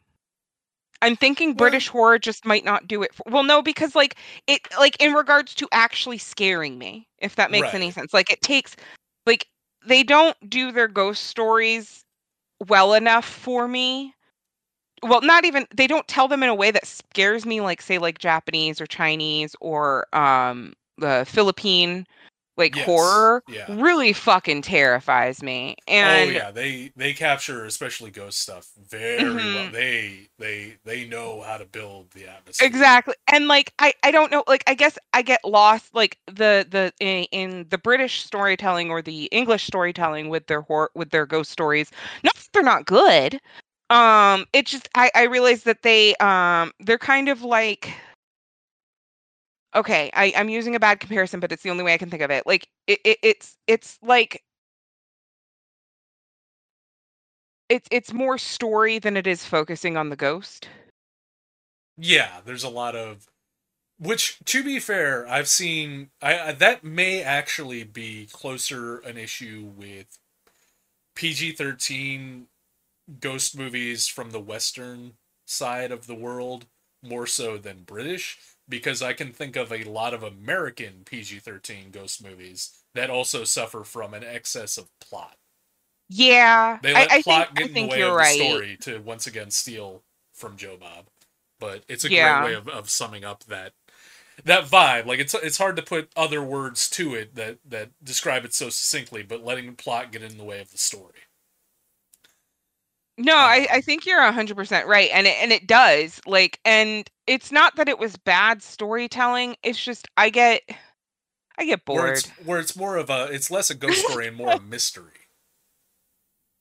I'm 1.02 1.16
thinking 1.16 1.50
Well- 1.50 1.56
British 1.58 1.88
horror 1.88 2.20
just 2.20 2.46
might 2.46 2.66
not 2.66 2.88
do 2.88 3.04
it. 3.04 3.14
For, 3.14 3.24
well, 3.28 3.44
no, 3.44 3.62
because 3.62 3.96
like 3.96 4.16
it, 4.48 4.62
like 4.80 5.02
in 5.02 5.14
regards 5.14 5.54
to 5.56 5.68
actually 5.72 6.18
scaring 6.18 6.78
me, 6.78 7.08
if 7.20 7.36
that 7.36 7.52
makes 7.52 7.74
any 7.74 7.92
sense. 7.92 8.14
Like 8.14 8.32
it 8.32 8.42
takes, 8.42 8.76
like 9.26 9.48
they 9.86 10.04
don't 10.04 10.36
do 10.50 10.72
their 10.72 10.88
ghost 10.88 11.24
stories 11.26 12.04
well 12.68 12.94
enough 12.94 13.26
for 13.26 13.68
me. 13.68 14.14
Well, 15.04 15.22
not 15.22 15.46
even 15.46 15.68
they 15.76 15.86
don't 15.86 16.08
tell 16.08 16.28
them 16.28 16.42
in 16.42 16.50
a 16.50 16.56
way 16.56 16.72
that 16.72 16.88
scares 16.88 17.46
me, 17.46 17.62
like 17.62 17.82
say 17.82 18.00
like 18.00 18.18
Japanese 18.18 18.82
or 18.82 18.88
Chinese 18.88 19.56
or 19.62 20.08
um 20.16 20.74
the 20.98 21.26
Philippine 21.28 22.08
like 22.58 22.76
Yes, 22.76 22.86
horror. 22.86 23.44
yeah. 23.48 23.66
Really 23.68 24.14
fucking 24.14 24.62
terrifies 24.64 25.42
me. 25.44 25.76
And 25.88 26.08
oh 26.08 26.28
yeah, 26.30 26.52
they 26.52 26.92
they 26.96 27.14
capture 27.14 27.66
especially 27.66 28.12
ghost 28.12 28.40
stuff 28.40 28.70
very 28.90 29.48
well. 29.48 29.70
Mhm. 29.70 29.72
They 29.72 30.30
they 30.38 30.78
they 30.86 31.06
know 31.06 31.42
how 31.42 31.58
to 31.58 31.66
build 31.66 32.12
the 32.12 32.28
atmosphere. 32.28 32.68
Exactly. 32.68 33.16
And 33.32 33.48
like 33.48 33.74
I 33.80 33.94
I 34.04 34.12
don't 34.12 34.32
know 34.32 34.44
like 34.48 34.64
I 34.68 34.74
guess 34.74 34.98
I 35.14 35.22
get 35.22 35.40
lost 35.44 35.94
like 35.94 36.18
the 36.28 36.66
the 36.70 36.92
in, 37.00 37.24
in 37.32 37.66
the 37.70 37.78
British 37.78 38.24
storytelling 38.24 38.90
or 38.90 39.02
the 39.02 39.26
English 39.32 39.66
storytelling 39.66 40.30
with 40.30 40.48
their 40.48 40.62
horror 40.62 40.92
with 40.96 41.10
their 41.12 41.26
ghost 41.26 41.52
stories. 41.52 41.92
Not 42.24 42.36
that 42.36 42.48
they're 42.54 42.64
not 42.64 42.86
good. 42.86 43.40
Um 43.90 44.46
it 44.54 44.66
just 44.68 44.90
I 44.96 45.12
I 45.16 45.24
realize 45.24 45.64
that 45.64 45.82
they 45.84 46.16
um 46.18 46.72
they're 46.80 46.98
kind 46.98 47.30
of 47.30 47.42
like 47.44 47.94
Okay, 49.76 50.10
I 50.14 50.34
I'm 50.36 50.50
using 50.50 50.76
a 50.76 50.80
bad 50.80 51.00
comparison 51.00 51.40
but 51.40 51.52
it's 51.52 51.64
the 51.64 51.70
only 51.70 51.84
way 51.84 51.94
I 51.94 51.98
can 51.98 52.10
think 52.10 52.24
of 52.24 52.32
it. 52.32 52.46
Like 52.48 52.68
it, 52.88 53.00
it 53.06 53.20
it's 53.24 53.58
it's 53.68 54.00
like 54.02 54.44
it's 57.70 57.88
it's 57.92 58.12
more 58.14 58.38
story 58.38 59.00
than 59.00 59.16
it 59.18 59.28
is 59.28 59.46
focusing 59.46 59.98
on 59.98 60.10
the 60.10 60.16
ghost. 60.18 60.68
Yeah, 61.98 62.42
there's 62.46 62.64
a 62.64 62.70
lot 62.70 62.96
of 62.96 63.28
which 64.00 64.40
to 64.46 64.64
be 64.64 64.80
fair, 64.80 65.28
I've 65.28 65.48
seen 65.50 66.12
I 66.22 66.40
I- 66.50 66.54
that 66.54 66.84
may 66.84 67.24
actually 67.24 67.84
be 67.86 68.28
closer 68.32 69.00
an 69.00 69.18
issue 69.18 69.72
with 69.76 70.20
PG-13 71.16 72.48
ghost 73.22 73.58
movies 73.58 74.08
from 74.08 74.32
the 74.32 74.42
western 74.42 75.14
side 75.46 75.92
of 75.92 76.08
the 76.08 76.16
world 76.16 76.68
more 77.04 77.28
so 77.28 77.58
than 77.58 77.84
British 77.84 78.40
because 78.70 79.02
I 79.02 79.14
can 79.14 79.34
think 79.34 79.56
of 79.56 79.72
a 79.72 79.84
lot 79.86 80.14
of 80.14 80.24
American 80.24 81.04
PG-13 81.06 81.92
ghost 81.92 82.24
movies 82.24 82.72
that 82.94 83.10
also 83.10 83.44
suffer 83.44 83.84
from 83.84 84.14
an 84.14 84.24
excess 84.24 84.78
of 84.78 84.90
plot. 85.00 85.38
Yeah. 86.10 86.80
They 86.82 86.94
I, 86.94 87.00
let 87.00 87.12
I 87.12 87.24
plot 87.24 87.56
think, 87.56 87.56
get 87.56 87.70
in 87.72 87.74
the 87.74 87.86
way 87.86 88.00
you're 88.00 88.08
of 88.08 88.18
the 88.18 88.24
right. 88.24 88.26
story 88.26 88.78
to 88.82 89.00
once 89.00 89.28
again 89.28 89.52
steal 89.52 90.04
from 90.34 90.58
Joe 90.58 90.78
Bob. 90.78 91.08
But 91.60 91.84
it's 91.88 92.06
a 92.06 92.10
Yeah. 92.10 92.12
great 92.12 92.40
way 92.40 92.54
of, 92.54 92.68
of 92.68 92.90
summing 92.90 93.24
up 93.26 93.44
that 93.46 93.74
that 94.46 94.66
vibe. 94.66 95.06
Like 95.08 95.20
it's 95.20 95.34
it's 95.36 95.58
hard 95.60 95.76
to 95.78 95.84
put 95.84 96.12
other 96.18 96.44
words 96.44 96.90
to 96.92 97.16
it 97.16 97.36
that 97.36 97.60
that 97.66 97.92
describe 98.04 98.46
it 98.46 98.54
so 98.56 98.70
succinctly, 98.70 99.24
but 99.24 99.44
letting 99.46 99.68
the 99.68 99.74
plot 99.74 100.12
get 100.12 100.24
in 100.24 100.38
the 100.38 100.46
way 100.46 100.62
of 100.62 100.72
the 100.72 100.78
story. 100.80 101.27
No, 103.20 103.36
I, 103.36 103.68
I 103.72 103.82
think 103.82 104.06
you're 104.06 104.22
hundred 104.32 104.56
percent 104.58 104.88
right, 104.88 105.10
and 105.12 105.26
it 105.26 105.36
and 105.42 105.52
it 105.52 105.66
does 105.68 106.22
like, 106.28 106.60
and 106.66 107.10
it's 107.26 107.52
not 107.52 107.76
that 107.76 107.90
it 107.90 107.98
was 107.98 108.16
bad 108.16 108.62
storytelling. 108.62 109.56
It's 109.64 109.84
just 109.84 110.08
I 110.18 110.30
get, 110.30 110.62
I 111.58 111.66
get 111.66 111.86
Where 111.90 112.06
bored. 112.06 112.08
it's 112.08 112.30
where 112.38 112.60
it's 112.60 112.76
more 112.78 112.96
of 112.96 113.10
a 113.10 113.26
it's 113.32 113.52
less 113.52 113.70
a 113.70 113.76
ghost 113.76 114.00
story 114.02 114.26
and 114.28 114.38
more 114.38 114.54
a 114.54 114.60
mystery. 114.60 115.28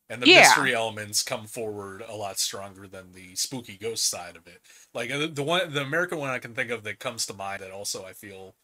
And 0.08 0.22
the 0.22 0.26
Yeah. 0.26 0.28
mystery 0.28 0.72
elements 0.74 1.22
come 1.24 1.46
forward 1.46 2.00
a 2.06 2.14
lot 2.14 2.38
stronger 2.38 2.86
than 2.86 3.12
the 3.12 3.34
spooky 3.34 3.76
ghost 3.76 4.08
side 4.08 4.36
of 4.36 4.46
it. 4.46 4.62
Like 4.94 5.10
uh, 5.10 5.26
the 5.32 5.42
one 5.42 5.72
the 5.72 5.82
American 5.82 6.18
one 6.18 6.30
I 6.30 6.38
can 6.38 6.54
think 6.54 6.70
of 6.70 6.84
that 6.84 7.00
comes 7.00 7.26
to 7.26 7.34
mind 7.34 7.62
that 7.62 7.72
also 7.72 8.04
I 8.04 8.12
feel 8.12 8.54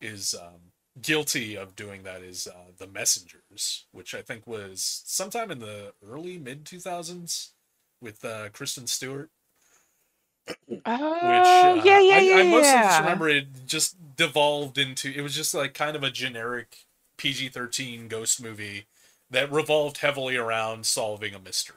is 0.00 0.34
um, 0.34 0.72
guilty 1.02 1.56
of 1.56 1.76
doing 1.76 2.02
that 2.04 2.22
is 2.22 2.46
uh, 2.46 2.72
the 2.78 2.86
Messengers, 2.86 3.86
which 3.92 4.14
I 4.14 4.22
think 4.22 4.46
was 4.46 5.02
sometime 5.06 5.50
in 5.50 5.58
the 5.60 5.92
early 6.06 6.38
mid 6.38 6.64
two 6.66 6.80
thousands 6.80 7.52
with 8.00 8.24
uh, 8.24 8.48
Kristen 8.50 8.86
Stewart. 8.86 9.30
Oh, 10.86 10.92
Which 11.20 11.64
uh, 11.64 11.74
yeah, 11.74 12.00
yeah, 12.00 12.18
I, 12.18 12.20
yeah. 12.20 12.36
I 12.36 12.42
mostly 12.44 12.80
just 12.80 13.00
remember 13.00 13.28
it 13.28 13.66
just 13.66 13.96
devolved 14.16 14.78
into 14.78 15.10
it 15.14 15.20
was 15.22 15.34
just 15.34 15.54
like 15.54 15.74
kind 15.74 15.96
of 15.96 16.02
a 16.02 16.10
generic 16.10 16.86
PG 17.16 17.50
thirteen 17.50 18.08
ghost 18.08 18.42
movie 18.42 18.86
that 19.30 19.50
revolved 19.52 19.98
heavily 19.98 20.36
around 20.36 20.86
solving 20.86 21.34
a 21.34 21.38
mystery. 21.38 21.74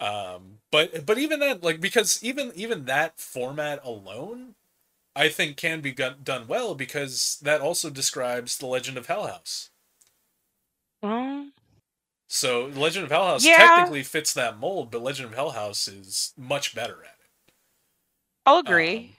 Um, 0.00 0.58
but 0.70 1.06
but 1.06 1.18
even 1.18 1.40
that 1.40 1.62
like 1.64 1.80
because 1.80 2.22
even 2.22 2.52
even 2.54 2.84
that 2.86 3.20
format 3.20 3.80
alone, 3.84 4.54
I 5.18 5.28
think 5.28 5.58
can 5.58 5.82
be 5.82 5.92
got, 5.92 6.24
done 6.24 6.46
well 6.48 6.74
because 6.74 7.38
that 7.42 7.60
also 7.60 7.90
describes 7.90 8.56
the 8.56 8.66
Legend 8.66 8.96
of 8.96 9.06
Hell 9.06 9.26
House. 9.26 9.70
Oh, 11.02 11.50
So 12.28 12.66
Legend 12.66 13.06
of 13.06 13.10
Hell 13.10 13.26
House 13.26 13.48
Yeah. 13.48 13.50
technically 13.50 14.04
fits 14.04 14.32
that 14.34 14.56
mold, 14.56 14.90
but 14.92 15.02
Legend 15.02 15.30
of 15.30 15.34
Hell 15.34 15.50
House 15.50 15.88
is 15.88 16.32
much 16.36 16.72
better 16.72 17.02
at 17.02 17.18
it. 17.18 17.30
I'll 18.46 18.58
agree. 18.58 19.06
Um, 19.06 19.16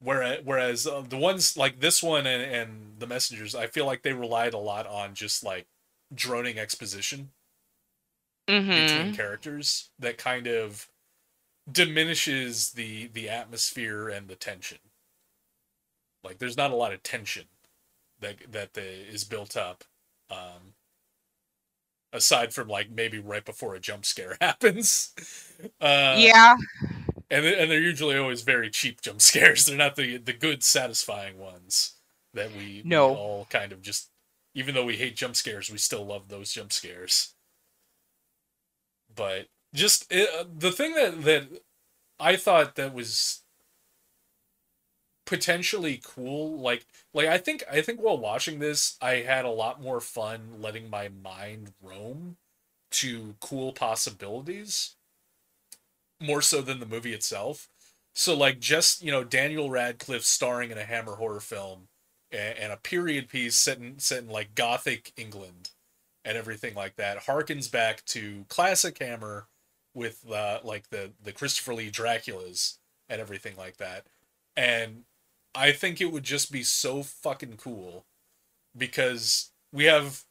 whereas 0.00 0.40
whereas 0.44 0.86
uh, 0.86 1.02
the 1.02 1.16
ones 1.18 1.56
like 1.56 1.80
this 1.80 2.02
one 2.02 2.26
and, 2.26 2.42
and 2.42 3.00
the 3.00 3.06
messengers, 3.06 3.54
I 3.54 3.66
feel 3.68 3.86
like 3.86 4.02
they 4.02 4.12
relied 4.12 4.54
a 4.54 4.58
lot 4.58 4.86
on 4.86 5.14
just 5.14 5.44
like 5.44 5.66
droning 6.14 6.58
exposition 6.58 7.32
hmm 8.48 8.66
between 8.72 9.10
characters 9.10 9.90
that 9.98 10.18
kind 10.18 10.46
of 10.46 10.88
diminishes 11.70 12.72
the 12.72 13.08
the 13.08 13.28
atmosphere 13.30 14.08
and 14.08 14.28
the 14.28 14.36
tension. 14.36 14.78
Like 16.26 16.38
there's 16.38 16.56
not 16.56 16.72
a 16.72 16.76
lot 16.76 16.92
of 16.92 17.02
tension 17.02 17.44
that 18.20 18.36
that 18.50 18.74
the, 18.74 18.82
is 18.82 19.24
built 19.24 19.56
up, 19.56 19.84
um, 20.30 20.74
aside 22.12 22.52
from 22.52 22.68
like 22.68 22.90
maybe 22.90 23.18
right 23.18 23.44
before 23.44 23.74
a 23.74 23.80
jump 23.80 24.04
scare 24.04 24.36
happens. 24.40 25.14
Uh, 25.80 26.16
yeah. 26.18 26.56
and 27.30 27.46
and 27.46 27.70
they're 27.70 27.80
usually 27.80 28.18
always 28.18 28.42
very 28.42 28.70
cheap 28.70 29.00
jump 29.00 29.22
scares. 29.22 29.64
They're 29.64 29.76
not 29.76 29.96
the 29.96 30.16
the 30.18 30.32
good, 30.32 30.64
satisfying 30.64 31.38
ones 31.38 31.94
that 32.34 32.50
we, 32.52 32.82
we 32.84 32.96
all 32.96 33.46
kind 33.48 33.72
of 33.72 33.80
just. 33.82 34.10
Even 34.54 34.74
though 34.74 34.86
we 34.86 34.96
hate 34.96 35.16
jump 35.16 35.36
scares, 35.36 35.70
we 35.70 35.76
still 35.76 36.06
love 36.06 36.28
those 36.28 36.50
jump 36.50 36.72
scares. 36.72 37.34
But 39.14 39.48
just 39.74 40.10
it, 40.10 40.30
uh, 40.38 40.44
the 40.58 40.72
thing 40.72 40.94
that 40.94 41.22
that 41.24 41.44
I 42.18 42.36
thought 42.36 42.74
that 42.76 42.94
was 42.94 43.42
potentially 45.26 46.00
cool, 46.02 46.58
like 46.58 46.86
like 47.12 47.26
I 47.26 47.38
think 47.38 47.64
I 47.70 47.82
think 47.82 48.00
while 48.00 48.18
watching 48.18 48.58
this, 48.58 48.96
I 49.02 49.16
had 49.16 49.44
a 49.44 49.50
lot 49.50 49.82
more 49.82 50.00
fun 50.00 50.60
letting 50.60 50.88
my 50.88 51.08
mind 51.08 51.72
roam 51.82 52.36
to 52.92 53.34
cool 53.40 53.72
possibilities 53.72 54.96
more 56.20 56.40
so 56.42 56.62
than 56.62 56.80
the 56.80 56.86
movie 56.86 57.12
itself. 57.12 57.68
So 58.14 58.34
like 58.36 58.60
just 58.60 59.02
you 59.02 59.12
know 59.12 59.24
Daniel 59.24 59.70
Radcliffe 59.70 60.24
starring 60.24 60.70
in 60.70 60.78
a 60.78 60.84
Hammer 60.84 61.16
horror 61.16 61.40
film 61.40 61.88
and, 62.30 62.58
and 62.58 62.72
a 62.72 62.78
period 62.78 63.28
piece 63.28 63.56
set 63.56 63.78
in 63.78 63.98
set 63.98 64.22
in 64.22 64.28
like 64.30 64.54
Gothic 64.54 65.12
England 65.16 65.70
and 66.24 66.36
everything 66.38 66.74
like 66.74 66.96
that 66.96 67.24
harkens 67.26 67.70
back 67.70 68.04
to 68.06 68.44
classic 68.48 68.98
Hammer 68.98 69.48
with 69.94 70.30
uh, 70.30 70.60
like 70.64 70.90
the 70.90 71.12
the 71.22 71.32
Christopher 71.32 71.74
Lee 71.74 71.90
Draculas 71.90 72.78
and 73.08 73.20
everything 73.20 73.56
like 73.56 73.76
that. 73.78 74.06
And 74.56 75.04
I 75.56 75.72
think 75.72 76.00
it 76.00 76.12
would 76.12 76.24
just 76.24 76.52
be 76.52 76.62
so 76.64 77.02
fucking 77.02 77.58
cool 77.58 78.06
because 78.76 79.52
we 79.72 79.84
have 79.84 80.24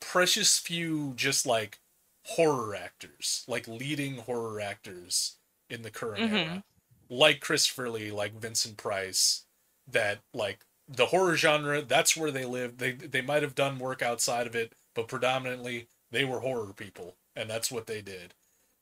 precious 0.00 0.58
few 0.58 1.14
just 1.16 1.46
like 1.46 1.80
horror 2.26 2.74
actors, 2.74 3.44
like 3.48 3.68
leading 3.68 4.18
horror 4.18 4.60
actors 4.60 5.38
in 5.70 5.82
the 5.82 5.90
current 5.90 6.24
Mhm. 6.24 6.28
era, 6.28 6.64
like 7.10 7.40
Christopher 7.40 7.90
Lee, 7.90 8.10
like 8.12 8.34
Vincent 8.34 8.76
Price, 8.78 9.44
that 9.86 10.20
like 10.34 10.64
the 10.88 11.06
horror 11.06 11.36
genre, 11.36 11.82
that's 11.82 12.16
where 12.16 12.30
they 12.30 12.44
live. 12.44 12.78
They 12.78 12.92
they 12.92 13.22
might 13.22 13.42
have 13.42 13.54
done 13.54 13.78
work 13.78 14.02
outside 14.02 14.46
of 14.46 14.56
it, 14.56 14.74
but 14.94 15.08
predominantly 15.08 15.88
they 16.10 16.24
were 16.24 16.40
horror 16.40 16.72
people, 16.74 17.16
and 17.36 17.50
that's 17.50 17.70
what 17.72 17.86
they 17.86 18.02
did. 18.02 18.34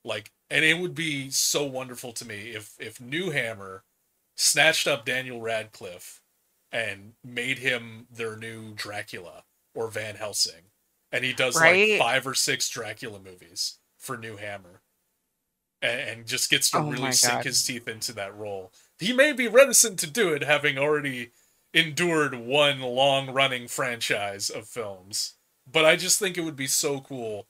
Like, 0.04 0.32
and 0.50 0.64
it 0.64 0.78
would 0.78 0.94
be 0.94 1.30
so 1.30 1.64
wonderful 1.64 2.12
to 2.14 2.24
me 2.26 2.50
if 2.50 2.74
if 2.78 3.00
New 3.00 3.30
Hammer 3.30 3.84
snatched 4.40 4.86
up 4.86 5.04
Daniel 5.04 5.40
Radcliffe 5.40 6.22
and 6.72 7.12
made 7.24 7.58
him 7.58 8.06
their 8.10 8.36
new 8.36 8.72
Dracula 8.74 9.44
or 9.74 9.88
Van 9.88 10.16
Helsing, 10.16 10.70
and 11.12 11.24
he 11.24 11.32
does 11.32 11.60
Right. 11.60 11.90
like 11.90 11.98
five 12.00 12.26
or 12.26 12.34
six 12.34 12.68
Dracula 12.68 13.18
movies 13.20 13.78
for 13.98 14.16
New 14.16 14.36
Hammer, 14.36 14.80
and, 15.82 16.00
and 16.00 16.26
just 16.26 16.48
gets 16.50 16.70
to 16.70 16.78
Oh 16.78 16.90
really 16.90 17.12
sink 17.12 17.34
God. 17.34 17.44
his 17.44 17.62
teeth 17.62 17.86
into 17.88 18.12
that 18.14 18.34
role. 18.36 18.72
He 18.98 19.12
may 19.12 19.32
be 19.32 19.48
reticent 19.48 19.98
to 20.00 20.06
do 20.06 20.32
it, 20.32 20.42
having 20.42 20.78
already 20.78 21.32
endured 21.74 22.34
one 22.34 22.80
long 22.80 23.30
running 23.30 23.68
franchise 23.68 24.48
of 24.50 24.66
films, 24.68 25.34
but 25.70 25.84
I 25.84 25.96
just 25.96 26.18
think 26.18 26.36
it 26.36 26.42
would 26.42 26.56
be 26.56 26.66
so 26.66 27.00
cool 27.00 27.46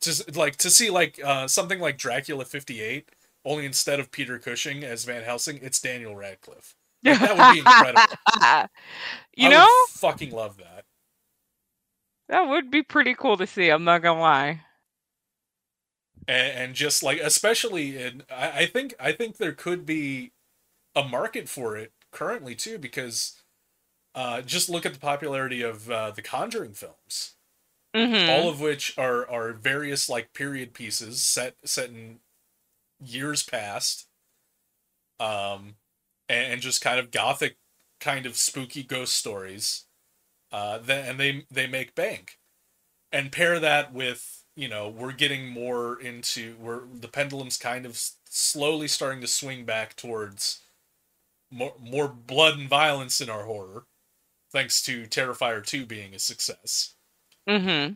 to 0.00 0.24
like 0.34 0.56
to 0.56 0.70
see 0.70 0.90
like 0.90 1.18
uh, 1.24 1.48
something 1.48 1.80
like 1.80 1.96
Dracula 1.98 2.44
58 2.44 3.08
only 3.44 3.66
instead 3.66 4.00
of 4.00 4.10
Peter 4.10 4.38
Cushing 4.38 4.84
as 4.84 5.04
Van 5.04 5.22
Helsing, 5.24 5.58
it's 5.62 5.80
Daniel 5.80 6.16
Radcliffe. 6.16 6.76
Like, 7.06 7.20
that 7.20 7.36
would 7.36 7.48
be 7.48 7.58
incredible. 7.58 8.18
you 9.36 9.48
I 9.48 9.48
know, 9.48 9.68
fucking 9.86 10.30
love 10.30 10.56
that. 10.58 10.84
that 12.28 12.48
would 12.48 12.70
be 12.70 12.82
pretty 12.82 13.14
cool 13.14 13.38
to 13.38 13.46
see. 13.46 13.70
I'm 13.70 13.84
not 13.84 14.02
gonna 14.02 14.20
lie. 14.20 14.60
And, 16.26 16.58
and 16.58 16.74
just 16.74 17.02
like, 17.02 17.20
especially 17.20 17.98
in, 18.02 18.22
I, 18.30 18.50
I 18.62 18.66
think, 18.66 18.94
I 18.98 19.12
think 19.12 19.36
there 19.36 19.52
could 19.52 19.84
be 19.84 20.32
a 20.96 21.04
market 21.04 21.48
for 21.48 21.76
it 21.76 21.92
currently 22.12 22.54
too, 22.54 22.78
because 22.78 23.42
uh, 24.14 24.42
just 24.42 24.70
look 24.70 24.86
at 24.86 24.94
the 24.94 25.00
popularity 25.00 25.62
of 25.62 25.90
uh, 25.90 26.12
the 26.12 26.22
Conjuring 26.22 26.74
films, 26.74 27.36
hmm 27.94 28.28
all 28.28 28.48
of 28.48 28.60
which 28.60 28.96
are 28.98 29.28
are 29.30 29.52
various 29.52 30.08
like 30.08 30.32
period 30.34 30.74
pieces 30.74 31.20
set 31.22 31.56
set 31.64 31.90
in 31.90 32.20
years 33.04 33.42
past, 33.42 34.06
um, 35.20 35.76
and, 36.28 36.54
and 36.54 36.62
just 36.62 36.80
kind 36.80 36.98
of 36.98 37.10
gothic, 37.10 37.56
kind 38.00 38.26
of 38.26 38.36
spooky 38.36 38.82
ghost 38.82 39.14
stories. 39.14 39.84
Uh, 40.52 40.78
then 40.78 41.08
and 41.10 41.20
they 41.20 41.46
they 41.50 41.66
make 41.66 41.94
bank, 41.94 42.38
and 43.12 43.32
pair 43.32 43.58
that 43.60 43.92
with 43.92 44.44
you 44.56 44.68
know 44.68 44.88
we're 44.88 45.12
getting 45.12 45.48
more 45.48 46.00
into 46.00 46.54
where 46.56 46.82
the 46.92 47.08
pendulum's 47.08 47.56
kind 47.58 47.86
of 47.86 48.00
slowly 48.28 48.88
starting 48.88 49.20
to 49.20 49.26
swing 49.26 49.64
back 49.64 49.96
towards 49.96 50.62
more 51.50 51.74
more 51.80 52.08
blood 52.08 52.58
and 52.58 52.68
violence 52.68 53.20
in 53.20 53.30
our 53.30 53.44
horror, 53.44 53.86
thanks 54.52 54.82
to 54.82 55.04
Terrifier 55.06 55.64
two 55.64 55.86
being 55.86 56.14
a 56.14 56.18
success 56.18 56.94
hmm 57.46 57.94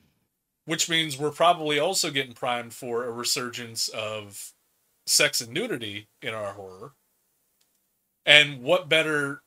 which 0.66 0.88
means 0.90 1.18
we're 1.18 1.30
probably 1.30 1.78
also 1.78 2.10
getting 2.10 2.34
primed 2.34 2.74
for 2.74 3.04
a 3.04 3.10
resurgence 3.10 3.88
of 3.88 4.52
sex 5.08 5.40
and 5.40 5.52
nudity 5.52 6.08
in 6.22 6.34
our 6.34 6.52
horror. 6.52 6.92
And 8.26 8.62
what 8.62 8.88
better 8.88 9.42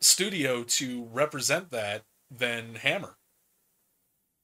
studio 0.00 0.62
to 0.64 1.04
represent 1.12 1.70
that 1.70 2.04
than 2.30 2.76
Hammer, 2.76 3.16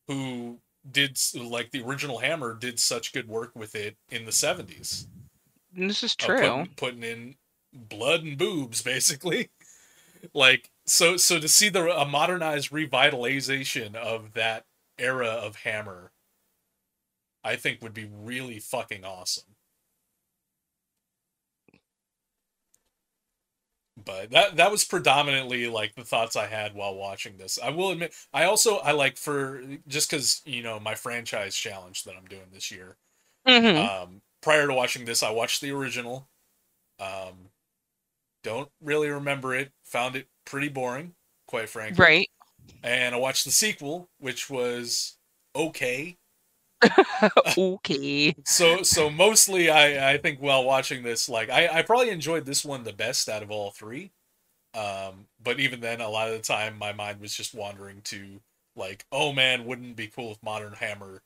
who 0.09 0.59
did 0.89 1.19
like 1.35 1.71
the 1.71 1.83
original 1.83 2.19
Hammer 2.19 2.55
did 2.55 2.81
such 2.81 3.13
good 3.13 3.29
work 3.29 3.53
with 3.55 3.75
it 3.75 3.97
in 4.11 4.25
the 4.25 4.31
70s. 4.31 5.07
This 5.73 6.03
is 6.03 6.17
true. 6.17 6.39
Putting, 6.39 6.67
putting 6.77 7.03
in 7.03 7.35
blood 7.73 8.23
and 8.25 8.37
boobs 8.37 8.83
basically. 8.85 9.51
like 10.35 10.71
so 10.87 11.17
so 11.17 11.39
to 11.39 11.49
see 11.49 11.69
the 11.69 11.89
a 11.97 12.05
modernized 12.05 12.71
revitalization 12.71 13.95
of 13.95 14.33
that 14.35 14.65
era 14.99 15.29
of 15.29 15.57
Hammer, 15.57 16.13
I 17.45 17.57
think 17.57 17.83
would 17.83 17.95
be 17.95 18.09
really 18.13 18.59
fucking 18.59 19.05
awesome. 19.05 19.52
But 23.97 24.31
that 24.31 24.57
that 24.57 24.71
was 24.71 24.85
predominantly 24.85 25.69
like 25.69 25.95
the 25.95 26.05
thoughts 26.05 26.35
I 26.35 26.47
had 26.47 26.75
while 26.75 26.95
watching 26.95 27.37
this. 27.37 27.59
I 27.63 27.71
will 27.71 27.91
admit, 27.91 28.15
I 28.33 28.45
also 28.45 28.79
I 28.79 28.93
like 28.93 29.19
for 29.19 29.63
just 29.87 30.11
because 30.11 30.41
you 30.47 30.63
know 30.63 30.81
my 30.81 30.95
franchise 30.95 31.55
challenge 31.55 32.05
that 32.05 32.17
I'm 32.17 32.25
doing 32.27 32.49
this 32.53 32.71
year. 32.71 32.97
hmm 33.47 33.77
Um, 33.77 34.23
prior 34.43 34.67
to 34.67 34.75
watching 34.75 35.05
this, 35.05 35.23
I 35.23 35.31
watched 35.31 35.61
the 35.61 35.73
original. 35.73 36.29
Um, 37.01 37.51
don't 38.45 38.71
really 38.81 39.09
remember 39.11 39.55
it. 39.55 39.73
Found 39.85 40.17
it 40.17 40.29
pretty 40.45 40.69
boring, 40.69 41.15
quite 41.47 41.69
frankly. 41.69 42.05
right. 42.05 42.29
And 42.83 43.15
I 43.15 43.19
watched 43.19 43.45
the 43.45 43.51
sequel, 43.53 44.11
which 44.19 44.51
was 44.51 45.17
okay. 45.55 46.19
okay. 47.59 48.35
So 48.45 48.83
so 48.83 49.11
mostly 49.11 49.71
I 49.71 50.13
I 50.13 50.19
think 50.19 50.41
while 50.41 50.65
watching 50.65 51.03
this, 51.03 51.29
like 51.29 51.51
I 51.51 51.69
I 51.69 51.83
probably 51.83 52.11
enjoyed 52.11 52.47
this 52.47 52.65
one 52.65 52.85
the 52.85 52.93
best 52.93 53.29
out 53.29 53.43
of 53.43 53.51
all 53.51 53.71
three. 53.71 54.13
Um, 54.75 55.27
but 55.43 55.61
even 55.61 55.81
then, 55.81 56.01
a 56.01 56.09
lot 56.09 56.29
of 56.29 56.35
the 56.35 56.41
time, 56.43 56.79
my 56.79 56.93
mind 56.93 57.21
was 57.21 57.35
just 57.35 57.55
wandering 57.55 58.01
to 58.05 58.41
like, 58.77 59.05
oh 59.13 59.33
man, 59.33 59.67
wouldn't 59.67 59.97
be 59.97 60.07
cool 60.09 60.33
if 60.33 60.43
Modern 60.43 60.73
Hammer, 60.75 61.23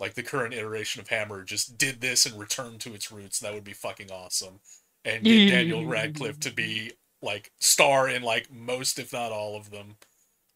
like 0.00 0.14
the 0.14 0.22
current 0.22 0.54
iteration 0.54 1.00
of 1.00 1.08
Hammer, 1.08 1.44
just 1.44 1.76
did 1.78 2.00
this 2.00 2.26
and 2.26 2.38
returned 2.38 2.80
to 2.80 2.94
its 2.94 3.12
roots? 3.12 3.40
That 3.40 3.54
would 3.54 3.64
be 3.64 3.74
fucking 3.74 4.10
awesome. 4.10 4.60
And 5.04 5.22
get 5.24 5.50
Daniel 5.50 5.86
Radcliffe 5.86 6.40
to 6.40 6.52
be 6.52 6.92
like 7.22 7.52
star 7.60 8.08
in 8.08 8.22
like 8.22 8.52
most, 8.52 8.98
if 8.98 9.12
not 9.12 9.32
all 9.32 9.56
of 9.56 9.70
them. 9.70 9.96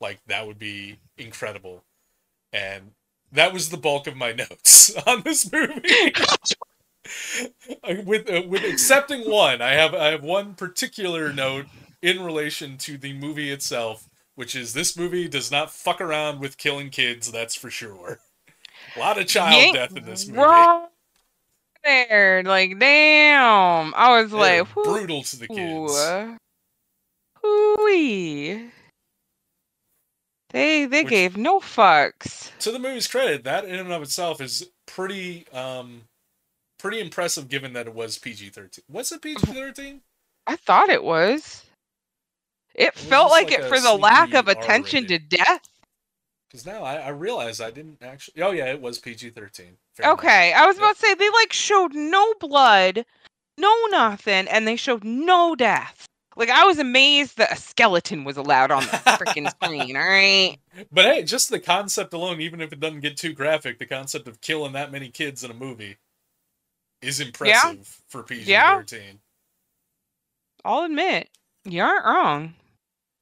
Like 0.00 0.20
that 0.26 0.46
would 0.46 0.58
be 0.58 0.98
incredible. 1.18 1.84
And 2.52 2.92
that 3.32 3.52
was 3.52 3.70
the 3.70 3.76
bulk 3.76 4.06
of 4.06 4.16
my 4.16 4.32
notes 4.32 4.94
on 5.06 5.22
this 5.22 5.50
movie. 5.50 6.12
with 8.04 8.30
uh, 8.30 8.42
with 8.46 8.64
accepting 8.64 9.30
one, 9.30 9.60
I 9.60 9.72
have 9.72 9.94
I 9.94 10.08
have 10.08 10.22
one 10.22 10.54
particular 10.54 11.32
note 11.32 11.66
in 12.00 12.22
relation 12.22 12.76
to 12.78 12.96
the 12.96 13.12
movie 13.12 13.50
itself, 13.50 14.08
which 14.34 14.54
is 14.54 14.72
this 14.72 14.96
movie 14.96 15.28
does 15.28 15.50
not 15.50 15.70
fuck 15.70 16.00
around 16.00 16.40
with 16.40 16.58
killing 16.58 16.90
kids. 16.90 17.30
That's 17.30 17.54
for 17.54 17.70
sure. 17.70 18.20
A 18.96 18.98
lot 18.98 19.18
of 19.18 19.26
child 19.26 19.74
death 19.74 19.96
in 19.96 20.04
this 20.04 20.26
movie. 20.26 20.40
Wrong 20.40 20.88
there. 21.84 22.42
Like, 22.44 22.78
damn. 22.78 23.94
I 23.94 24.20
was 24.20 24.30
They're 24.30 24.40
like, 24.40 24.72
brutal 24.74 25.22
to 25.22 25.38
the 25.38 25.48
kids. 25.48 26.38
Hooey. 27.42 28.70
They 30.52 30.84
they 30.86 31.02
Which- 31.02 31.10
gave 31.10 31.36
no 31.36 31.60
fucks. 31.60 32.56
To 32.60 32.70
the 32.70 32.78
movie's 32.78 33.08
credit, 33.08 33.44
that 33.44 33.64
in 33.64 33.74
and 33.74 33.92
of 33.92 34.02
itself 34.02 34.40
is 34.40 34.68
pretty 34.86 35.46
um 35.52 36.02
pretty 36.78 37.00
impressive 37.00 37.48
given 37.48 37.72
that 37.72 37.86
it 37.86 37.94
was 37.94 38.18
PG 38.18 38.50
thirteen. 38.50 38.84
Was 38.88 39.12
it 39.12 39.22
PG 39.22 39.46
thirteen? 39.52 40.02
I 40.46 40.56
thought 40.56 40.88
it 40.88 41.04
was. 41.04 41.64
It 42.74 42.94
felt 42.94 43.30
like, 43.30 43.50
like 43.50 43.60
it 43.60 43.64
for 43.66 43.78
the 43.80 43.94
lack 43.94 44.34
of 44.34 44.48
attention 44.48 45.06
to 45.06 45.18
death. 45.18 45.60
Because 46.48 46.66
now 46.66 46.82
I, 46.82 46.96
I 46.96 47.08
realize 47.08 47.60
I 47.60 47.70
didn't 47.70 48.02
actually. 48.02 48.42
Oh 48.42 48.50
yeah, 48.50 48.66
it 48.66 48.80
was 48.80 48.98
PG 48.98 49.30
thirteen. 49.30 49.76
Fair 49.94 50.04
enough. 50.04 50.18
Okay, 50.18 50.52
I 50.52 50.66
was 50.66 50.76
about 50.76 50.96
to 50.96 51.00
say 51.00 51.14
they 51.14 51.30
like 51.30 51.52
showed 51.52 51.94
no 51.94 52.34
blood, 52.40 53.06
no 53.56 53.74
nothing, 53.90 54.48
and 54.48 54.66
they 54.66 54.76
showed 54.76 55.04
no 55.04 55.54
death. 55.54 56.06
Like 56.36 56.48
I 56.48 56.64
was 56.64 56.78
amazed 56.78 57.36
that 57.38 57.52
a 57.52 57.56
skeleton 57.56 58.24
was 58.24 58.36
allowed 58.36 58.70
on 58.70 58.82
the 58.84 58.88
freaking 58.88 59.50
screen. 59.62 59.96
All 59.96 60.02
right. 60.02 60.56
But 60.90 61.04
hey, 61.04 61.22
just 61.24 61.50
the 61.50 61.60
concept 61.60 62.14
alone, 62.14 62.40
even 62.40 62.60
if 62.60 62.72
it 62.72 62.80
doesn't 62.80 63.00
get 63.00 63.16
too 63.16 63.32
graphic, 63.32 63.78
the 63.78 63.86
concept 63.86 64.26
of 64.28 64.40
killing 64.40 64.72
that 64.72 64.90
many 64.92 65.08
kids 65.10 65.44
in 65.44 65.50
a 65.50 65.54
movie 65.54 65.98
is 67.02 67.20
impressive 67.20 68.00
for 68.08 68.22
PG 68.22 68.44
thirteen. 68.52 69.20
I'll 70.64 70.84
admit, 70.84 71.28
you 71.64 71.82
aren't 71.82 72.04
wrong. 72.04 72.54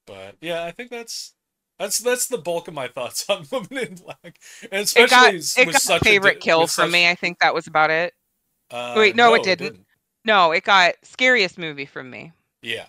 But 0.06 0.36
yeah, 0.40 0.64
I 0.64 0.70
think 0.70 0.90
that's 0.90 1.34
that's 1.78 1.98
that's 1.98 2.26
the 2.26 2.38
bulk 2.38 2.68
of 2.68 2.74
my 2.74 2.88
thoughts 2.88 3.24
on 3.28 3.46
Women 3.50 3.78
in 3.78 3.94
Black, 3.94 4.38
and 4.70 4.86
It 4.94 5.10
got 5.10 5.34
especially 5.34 5.62
it 5.62 5.66
with 5.66 5.74
got 5.74 5.82
such 5.82 6.02
favorite 6.02 6.34
di- 6.34 6.40
kill 6.40 6.60
from 6.60 6.86
such- 6.86 6.92
me. 6.92 7.08
I 7.08 7.14
think 7.14 7.38
that 7.40 7.54
was 7.54 7.66
about 7.66 7.90
it. 7.90 8.14
Uh, 8.70 8.94
Wait, 8.96 9.16
no, 9.16 9.34
it 9.34 9.42
didn't. 9.42 9.84
No, 10.24 10.52
it 10.52 10.62
got 10.64 10.94
scariest 11.02 11.56
movie 11.58 11.86
from 11.86 12.10
me 12.10 12.30
Yeah, 12.62 12.84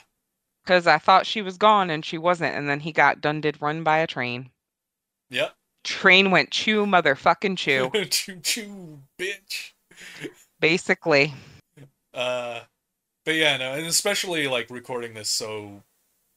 because 0.64 0.88
I 0.88 0.98
thought 0.98 1.26
she 1.26 1.42
was 1.42 1.58
gone 1.58 1.90
and 1.90 2.04
she 2.06 2.18
wasn't, 2.18 2.56
and 2.56 2.70
then 2.70 2.80
he 2.82 2.92
got 2.92 3.22
done 3.22 3.42
did 3.42 3.62
run 3.62 3.84
by 3.84 3.98
a 4.00 4.08
train. 4.08 4.52
yep. 5.30 5.56
Train 5.84 6.30
went 6.32 6.52
chew 6.52 6.86
motherfucking 6.86 7.58
chew, 7.58 7.90
chew, 8.10 8.40
choo, 8.42 9.02
bitch. 9.20 9.74
basically. 10.60 11.34
Uh, 12.14 12.62
but 13.26 13.36
yeah, 13.36 13.58
no, 13.58 13.74
and 13.74 13.86
especially 13.88 14.48
like 14.48 14.70
recording 14.70 15.14
this 15.14 15.30
so 15.30 15.84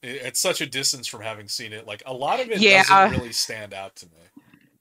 at 0.03 0.37
such 0.37 0.61
a 0.61 0.65
distance 0.65 1.07
from 1.07 1.21
having 1.21 1.47
seen 1.47 1.73
it, 1.73 1.85
like 1.87 2.03
a 2.05 2.13
lot 2.13 2.39
of 2.39 2.49
it 2.51 2.61
Yeah. 2.61 2.83
doesn't 2.83 3.19
really 3.19 3.33
stand 3.33 3.73
out 3.73 3.95
to 3.97 4.05
me. 4.07 4.11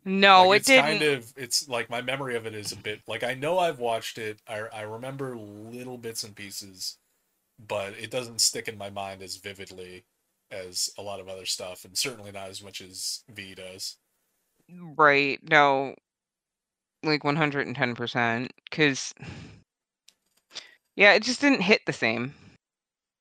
No, 0.04 0.48
like, 0.48 0.56
it 0.56 0.56
it's 0.58 0.66
didn't. 0.68 0.84
kind 0.84 1.02
of 1.02 1.32
it's 1.36 1.68
like 1.68 1.88
my 1.90 2.02
memory 2.02 2.36
of 2.36 2.46
it 2.46 2.54
is 2.54 2.72
a 2.72 2.76
bit 2.76 3.00
like 3.06 3.22
I 3.22 3.34
know 3.34 3.58
I've 3.58 3.78
watched 3.78 4.18
it. 4.18 4.38
I 4.46 4.60
I 4.72 4.82
remember 4.82 5.36
little 5.36 5.96
bits 5.98 6.24
and 6.24 6.34
pieces, 6.36 6.98
but 7.58 7.94
it 8.00 8.10
doesn't 8.10 8.40
stick 8.40 8.68
in 8.68 8.78
my 8.78 8.90
mind 8.90 9.22
as 9.22 9.36
vividly 9.36 10.04
as 10.50 10.90
a 10.98 11.02
lot 11.02 11.20
of 11.20 11.28
other 11.28 11.46
stuff, 11.46 11.84
and 11.84 11.96
certainly 11.96 12.32
not 12.32 12.48
as 12.48 12.62
much 12.62 12.80
as 12.80 13.24
Viy 13.32 13.54
does. 13.56 13.96
Right. 14.96 15.38
No. 15.50 15.94
Like 17.02 17.22
110%. 17.22 18.48
Because, 18.70 19.14
yeah, 20.96 21.12
it 21.14 21.22
just 21.22 21.40
didn't 21.40 21.62
hit 21.62 21.82
the 21.86 21.92
same. 21.92 22.34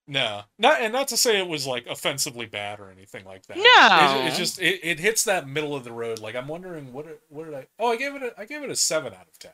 No, 0.06 0.42
not 0.60 0.82
and 0.82 0.92
not 0.92 1.08
to 1.10 1.18
say 1.18 1.40
it 1.40 1.48
was 1.48 1.66
like 1.66 1.88
offensively 1.88 2.46
bad 2.46 2.82
or 2.82 2.92
anything 2.92 3.24
like 3.24 3.46
that. 3.48 3.56
No. 3.56 4.26
it's, 4.26 4.28
it's 4.32 4.38
just 4.38 4.62
it, 4.62 4.82
it 4.84 5.00
hits 5.00 5.24
that 5.24 5.48
middle 5.48 5.76
of 5.76 5.86
the 5.86 5.94
road. 5.94 6.20
Like 6.20 6.36
I'm 6.36 6.50
wondering 6.50 6.92
what 6.92 7.06
it- 7.08 7.22
what 7.30 7.46
did 7.46 7.54
I? 7.54 7.68
Oh, 7.80 7.94
I 7.94 7.96
gave 7.96 8.14
it 8.16 8.22
a 8.22 8.34
I 8.38 8.44
gave 8.44 8.64
it 8.64 8.70
a 8.70 8.76
seven 8.76 9.14
out 9.14 9.30
of 9.30 9.40
ten. 9.40 9.52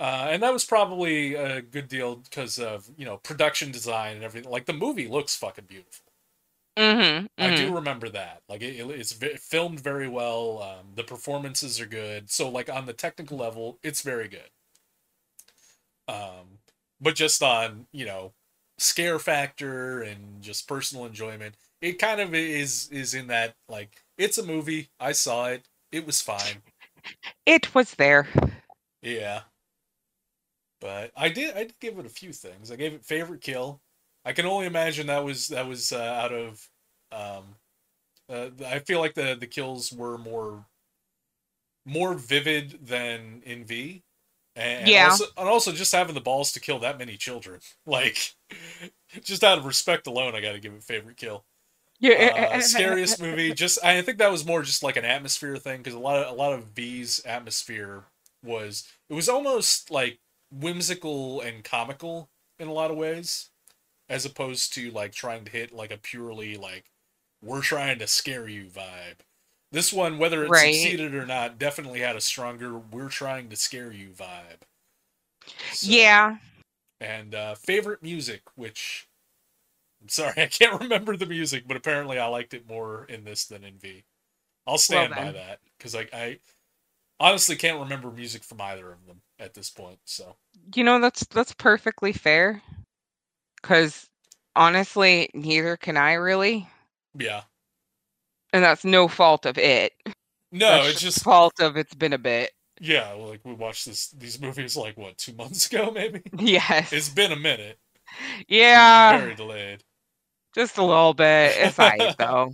Uh, 0.00 0.28
and 0.30 0.42
that 0.42 0.52
was 0.52 0.64
probably 0.64 1.34
a 1.34 1.60
good 1.60 1.88
deal 1.88 2.16
because 2.16 2.58
of 2.58 2.88
you 2.96 3.04
know 3.04 3.16
production 3.18 3.70
design 3.72 4.16
and 4.16 4.24
everything. 4.24 4.50
Like 4.50 4.66
the 4.66 4.72
movie 4.72 5.08
looks 5.08 5.36
fucking 5.36 5.64
beautiful. 5.66 6.04
Mm-hmm. 6.78 7.26
I 7.38 7.56
do 7.56 7.74
remember 7.74 8.08
that. 8.10 8.42
Like 8.48 8.62
it, 8.62 8.76
it- 8.78 8.90
it's 8.90 9.12
filmed 9.12 9.80
very 9.80 10.08
well. 10.08 10.62
Um, 10.62 10.86
the 10.94 11.04
performances 11.04 11.80
are 11.80 11.86
good. 11.86 12.30
So 12.30 12.48
like 12.48 12.70
on 12.70 12.86
the 12.86 12.92
technical 12.92 13.36
level, 13.38 13.78
it's 13.82 14.02
very 14.02 14.28
good. 14.28 14.50
Um, 16.06 16.58
but 17.00 17.14
just 17.14 17.42
on 17.42 17.86
you 17.92 18.06
know 18.06 18.32
scare 18.78 19.18
factor 19.18 20.02
and 20.02 20.40
just 20.42 20.68
personal 20.68 21.04
enjoyment, 21.06 21.56
it 21.80 21.98
kind 21.98 22.20
of 22.20 22.34
is 22.34 22.88
is 22.90 23.14
in 23.14 23.26
that 23.28 23.54
like 23.68 24.02
it's 24.16 24.38
a 24.38 24.42
movie. 24.46 24.90
I 25.00 25.12
saw 25.12 25.46
it. 25.46 25.68
It 25.92 26.06
was 26.06 26.20
fine. 26.22 26.62
It 27.46 27.74
was 27.74 27.94
there. 27.94 28.28
Yeah. 29.02 29.42
But 30.80 31.12
I 31.16 31.28
did 31.28 31.56
I 31.56 31.64
did 31.64 31.78
give 31.80 31.98
it 31.98 32.06
a 32.06 32.10
few 32.10 32.32
things. 32.32 32.70
I 32.70 32.76
gave 32.76 32.94
it 32.94 33.04
favorite 33.04 33.40
kill. 33.40 33.80
I 34.24 34.32
can 34.32 34.46
only 34.46 34.66
imagine 34.66 35.06
that 35.08 35.24
was 35.24 35.48
that 35.48 35.66
was 35.66 35.92
uh, 35.92 35.98
out 35.98 36.32
of 36.32 36.68
um 37.12 37.56
uh, 38.30 38.50
I 38.66 38.80
feel 38.80 39.00
like 39.00 39.14
the 39.14 39.36
the 39.38 39.46
kills 39.46 39.92
were 39.92 40.18
more 40.18 40.66
more 41.84 42.14
vivid 42.14 42.86
than 42.86 43.42
in 43.44 43.64
Viy. 43.64 44.02
And 44.56 44.86
Yeah. 44.86 45.06
also, 45.06 45.26
and 45.36 45.48
also 45.48 45.72
just 45.72 45.92
having 45.92 46.14
the 46.14 46.20
balls 46.20 46.52
to 46.52 46.60
kill 46.60 46.80
that 46.80 46.98
many 46.98 47.16
children. 47.16 47.60
Like 47.86 48.34
just 49.22 49.44
out 49.44 49.58
of 49.58 49.64
respect 49.64 50.06
alone, 50.06 50.34
I 50.34 50.40
got 50.40 50.52
to 50.52 50.60
give 50.60 50.74
it 50.74 50.82
favorite 50.82 51.16
kill 51.16 51.44
Yeah. 52.00 52.56
uh, 52.56 52.60
scariest 52.60 53.20
movie. 53.20 53.52
Just 53.52 53.84
I 53.84 54.02
think 54.02 54.18
that 54.18 54.32
was 54.32 54.46
more 54.46 54.62
just 54.62 54.82
like 54.82 54.96
an 54.96 55.04
atmosphere 55.06 55.56
thing 55.58 55.78
because 55.78 55.94
a 55.94 55.98
lot 56.00 56.16
of 56.18 56.32
a 56.32 56.36
lot 56.36 56.52
of 56.54 56.74
Viy's 56.74 57.20
atmosphere 57.26 58.04
was 58.44 58.88
it 59.10 59.14
was 59.14 59.28
almost 59.28 59.90
like 59.90 60.20
whimsical 60.50 61.40
and 61.40 61.64
comical 61.64 62.30
in 62.58 62.68
a 62.68 62.72
lot 62.72 62.90
of 62.90 62.96
ways, 62.96 63.50
as 64.08 64.24
opposed 64.24 64.72
to 64.74 64.90
like 64.90 65.12
trying 65.12 65.44
to 65.44 65.50
hit 65.50 65.72
like 65.72 65.90
a 65.92 65.98
purely 65.98 66.56
like 66.56 66.90
we're 67.42 67.62
trying 67.62 67.98
to 68.00 68.06
scare 68.06 68.48
you 68.48 68.64
vibe. 68.66 69.20
This 69.70 69.92
one, 69.92 70.18
whether 70.18 70.44
it 70.44 70.48
Right. 70.50 70.74
succeeded 70.74 71.14
or 71.14 71.26
not, 71.26 71.58
definitely 71.58 72.00
had 72.00 72.16
a 72.16 72.20
stronger 72.20 72.78
"we're 72.78 73.10
trying 73.10 73.48
to 73.50 73.56
scare 73.56 73.92
you" 73.92 74.08
vibe. 74.10 74.62
So- 75.72 75.86
Yeah. 75.90 76.38
and 77.00 77.34
uh, 77.34 77.54
favorite 77.54 78.02
music, 78.02 78.42
which 78.56 79.06
I'm 80.00 80.08
sorry, 80.08 80.34
I 80.42 80.46
can't 80.46 80.80
remember 80.80 81.16
the 81.16 81.26
music, 81.26 81.64
but 81.66 81.76
apparently 81.76 82.18
I 82.18 82.26
liked 82.26 82.54
it 82.54 82.66
more 82.68 83.04
in 83.04 83.24
this 83.24 83.44
than 83.44 83.62
in 83.64 83.74
Viy. 83.78 84.04
I'll 84.66 84.78
stand 84.78 85.14
by 85.14 85.32
that 85.32 85.60
because 85.76 85.94
like 85.94 86.12
I 86.12 86.38
honestly 87.20 87.56
can't 87.56 87.80
remember 87.80 88.10
music 88.10 88.42
from 88.44 88.60
either 88.60 88.92
of 88.92 89.06
them 89.06 89.20
at 89.38 89.54
this 89.54 89.70
point. 89.70 89.98
So 90.04 90.36
You 90.74 90.84
know, 90.84 91.00
that's 91.00 91.24
that's 91.26 91.52
perfectly 91.54 92.12
fair. 92.12 92.62
Because 93.60 94.08
honestly, 94.56 95.28
neither 95.34 95.76
can 95.76 95.96
I 95.96 96.12
really. 96.14 96.68
yeah, 97.18 97.42
And 98.52 98.62
that's 98.64 98.84
no 98.84 99.08
fault 99.08 99.46
of 99.46 99.58
it. 99.58 99.92
no, 100.52 100.68
That's 100.82 100.88
it's 100.92 101.00
just 101.00 101.24
fault 101.24 101.60
of 101.60 101.76
it's 101.76 101.94
been 101.94 102.12
a 102.12 102.18
bit. 102.18 102.52
yeah, 102.80 103.12
like 103.12 103.40
we 103.44 103.54
watched 103.54 103.86
this 103.86 104.08
these 104.10 104.40
movies 104.40 104.76
like 104.76 104.96
what 104.96 105.18
two 105.18 105.32
months 105.34 105.66
ago 105.72 105.90
maybe. 105.90 106.22
Yes. 106.38 106.92
It's 106.92 107.08
been 107.08 107.32
a 107.32 107.36
minute. 107.36 107.78
yeah. 108.48 109.18
very 109.18 109.34
delayed. 109.34 109.82
Just 110.54 110.78
a 110.78 110.84
little 110.84 111.14
bit. 111.14 111.52
It's 111.56 111.78
alright 111.78 112.16
though. 112.18 112.52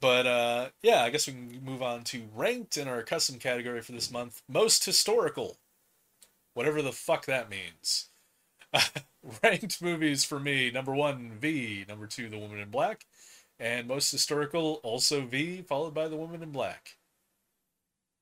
But 0.00 0.26
uh, 0.26 0.68
yeah, 0.82 1.02
I 1.02 1.10
guess 1.10 1.26
we 1.26 1.34
can 1.34 1.64
move 1.64 1.82
on 1.82 2.04
to 2.04 2.28
ranked 2.34 2.76
in 2.76 2.88
our 2.88 3.02
custom 3.02 3.38
category 3.38 3.80
for 3.82 3.92
this 3.92 4.10
month. 4.10 4.42
Most 4.48 4.84
historical, 4.84 5.58
whatever 6.54 6.82
the 6.82 6.92
fuck 6.92 7.26
that 7.26 7.50
means. 7.50 8.10
ranked 9.42 9.82
movies 9.82 10.24
for 10.24 10.40
me: 10.40 10.70
number 10.70 10.94
one, 10.94 11.38
Viy; 11.40 11.86
number 11.88 12.06
two, 12.06 12.28
The 12.28 12.38
Woman 12.38 12.58
in 12.60 12.70
Black; 12.70 13.06
and 13.58 13.88
most 13.88 14.10
historical, 14.12 14.80
also 14.82 15.22
Viy, 15.22 15.66
followed 15.66 15.94
by 15.94 16.08
The 16.08 16.16
Woman 16.16 16.42
in 16.42 16.52
Black. 16.52 16.98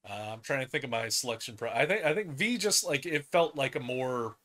Uh, 0.08 0.30
I'm 0.32 0.40
trying 0.40 0.64
to 0.64 0.70
think 0.70 0.84
of 0.84 0.90
my 0.90 1.08
selection. 1.08 1.56
Pro- 1.56 1.70
I 1.70 1.86
think 1.86 2.04
I 2.04 2.14
think 2.14 2.36
Viy 2.36 2.58
just 2.58 2.84
like 2.84 3.06
it 3.06 3.26
felt 3.26 3.56
like 3.56 3.74
a 3.74 3.80
more 3.80 4.36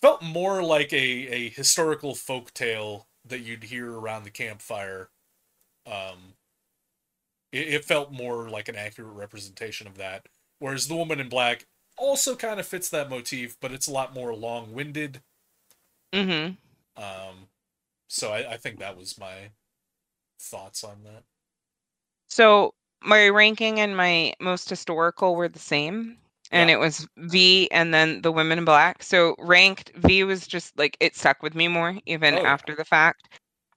felt 0.00 0.22
more 0.22 0.62
like 0.62 0.92
a 0.92 0.96
a 1.28 1.48
historical 1.50 2.14
folk 2.14 2.54
tale 2.54 3.08
that 3.24 3.40
you'd 3.40 3.64
hear 3.64 3.92
around 3.92 4.24
the 4.24 4.30
campfire 4.30 5.10
um 5.88 6.34
it, 7.52 7.68
it 7.74 7.84
felt 7.84 8.12
more 8.12 8.48
like 8.48 8.68
an 8.68 8.76
accurate 8.76 9.14
representation 9.14 9.86
of 9.86 9.96
that 9.96 10.26
whereas 10.58 10.88
the 10.88 10.96
woman 10.96 11.20
in 11.20 11.28
black 11.28 11.66
also 11.96 12.36
kind 12.36 12.60
of 12.60 12.66
fits 12.66 12.88
that 12.90 13.10
motif 13.10 13.56
but 13.60 13.72
it's 13.72 13.88
a 13.88 13.92
lot 13.92 14.14
more 14.14 14.34
long-winded 14.34 15.22
Mm-hmm. 16.12 16.54
um 16.96 17.48
so 18.08 18.32
i, 18.32 18.52
I 18.54 18.56
think 18.58 18.78
that 18.78 18.96
was 18.98 19.18
my 19.18 19.50
thoughts 20.40 20.84
on 20.84 21.04
that 21.04 21.24
So 22.28 22.74
my 23.02 23.28
ranking 23.28 23.80
and 23.80 23.96
my 23.96 24.32
most 24.40 24.68
historical 24.70 25.34
were 25.34 25.48
the 25.48 25.58
same. 25.58 26.18
And 26.50 26.70
Yeah. 26.70 26.70
it 26.70 26.78
was 26.78 27.06
Viy 27.18 27.68
and 27.70 27.92
then 27.92 28.22
the 28.22 28.32
women 28.32 28.58
in 28.58 28.64
black. 28.64 29.02
So 29.02 29.34
ranked 29.38 29.92
Viy 29.94 30.26
was 30.26 30.46
just 30.46 30.78
like 30.78 30.96
it 31.00 31.16
stuck 31.16 31.42
with 31.42 31.54
me 31.54 31.68
more 31.68 31.98
even 32.06 32.38
Oh, 32.38 32.44
after 32.44 32.74
the 32.74 32.84
fact. 32.84 33.28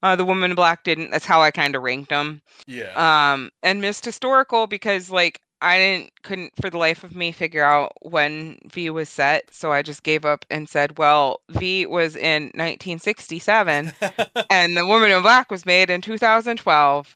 Uh, 0.03 0.15
the 0.15 0.25
woman 0.25 0.51
in 0.51 0.55
black 0.55 0.83
didn't. 0.83 1.11
That's 1.11 1.25
how 1.25 1.41
I 1.41 1.51
kind 1.51 1.75
of 1.75 1.83
ranked 1.83 2.09
them. 2.09 2.41
yeah 2.67 2.91
Um, 2.95 3.51
and 3.61 3.81
missed 3.81 4.05
historical 4.05 4.67
because 4.67 5.09
like 5.09 5.41
I 5.61 5.77
didn't 5.77 6.11
couldn't 6.23 6.53
for 6.59 6.69
the 6.69 6.79
life 6.79 7.03
of 7.03 7.15
me 7.15 7.31
figure 7.31 7.63
out 7.63 7.93
when 8.01 8.57
Viy 8.69 8.89
was 8.89 9.09
set. 9.09 9.53
So 9.53 9.71
I 9.71 9.83
just 9.83 10.01
gave 10.03 10.25
up 10.25 10.43
and 10.49 10.67
said, 10.67 10.97
well, 10.97 11.41
Viy 11.51 11.87
was 11.87 12.15
in 12.15 12.45
1967 12.55 13.93
and 14.49 14.77
the 14.77 14.87
woman 14.87 15.11
in 15.11 15.21
black 15.21 15.51
was 15.51 15.65
made 15.65 15.91
in 15.91 16.01
2012. 16.01 17.15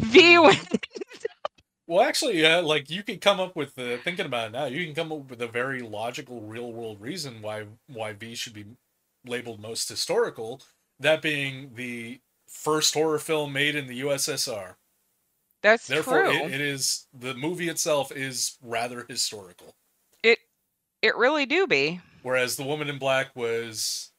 Viy 0.00 0.42
was 0.42 0.66
well 1.86 2.06
actually 2.06 2.40
yeah 2.40 2.58
like 2.58 2.88
you 2.88 3.02
could 3.02 3.20
come 3.20 3.40
up 3.40 3.54
with 3.56 3.74
the 3.74 3.98
thinking 4.02 4.24
about 4.24 4.48
it 4.48 4.52
now 4.52 4.64
you 4.64 4.84
can 4.86 4.94
come 4.94 5.12
up 5.12 5.28
with 5.28 5.42
a 5.42 5.48
very 5.48 5.80
logical 5.80 6.40
real 6.40 6.72
world 6.72 7.00
reason 7.00 7.42
why 7.42 7.64
why 7.88 8.12
Viy 8.14 8.36
should 8.36 8.54
be 8.54 8.64
labeled 9.26 9.60
most 9.60 9.88
historical 9.88 10.62
that 11.04 11.22
being 11.22 11.70
the 11.74 12.20
first 12.46 12.94
horror 12.94 13.18
film 13.18 13.52
made 13.52 13.74
in 13.76 13.86
the 13.86 14.00
ussr 14.00 14.74
That's 15.62 15.86
Therefore, 15.86 16.24
true. 16.24 16.32
it, 16.32 16.52
it 16.52 16.60
is 16.60 17.06
the 17.12 17.34
movie 17.34 17.68
itself 17.68 18.12
is 18.12 18.58
rather 18.62 19.06
historical. 19.08 19.74
It 20.22 20.38
it 21.02 21.16
really 21.16 21.46
do 21.46 21.66
be. 21.66 22.00
Whereas 22.22 22.56
The 22.56 22.64
Woman 22.64 22.88
in 22.88 22.98
Black 22.98 23.36
was 23.36 24.10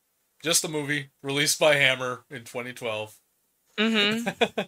just 0.43 0.63
a 0.63 0.67
movie 0.67 1.09
released 1.23 1.59
by 1.59 1.75
Hammer 1.75 2.23
in 2.29 2.43
2012. 2.43 3.15
Mm-hmm. 3.77 4.27
it, 4.29 4.37
Not 4.39 4.67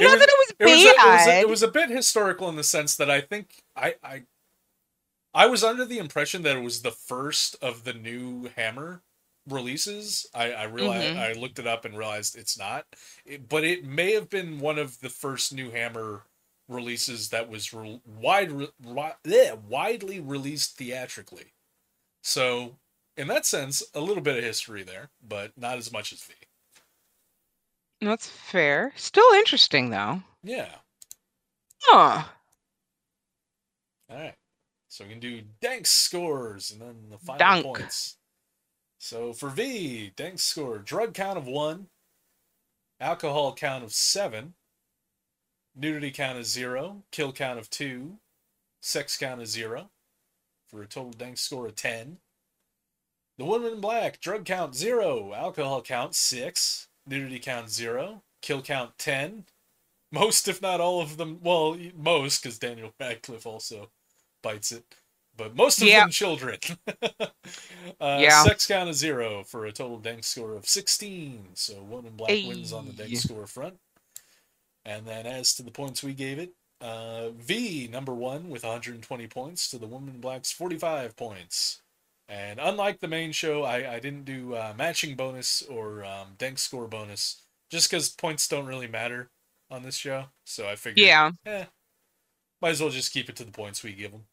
was, 0.00 0.18
that 0.18 0.28
it 0.28 0.38
was 0.38 0.54
it, 0.58 0.64
was 0.64 0.84
a, 0.84 0.88
it, 0.88 0.96
was 0.96 1.22
a, 1.22 1.26
bad. 1.26 1.40
it 1.42 1.48
was 1.48 1.62
a 1.62 1.68
bit 1.68 1.90
historical 1.90 2.48
in 2.48 2.56
the 2.56 2.64
sense 2.64 2.96
that 2.96 3.10
I 3.10 3.20
think 3.20 3.62
I, 3.76 3.94
I 4.02 4.22
I 5.34 5.46
was 5.46 5.64
under 5.64 5.84
the 5.84 5.98
impression 5.98 6.42
that 6.42 6.56
it 6.56 6.62
was 6.62 6.82
the 6.82 6.90
first 6.90 7.56
of 7.62 7.84
the 7.84 7.94
new 7.94 8.50
Hammer 8.56 9.02
releases. 9.48 10.26
I 10.34 10.52
I 10.52 10.62
realized 10.64 11.16
Mhm. 11.16 11.18
I 11.18 11.32
looked 11.32 11.58
it 11.58 11.66
up 11.66 11.84
and 11.84 11.96
realized 11.96 12.36
it's 12.36 12.56
not, 12.58 12.86
It- 13.24 13.48
but 13.48 13.64
it 13.64 13.84
may 13.84 14.12
have 14.12 14.28
been 14.30 14.58
one 14.60 14.78
of 14.78 15.00
the 15.00 15.10
first 15.10 15.52
new 15.52 15.70
Hammer 15.70 16.24
releases 16.68 17.30
that 17.30 17.48
was 17.48 17.72
re- 17.72 18.00
wide 18.04 18.52
re- 18.52 18.72
wi- 18.80 19.16
bleh, 19.24 19.58
widely 19.62 20.20
released 20.20 20.76
theatrically. 20.76 21.52
So 22.22 22.78
in 23.16 23.26
that 23.28 23.44
sense, 23.44 23.82
a 23.94 24.00
little 24.00 24.22
bit 24.22 24.38
of 24.38 24.44
history 24.44 24.82
there, 24.82 25.10
but 25.20 25.56
not 25.58 25.76
as 25.76 25.92
much 25.92 26.12
as 26.12 26.20
Viy. 26.20 26.34
That's 28.00 28.28
fair. 28.28 28.92
Still 28.96 29.30
interesting 29.34 29.90
though. 29.90 30.22
Yeah. 30.42 30.78
Huh. 31.82 32.24
All 34.08 34.16
right. 34.16 34.36
So 34.88 35.04
we 35.04 35.10
can 35.10 35.20
do 35.20 35.42
Dank 35.60 35.86
scores 35.86 36.70
and 36.70 36.80
then 36.80 37.08
the 37.10 37.18
final 37.18 37.38
Dunk. 37.38 37.64
points. 37.64 38.16
So 39.02 39.32
for 39.32 39.50
Viy, 39.50 40.14
Dank 40.14 40.38
score, 40.38 40.78
drug 40.78 41.12
count 41.12 41.36
of 41.36 41.48
one, 41.48 41.88
alcohol 43.00 43.52
count 43.52 43.82
of 43.82 43.92
seven, 43.92 44.54
nudity 45.74 46.12
count 46.12 46.38
of 46.38 46.46
zero, 46.46 47.02
kill 47.10 47.32
count 47.32 47.58
of 47.58 47.68
two, 47.68 48.18
sex 48.80 49.16
count 49.18 49.40
of 49.40 49.48
zero, 49.48 49.90
for 50.68 50.82
a 50.82 50.86
total 50.86 51.10
Dank 51.10 51.38
score 51.38 51.66
of 51.66 51.74
10. 51.74 52.18
The 53.38 53.44
Woman 53.44 53.72
in 53.72 53.80
Black, 53.80 54.20
drug 54.20 54.44
count 54.44 54.76
zero, 54.76 55.34
alcohol 55.34 55.82
count 55.82 56.14
six, 56.14 56.86
nudity 57.04 57.40
count 57.40 57.70
zero, 57.70 58.22
kill 58.40 58.62
count 58.62 58.98
10. 58.98 59.46
Most, 60.12 60.46
if 60.46 60.62
not 60.62 60.80
all 60.80 61.00
of 61.00 61.16
them, 61.16 61.40
well, 61.42 61.76
most, 61.96 62.40
because 62.40 62.56
Daniel 62.56 62.94
Radcliffe 63.00 63.46
also 63.46 63.90
bites 64.44 64.70
it, 64.70 64.94
but 65.36 65.54
most 65.56 65.80
of 65.80 65.88
Yeah. 65.88 66.00
them 66.00 66.10
children. 66.10 66.58
uh, 67.20 67.30
Yeah. 68.00 68.42
Sex 68.44 68.66
count 68.66 68.88
of 68.88 68.94
zero 68.94 69.44
for 69.44 69.66
a 69.66 69.72
total 69.72 69.98
dank 69.98 70.24
score 70.24 70.54
of 70.54 70.68
16. 70.68 71.48
So 71.54 71.82
Woman 71.82 72.06
in 72.12 72.16
Black 72.16 72.30
wins 72.42 72.72
on 72.72 72.86
the 72.86 72.92
dank 72.92 73.16
score 73.16 73.46
front. 73.46 73.78
And 74.84 75.06
then 75.06 75.26
as 75.26 75.54
to 75.54 75.62
the 75.62 75.70
points 75.70 76.02
we 76.02 76.12
gave 76.14 76.38
it, 76.38 76.52
uh, 76.80 77.30
Viy 77.38 77.88
number 77.88 78.12
one 78.14 78.48
with 78.50 78.64
120 78.64 79.26
points 79.28 79.70
to 79.70 79.78
the 79.78 79.86
Woman 79.86 80.14
in 80.14 80.20
Black's 80.20 80.50
45 80.52 81.16
points. 81.16 81.80
And 82.28 82.58
unlike 82.60 83.00
the 83.00 83.08
main 83.08 83.32
show, 83.32 83.62
I, 83.62 83.94
I 83.94 84.00
didn't 84.00 84.24
do 84.24 84.54
uh, 84.54 84.74
matching 84.76 85.14
bonus 85.16 85.62
or 85.62 86.04
um, 86.04 86.34
dank 86.38 86.58
score 86.58 86.88
bonus 86.88 87.42
just 87.70 87.90
because 87.90 88.08
points 88.08 88.48
don't 88.48 88.66
really 88.66 88.86
matter 88.88 89.30
on 89.70 89.82
this 89.82 89.96
show. 89.96 90.26
So 90.44 90.68
I 90.68 90.76
figured, 90.76 91.06
Yeah, 91.06 91.30
eh, 91.46 91.66
might 92.60 92.70
as 92.70 92.80
well 92.80 92.90
just 92.90 93.12
keep 93.12 93.28
it 93.28 93.36
to 93.36 93.44
the 93.44 93.52
points 93.52 93.82
we 93.82 93.92
give 93.92 94.12
them. 94.12 94.24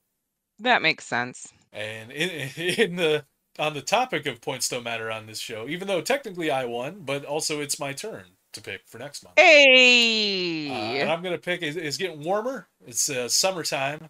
That 0.59 0.81
makes 0.81 1.05
sense. 1.05 1.47
And 1.73 2.11
in, 2.11 2.49
in 2.57 2.95
the 2.95 3.25
on 3.57 3.73
the 3.73 3.81
topic 3.81 4.25
of 4.25 4.41
points 4.41 4.69
don't 4.69 4.83
matter 4.83 5.11
on 5.11 5.25
this 5.25 5.39
show, 5.39 5.67
even 5.67 5.87
though 5.87 6.01
technically 6.01 6.49
I 6.49 6.65
won, 6.65 7.01
but 7.01 7.25
also 7.25 7.59
it's 7.61 7.79
my 7.79 7.93
turn 7.93 8.23
to 8.53 8.61
pick 8.61 8.81
for 8.87 8.97
next 8.99 9.23
month. 9.23 9.37
Uh, 9.37 9.41
Hey. 9.41 10.99
and 11.01 11.09
I'm 11.09 11.21
gonna 11.21 11.37
pick. 11.37 11.61
It's, 11.61 11.75
it's 11.77 11.97
getting 11.97 12.23
warmer. 12.23 12.67
It's 12.85 13.09
uh, 13.09 13.27
summertime. 13.29 14.09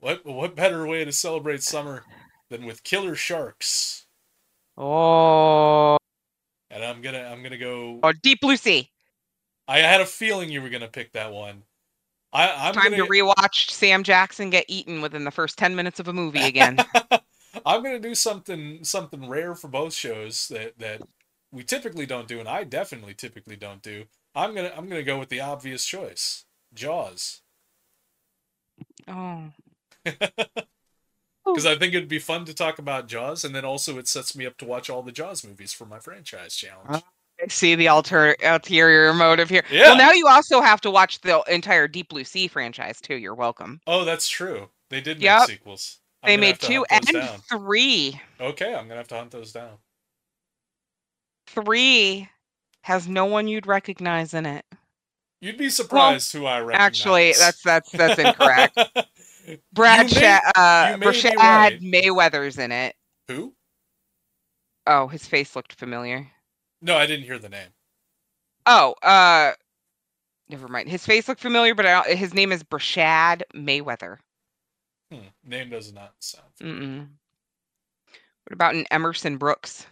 What 0.00 0.24
what 0.24 0.54
better 0.56 0.86
way 0.86 1.04
to 1.04 1.12
celebrate 1.12 1.62
summer 1.62 2.04
than 2.50 2.64
with 2.64 2.84
Killer 2.84 3.14
Sharks? 3.14 4.06
oh. 4.76 5.96
And 6.70 6.84
I'm 6.84 7.00
gonna 7.00 7.22
I'm 7.24 7.42
gonna 7.42 7.58
go. 7.58 7.98
Oh, 8.02 8.12
Deep 8.12 8.40
Blue 8.40 8.56
Sea. 8.56 8.90
I 9.66 9.78
had 9.80 10.00
a 10.00 10.06
feeling 10.06 10.50
you 10.50 10.62
were 10.62 10.68
gonna 10.70 10.88
pick 10.88 11.12
that 11.12 11.32
one. 11.32 11.62
I, 12.32 12.68
I'm 12.68 12.74
Time 12.74 12.90
gonna 12.90 13.04
to 13.04 13.08
rewatch 13.08 13.70
Sam 13.70 14.02
Jackson 14.02 14.50
get 14.50 14.64
eaten 14.68 15.00
within 15.00 15.24
the 15.24 15.30
first 15.30 15.56
ten 15.56 15.74
minutes 15.74 15.98
of 15.98 16.08
a 16.08 16.12
movie 16.12 16.42
again. 16.42 16.78
I'm 17.66 17.82
gonna 17.82 17.98
do 17.98 18.14
something 18.14 18.84
something 18.84 19.28
rare 19.28 19.54
for 19.54 19.68
both 19.68 19.94
shows 19.94 20.48
that 20.48 20.78
that 20.78 21.02
we 21.50 21.64
typically 21.64 22.06
don't 22.06 22.28
do, 22.28 22.38
and 22.38 22.48
I 22.48 22.64
definitely 22.64 23.14
typically 23.14 23.56
don't 23.56 23.82
do. 23.82 24.04
I'm 24.34 24.54
gonna 24.54 24.72
I'm 24.76 24.88
gonna 24.88 25.02
go 25.02 25.18
with 25.18 25.30
the 25.30 25.40
obvious 25.40 25.84
choice, 25.84 26.44
Jaws, 26.74 27.40
oh. 29.06 29.50
because 30.04 31.66
I 31.66 31.76
think 31.76 31.94
it'd 31.94 32.08
be 32.08 32.18
fun 32.18 32.44
to 32.44 32.54
talk 32.54 32.78
about 32.78 33.08
Jaws, 33.08 33.44
and 33.44 33.54
then 33.54 33.64
also 33.64 33.98
it 33.98 34.06
sets 34.06 34.36
me 34.36 34.44
up 34.44 34.58
to 34.58 34.66
watch 34.66 34.90
all 34.90 35.02
the 35.02 35.12
Jaws 35.12 35.44
movies 35.44 35.72
for 35.72 35.86
my 35.86 35.98
franchise 35.98 36.54
challenge. 36.54 36.88
Ah. 36.90 37.02
I 37.42 37.46
see 37.48 37.74
the 37.74 37.88
alter 37.88 38.34
ulterior 38.42 39.12
motive 39.14 39.48
here. 39.48 39.62
Yeah. 39.70 39.82
Well, 39.88 39.96
now 39.96 40.12
you 40.12 40.26
also 40.26 40.60
have 40.60 40.80
to 40.82 40.90
watch 40.90 41.20
the 41.20 41.42
entire 41.48 41.86
Deep 41.86 42.08
Blue 42.08 42.24
Sea 42.24 42.48
franchise 42.48 43.00
too. 43.00 43.14
You're 43.16 43.34
welcome. 43.34 43.80
Oh, 43.86 44.04
that's 44.04 44.28
true. 44.28 44.68
They 44.90 45.00
did 45.00 45.18
make 45.18 45.24
Yep. 45.24 45.46
sequels. 45.46 45.98
I'm 46.22 46.28
They 46.28 46.36
made 46.36 46.58
two 46.58 46.84
and 46.90 47.04
down. 47.06 47.38
three. 47.48 48.20
Okay, 48.40 48.74
I'm 48.74 48.88
gonna 48.88 48.96
have 48.96 49.08
to 49.08 49.14
hunt 49.16 49.30
those 49.30 49.52
down. 49.52 49.78
Three 51.46 52.28
has 52.82 53.06
no 53.08 53.24
one 53.26 53.48
you'd 53.48 53.66
recognize 53.66 54.34
in 54.34 54.46
it. 54.46 54.64
You'd 55.40 55.56
be 55.58 55.70
surprised 55.70 56.32
who 56.32 56.46
I 56.46 56.58
recognize. 56.60 56.86
Actually, 56.86 57.32
that's 57.38 57.62
that's 57.62 57.90
that's 57.92 58.18
incorrect. 58.18 58.76
Brad 59.72 60.10
You 60.12 60.20
may- 60.20 60.20
Sha- 60.20 60.50
uh, 60.56 60.96
may 60.98 61.06
be 61.06 61.06
Brashad 61.06 61.36
right. 61.36 61.80
Mayweather's 61.80 62.58
in 62.58 62.72
it. 62.72 62.96
who? 63.28 63.54
Oh, 64.86 65.06
his 65.06 65.26
face 65.26 65.54
looked 65.54 65.74
familiar. 65.74 66.26
No, 66.80 66.96
I 66.96 67.06
didn't 67.06 67.24
hear 67.24 67.38
the 67.38 67.48
name. 67.48 67.68
Oh, 68.66 68.94
uh, 69.02 69.52
never 70.48 70.68
mind. 70.68 70.88
His 70.88 71.04
face 71.04 71.28
looked 71.28 71.40
familiar, 71.40 71.74
but 71.74 71.86
I 71.86 72.02
don't, 72.02 72.18
his 72.18 72.34
name 72.34 72.52
is 72.52 72.62
Brashad 72.62 73.42
Mayweather. 73.54 74.18
Hmm. 75.10 75.28
Name 75.44 75.70
does 75.70 75.92
not 75.92 76.12
sound. 76.20 76.44
familiar. 76.56 76.80
Mm-mm. 76.80 77.08
What 78.44 78.52
about 78.52 78.74
an 78.74 78.86
Emerson 78.90 79.36
Brooks? 79.36 79.86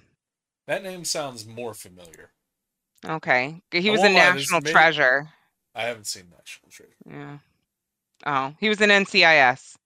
That 0.66 0.82
name 0.82 1.04
sounds 1.04 1.46
more 1.46 1.74
familiar. 1.74 2.30
Okay, 3.04 3.60
he 3.70 3.90
was 3.90 4.00
a 4.00 4.04
won't 4.04 4.14
lie, 4.14 4.32
this 4.32 4.50
national 4.50 4.60
treasure. 4.62 5.28
I 5.74 5.82
haven't 5.82 6.06
seen 6.06 6.24
National 6.30 6.70
Treasure. 6.70 6.94
Yeah. 7.06 7.38
Oh, 8.24 8.54
he 8.58 8.68
was 8.70 8.80
in 8.80 8.88
NCIS. 8.88 9.76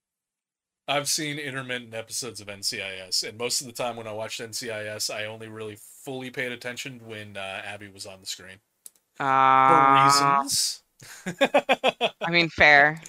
I've 0.90 1.08
seen 1.08 1.38
intermittent 1.38 1.94
episodes 1.94 2.40
of 2.40 2.48
NCIS, 2.48 3.28
and 3.28 3.38
most 3.38 3.60
of 3.60 3.68
the 3.68 3.72
time 3.72 3.94
when 3.94 4.08
I 4.08 4.12
watched 4.12 4.40
NCIS, 4.40 5.08
I 5.14 5.26
only 5.26 5.46
really 5.46 5.78
fully 6.04 6.30
paid 6.30 6.50
attention 6.50 7.00
when 7.06 7.36
uh, 7.36 7.62
Abby 7.64 7.86
was 7.88 8.06
on 8.06 8.20
the 8.20 8.26
screen. 8.26 8.56
For 9.16 9.22
Uh, 9.24 10.04
reasons. 10.06 10.82
I 12.20 12.30
mean, 12.30 12.48
fair. 12.48 13.00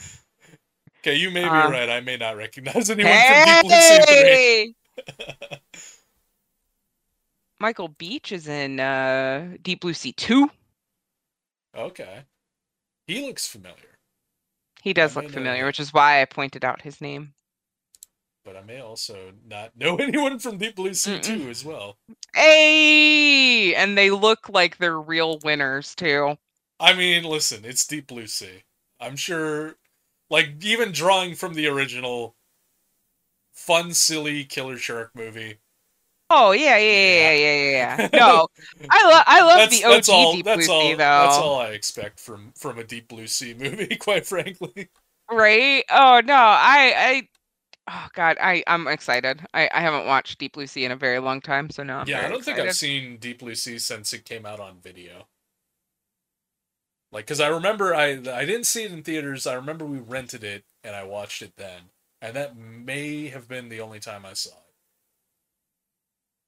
okay, 1.00 1.16
you 1.16 1.32
may 1.32 1.42
be 1.42 1.50
Uh, 1.50 1.72
right. 1.72 1.90
I 1.90 2.02
may 2.02 2.18
not 2.18 2.38
recognize 2.38 2.92
anyone 2.92 3.12
from 3.12 3.46
Deep 3.46 3.62
Blue 3.64 3.82
Sea 3.82 4.00
3. 4.06 4.16
Hey! 4.16 4.76
Michael 7.60 7.88
Beach 7.90 8.32
is 8.32 8.48
in 8.48 8.80
uh, 8.80 9.58
Deep 9.64 9.82
Blue 9.82 9.94
Sea 9.96 10.14
2. 10.14 10.50
Okay. 11.76 12.20
He 13.08 13.26
looks 13.26 13.48
familiar, 13.48 13.98
He 14.84 14.94
does 14.94 15.18
I 15.18 15.22
look 15.22 15.24
may 15.24 15.28
know 15.30 15.34
familiar, 15.34 15.66
which 15.66 15.80
is 15.80 15.92
why 15.94 16.22
I 16.22 16.26
pointed 16.26 16.64
out 16.64 16.82
his 16.84 17.02
name. 17.02 17.34
But 18.44 18.56
I 18.56 18.62
may 18.62 18.80
also 18.80 19.34
not 19.46 19.76
know 19.78 19.96
anyone 19.98 20.39
from 20.39 20.58
Deep 20.58 20.76
Blue 20.76 20.94
Sea 20.94 21.20
Mm-mm. 21.20 21.44
2 21.44 21.50
as 21.50 21.64
well. 21.66 21.98
Hey! 22.34 23.74
And 23.76 23.98
they 23.98 24.12
look 24.12 24.50
like 24.50 24.78
they're 24.78 25.00
real 25.00 25.39
winners, 25.39 25.96
too. 25.96 26.38
I 26.80 26.94
mean, 26.94 27.24
listen, 27.24 27.64
it's 27.64 27.86
Deep 27.88 28.08
Blue 28.08 28.28
Sea. 28.28 28.64
I'm 29.00 29.16
sure, 29.16 29.78
like, 30.30 30.64
even 30.64 30.92
drawing 30.92 31.36
from 31.36 31.54
the 31.54 31.68
original 31.68 32.36
fun, 33.54 33.94
silly 33.94 34.44
killer 34.46 34.78
shark 34.78 35.12
movie. 35.16 35.60
Oh, 36.30 36.52
yeah, 36.52 36.78
yeah, 36.78 36.84
yeah, 36.84 37.34
yeah, 37.34 37.56
yeah, 37.56 37.72
yeah. 37.72 38.10
No, 38.14 38.48
I, 38.89 39.04
lo- 39.10 39.24
I 39.28 39.42
love 39.42 39.70
the 39.70 39.84
OG 39.84 40.06
that's 40.06 40.10
all. 40.10 40.34
Deep 40.34 40.46
That's 40.46 40.68
Blue 40.68 40.70
all. 40.70 40.82
Sea, 40.82 40.96
though. 40.96 40.98
That's 40.98 41.38
all 41.38 41.60
I 41.60 41.70
expect 41.70 42.20
from 42.20 42.54
from 42.56 42.80
a 42.80 42.84
Deep 42.86 43.08
Blue 43.10 43.28
Sea 43.28 43.54
movie. 43.60 43.98
Quite 43.98 44.26
frankly. 44.26 44.89
Right? 45.30 45.84
Oh, 45.89 46.22
no, 46.26 46.34
I, 46.36 46.94
I, 46.98 47.28
oh, 47.88 48.08
God, 48.14 48.38
I, 48.42 48.64
I'm 48.68 48.88
excited. 48.88 49.42
I, 49.54 49.70
I 49.74 49.82
haven't 49.82 50.08
watched 50.08 50.40
Deep 50.40 50.54
Blue 50.54 50.68
Sea 50.68 50.86
in 50.86 50.92
a 50.92 50.96
very 50.96 51.20
long 51.20 51.42
time, 51.42 51.70
so 51.70 51.84
now 51.84 52.00
I'm 52.00 52.08
yeah, 52.08 52.26
I 52.26 52.30
don't 52.30 52.44
think 52.44 52.60
I've 52.60 52.74
seen 52.74 53.18
Deep 53.18 53.40
Blue 53.40 53.56
Sea 53.56 53.80
since 53.80 54.14
it 54.14 54.26
came 54.26 54.46
out 54.46 54.60
on 54.60 54.80
video. 54.82 55.28
Like, 57.12 57.28
cause 57.28 57.42
I 57.42 57.50
remember 57.50 57.94
I 57.94 58.12
I 58.12 58.46
didn't 58.46 58.64
see 58.64 58.86
it 58.86 58.92
in 58.92 59.04
theaters. 59.04 59.46
I 59.46 59.54
remember 59.54 59.86
we 59.86 60.00
rented 60.00 60.46
it 60.46 60.64
and 60.82 60.96
I 60.96 61.04
watched 61.04 61.42
it 61.42 61.58
then, 61.58 61.90
and 62.22 62.36
that 62.38 62.56
may 62.56 63.28
have 63.28 63.50
been 63.50 63.68
the 63.68 63.82
only 63.82 64.00
time 64.00 64.26
I 64.26 64.32
saw 64.32 64.52
it. 64.52 64.72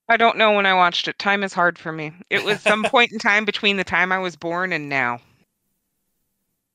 I 0.08 0.18
don't 0.18 0.38
know 0.38 0.54
when 0.54 0.66
I 0.66 0.74
watched 0.74 1.08
it. 1.08 1.18
Time 1.20 1.44
is 1.44 1.54
hard 1.54 1.78
for 1.78 1.92
me. 1.92 2.14
It 2.30 2.44
was 2.44 2.62
some 2.62 2.84
point 2.88 3.12
in 3.12 3.20
time 3.20 3.46
between 3.46 3.78
the 3.78 3.84
time 3.84 4.12
I 4.12 4.20
was 4.20 4.36
born 4.36 4.72
and 4.72 4.88
now. 4.88 5.20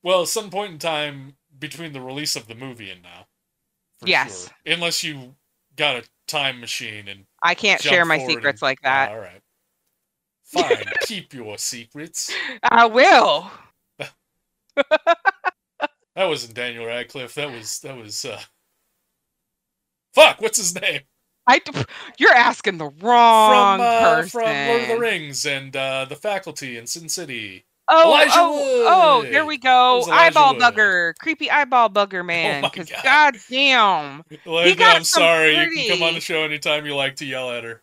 Well, 0.03 0.27
some 0.27 0.51
point 0.51 0.73
in 0.73 0.79
time 0.79 1.37
between 1.59 1.93
the 1.93 2.01
release 2.01 2.37
of 2.37 2.47
the 2.47 2.55
movie 2.55 2.91
and 2.91 3.03
now. 3.03 3.27
For 3.99 4.09
Yes. 4.09 4.45
sure. 4.67 4.75
Unless 4.75 5.05
you 5.05 5.35
got 5.77 5.97
a 5.97 6.05
time 6.27 6.61
machine 6.61 7.09
and 7.09 7.25
I 7.43 7.55
can't 7.55 7.81
share 7.81 8.05
my 8.05 8.19
secrets 8.27 8.61
and- 8.61 8.67
like 8.67 8.81
that. 8.83 9.11
all 9.11 9.19
right. 9.19 9.41
Fine, 10.45 10.85
keep 11.03 11.35
your 11.35 11.59
secrets. 11.59 12.33
I 12.63 12.87
will. 12.87 13.51
That 16.15 16.27
wasn't 16.27 16.55
Daniel 16.55 16.85
Radcliffe. 16.87 17.35
That 17.37 17.53
was 17.53 17.79
that 17.81 17.97
was 17.97 18.25
uh 18.25 18.41
Fuck, 20.15 20.41
what's 20.41 20.59
his 20.59 20.75
name? 20.75 21.03
I 21.47 21.61
You're 22.19 22.33
asking 22.35 22.79
the 22.79 22.89
wrong 23.01 23.79
from 23.79 23.87
uh, 23.87 24.01
person. 24.17 24.31
from 24.31 24.67
Lord 24.67 24.83
of 24.83 24.89
the 24.89 24.99
Rings 24.99 25.47
and 25.47 25.77
uh 25.77 26.07
the 26.07 26.17
faculty 26.17 26.77
in 26.77 26.89
Sin 26.89 27.09
City. 27.09 27.67
Oh, 27.89 28.05
Elijah 28.09 28.31
oh, 28.31 28.65
oh, 28.85 29.27
there 29.31 29.47
we 29.47 29.59
go. 29.59 30.07
Eyeball 30.11 30.57
Wood. 30.57 30.71
Oh 30.71 30.75
bugger, 30.75 31.15
creepy 31.19 31.51
eyeball 31.51 31.91
bugger 31.91 32.25
oh 32.45 32.55
man. 32.55 32.63
my 32.63 32.71
Because 32.71 32.91
God. 32.91 33.03
goddamn, 33.03 34.25
Like, 34.47 34.77
got 34.77 34.97
I'm 34.97 35.05
sorry. 35.05 35.57
You 35.59 35.71
can 35.71 35.85
come 35.85 36.03
on 36.03 36.15
the 36.15 36.21
show 36.21 36.43
anytime 36.45 36.87
you 36.87 36.97
like 36.97 37.17
to 37.17 37.27
yell 37.27 37.51
at 37.53 37.65
her. 37.65 37.83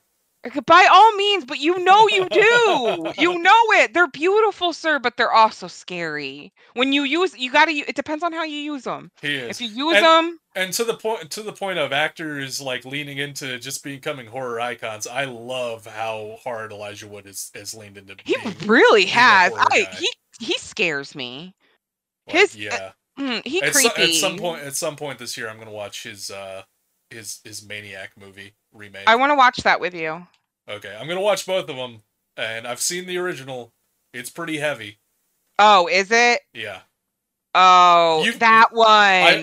By 0.66 0.88
all 0.92 1.12
means, 1.16 1.46
but 1.46 1.60
you 1.60 1.78
know 1.84 2.08
you 2.10 2.28
do. 2.30 3.12
you 3.22 3.40
know 3.42 3.52
it. 3.74 3.94
They're 3.94 4.08
beautiful, 4.08 4.74
sir, 4.74 5.00
but 5.00 5.18
they're 5.18 5.32
also 5.32 5.68
scary. 5.68 6.54
When 6.74 6.94
you 6.94 7.04
use, 7.04 7.38
you 7.38 7.52
gotta. 7.52 7.72
It 7.72 7.96
depends 7.96 8.24
on 8.24 8.32
how 8.34 8.44
you 8.44 8.58
use 8.58 8.84
them. 8.84 9.12
He 9.22 9.36
is. 9.36 9.60
If 9.60 9.62
you 9.62 9.88
use 9.88 9.96
And- 9.98 10.06
them, 10.06 10.40
and 10.56 10.74
to 10.74 10.84
the 10.84 10.94
point 10.96 11.32
to 11.32 11.42
the 11.44 11.52
point 11.54 11.80
of 11.80 11.92
actors 11.92 12.62
like 12.62 12.86
leaning 12.86 13.18
into 13.18 13.60
just 13.60 13.84
becoming 13.84 14.28
horror 14.28 14.60
icons. 14.62 15.08
I 15.08 15.26
love 15.26 15.86
how 15.86 16.38
hard 16.44 16.72
Elijah 16.72 17.08
Wood 17.08 17.26
has, 17.26 17.52
has 17.56 17.74
leaned 17.74 17.98
into 17.98 18.16
he 18.24 18.36
being 18.44 18.56
really 18.66 19.06
has. 19.08 19.52
I, 19.56 19.88
he 19.98 20.10
he 20.40 20.58
scares 20.58 21.16
me. 21.16 21.54
like, 22.28 22.38
his- 22.38 22.56
yeah. 22.56 22.92
Mm, 23.20 23.46
he 23.48 23.62
at, 23.62 23.74
so- 23.74 23.90
creepy. 23.90 24.12
at 24.12 24.16
some 24.20 24.38
point 24.38 24.62
at 24.64 24.76
some 24.76 24.96
point 24.98 25.20
this 25.20 25.38
year 25.38 25.50
I'm 25.50 25.58
gonna 25.58 25.72
watch 25.72 26.04
his 26.04 26.30
uh 26.30 26.64
his 27.16 27.40
his 27.44 27.66
Maniac 27.68 28.12
movie 28.20 28.54
remake. 28.72 29.08
I 29.08 29.16
want 29.16 29.32
to 29.32 29.36
watch 29.36 29.58
that 29.64 29.80
with 29.80 29.94
you. 29.96 30.28
okay, 30.70 30.96
I'm 31.00 31.08
gonna 31.08 31.22
watch 31.22 31.46
both 31.46 31.70
of 31.70 31.76
them, 31.76 32.04
and 32.38 32.68
I've 32.68 32.82
seen 32.82 33.06
the 33.08 33.18
original. 33.18 33.72
It's 34.14 34.30
pretty 34.30 34.58
heavy. 34.58 35.00
Oh, 35.60 35.88
is 35.88 36.12
it? 36.12 36.42
Yeah, 36.54 36.80
Oh, 37.54 38.24
You- 38.26 38.34
that 38.34 38.70
one. 38.74 38.86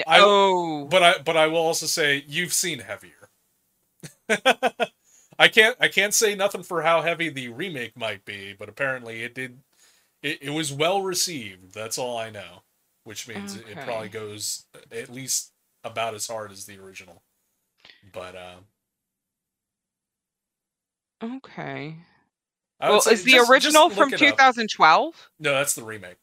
I- 0.06 0.20
oh, 0.20 0.84
but 0.86 1.02
I 1.02 1.18
but 1.18 1.36
I 1.36 1.46
will 1.46 1.58
also 1.58 1.86
say 1.86 2.24
you've 2.26 2.52
seen 2.52 2.78
heavier. 2.80 3.30
I 5.38 5.48
can't 5.48 5.76
I 5.80 5.88
can't 5.88 6.14
say 6.14 6.34
nothing 6.34 6.62
for 6.62 6.82
how 6.82 7.02
heavy 7.02 7.28
the 7.28 7.48
remake 7.48 7.96
might 7.96 8.24
be, 8.24 8.54
but 8.58 8.68
apparently 8.68 9.22
it 9.22 9.34
did. 9.34 9.58
It, 10.22 10.38
it 10.42 10.50
was 10.50 10.72
well 10.72 11.02
received. 11.02 11.74
That's 11.74 11.98
all 11.98 12.16
I 12.16 12.30
know, 12.30 12.62
which 13.04 13.26
means 13.26 13.56
it, 13.56 13.64
it 13.70 13.78
probably 13.84 14.08
goes 14.08 14.66
at 14.92 15.10
least 15.10 15.50
about 15.82 16.14
as 16.14 16.28
hard 16.28 16.52
as 16.52 16.66
the 16.66 16.78
original. 16.78 17.22
But 18.12 18.34
um, 18.36 18.64
okay. 21.36 21.96
Well, 22.80 22.96
is 22.98 23.04
the 23.04 23.12
just- 23.12 23.26
just 23.26 23.50
original 23.50 23.84
look 23.88 23.94
from 23.94 24.10
2012? 24.10 25.30
No, 25.38 25.54
that's 25.54 25.74
the 25.74 25.84
remake. 25.84 26.16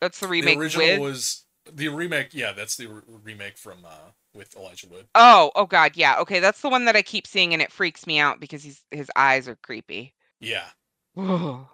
That's 0.00 0.20
the 0.20 0.28
remake 0.28 0.56
the 0.58 0.62
original 0.62 0.86
with. 0.86 1.00
was 1.00 1.44
the 1.72 1.88
remake. 1.88 2.28
Yeah, 2.32 2.52
that's 2.52 2.76
the 2.76 2.86
re- 2.86 3.02
remake 3.24 3.56
from 3.56 3.84
uh, 3.84 4.10
with 4.34 4.54
Elijah 4.56 4.86
Wood. 4.88 5.06
Oh, 5.14 5.50
oh 5.56 5.66
God, 5.66 5.92
yeah. 5.96 6.18
Okay, 6.20 6.40
that's 6.40 6.60
the 6.60 6.68
one 6.68 6.84
that 6.84 6.94
I 6.94 7.02
keep 7.02 7.26
seeing, 7.26 7.52
and 7.52 7.60
it 7.62 7.72
freaks 7.72 8.06
me 8.06 8.18
out 8.18 8.38
because 8.38 8.62
he's 8.62 8.82
his 8.90 9.10
eyes 9.16 9.48
are 9.48 9.56
creepy. 9.56 10.14
Yeah, 10.40 10.66
I'll, 11.16 11.68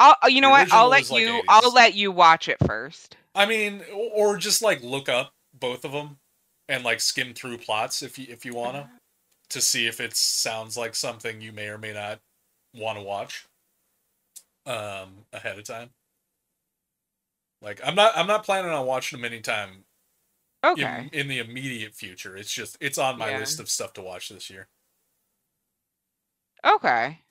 uh, 0.00 0.14
you 0.28 0.40
know 0.40 0.48
The 0.48 0.52
what? 0.52 0.72
I'll 0.72 0.88
let 0.88 1.10
like, 1.10 1.22
you. 1.22 1.28
80s. 1.28 1.42
I'll 1.48 1.72
let 1.72 1.94
you 1.94 2.12
watch 2.12 2.48
it 2.48 2.58
first. 2.66 3.16
I 3.34 3.46
mean, 3.46 3.82
or 3.92 4.36
just 4.36 4.62
like 4.62 4.82
look 4.82 5.08
up 5.08 5.32
both 5.54 5.84
of 5.84 5.92
them 5.92 6.18
and 6.70 6.84
like 6.84 7.00
skim 7.00 7.34
through 7.34 7.58
plots 7.58 8.02
if 8.02 8.18
you 8.18 8.26
if 8.30 8.46
you 8.46 8.54
wanna 8.54 8.90
to 9.50 9.60
see 9.60 9.86
if 9.86 10.00
it 10.00 10.16
sounds 10.16 10.76
like 10.76 10.94
something 10.94 11.40
you 11.40 11.52
may 11.52 11.68
or 11.68 11.78
may 11.78 11.92
not 11.92 12.20
want 12.74 12.98
to 12.98 13.04
watch 13.04 13.46
um 14.66 15.26
ahead 15.32 15.58
of 15.58 15.64
time. 15.64 15.90
Like 17.62 17.80
I'm 17.84 17.94
not 17.94 18.16
I'm 18.16 18.26
not 18.26 18.44
planning 18.44 18.70
on 18.70 18.86
watching 18.86 19.20
them 19.20 19.30
anytime 19.30 19.84
Okay. 20.64 21.10
in, 21.12 21.20
in 21.20 21.28
the 21.28 21.38
immediate 21.38 21.94
future. 21.94 22.36
It's 22.36 22.52
just 22.52 22.76
it's 22.80 22.98
on 22.98 23.18
my 23.18 23.30
Yeah. 23.30 23.38
list 23.40 23.60
of 23.60 23.70
stuff 23.70 23.92
to 23.94 24.02
watch 24.02 24.28
this 24.30 24.50
year. 24.50 24.68
Okay. 26.64 27.22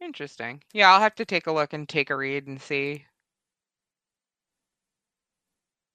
Interesting. 0.00 0.62
Yeah, 0.72 0.92
I'll 0.92 1.00
have 1.00 1.16
to 1.16 1.24
take 1.24 1.48
a 1.48 1.52
look 1.52 1.72
and 1.72 1.88
take 1.88 2.08
a 2.10 2.14
read 2.16 2.46
and 2.46 2.62
see. 2.62 3.06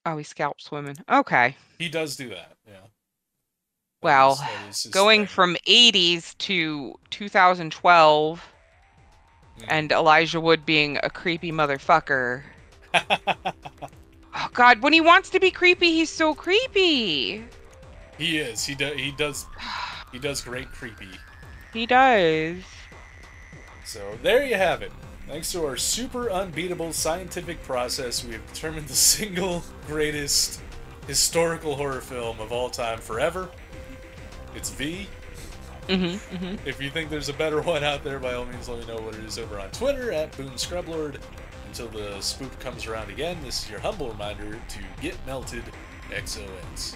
Oh, 0.05 0.17
he 0.17 0.23
scalps 0.23 0.71
women. 0.71 0.95
Okay. 1.09 1.55
He 1.77 1.89
does 1.89 2.15
do 2.15 2.29
that, 2.29 2.53
yeah. 2.67 2.73
Well, 4.01 4.33
is- 4.33 4.39
that 4.39 4.67
is 4.69 4.85
Going 4.91 5.21
thing. 5.21 5.27
from 5.27 5.57
80s 5.67 6.37
to 6.39 6.95
2012 7.09 8.41
Mm. 9.59 9.65
and 9.67 9.91
Elijah 9.91 10.39
Wood 10.39 10.65
being 10.65 10.97
a 11.03 11.09
creepy 11.09 11.51
motherfucker. 11.51 12.43
Oh 14.31 14.47
god, 14.53 14.81
when 14.83 14.93
he 14.93 15.01
wants 15.01 15.31
to 15.31 15.39
be 15.39 15.49
creepy, 15.49 15.87
he's 15.91 16.09
so 16.09 16.35
creepy. 16.35 17.43
he 18.17 18.37
is. 18.37 18.63
He 18.63 18.75
does. 18.75 18.93
He 18.95 19.11
does. 19.11 19.45
He 20.11 20.17
does 20.19 20.41
great 20.41 20.71
creepy. 20.71 21.09
He 21.73 21.85
does. 21.85 22.57
So 23.85 24.17
there 24.23 24.45
you 24.45 24.55
have 24.55 24.81
it. 24.83 24.91
Thanks 25.29 25.51
to 25.51 25.63
our 25.63 25.77
super 25.77 26.31
unbeatable 26.31 26.91
scientific 26.91 27.61
process, 27.61 28.25
we 28.25 28.33
have 28.33 28.45
determined 28.47 28.87
the 28.87 28.95
single 28.95 29.63
greatest 29.85 30.59
historical 31.05 31.75
horror 31.75 32.01
film 32.01 32.39
of 32.39 32.51
all 32.51 32.67
time 32.67 32.97
forever. 32.97 33.47
It's 34.55 34.71
Viy. 34.71 35.05
Mm-hmm. 35.87 36.35
mm-hmm. 36.35 36.67
If 36.67 36.81
you 36.81 36.89
think 36.89 37.11
there's 37.11 37.29
a 37.29 37.33
better 37.33 37.61
one 37.61 37.83
out 37.83 38.03
there, 38.03 38.17
by 38.17 38.33
all 38.33 38.45
means 38.45 38.67
let 38.67 38.79
me 38.79 38.87
know 38.87 38.99
what 38.99 39.13
it 39.13 39.23
is 39.23 39.37
over 39.37 39.59
on 39.59 39.69
Twitter 39.69 40.11
at 40.11 40.35
Boon 40.35 40.49
Scrublord. 40.53 41.21
Until 41.67 41.89
the 41.89 42.19
spook 42.21 42.57
comes 42.59 42.87
around 42.87 43.11
again, 43.11 43.37
this 43.43 43.63
is 43.63 43.69
your 43.69 43.79
humble 43.79 44.09
reminder 44.09 44.59
to 44.67 44.79
get 44.99 45.15
melted 45.27 45.63
XOX. 46.09 46.95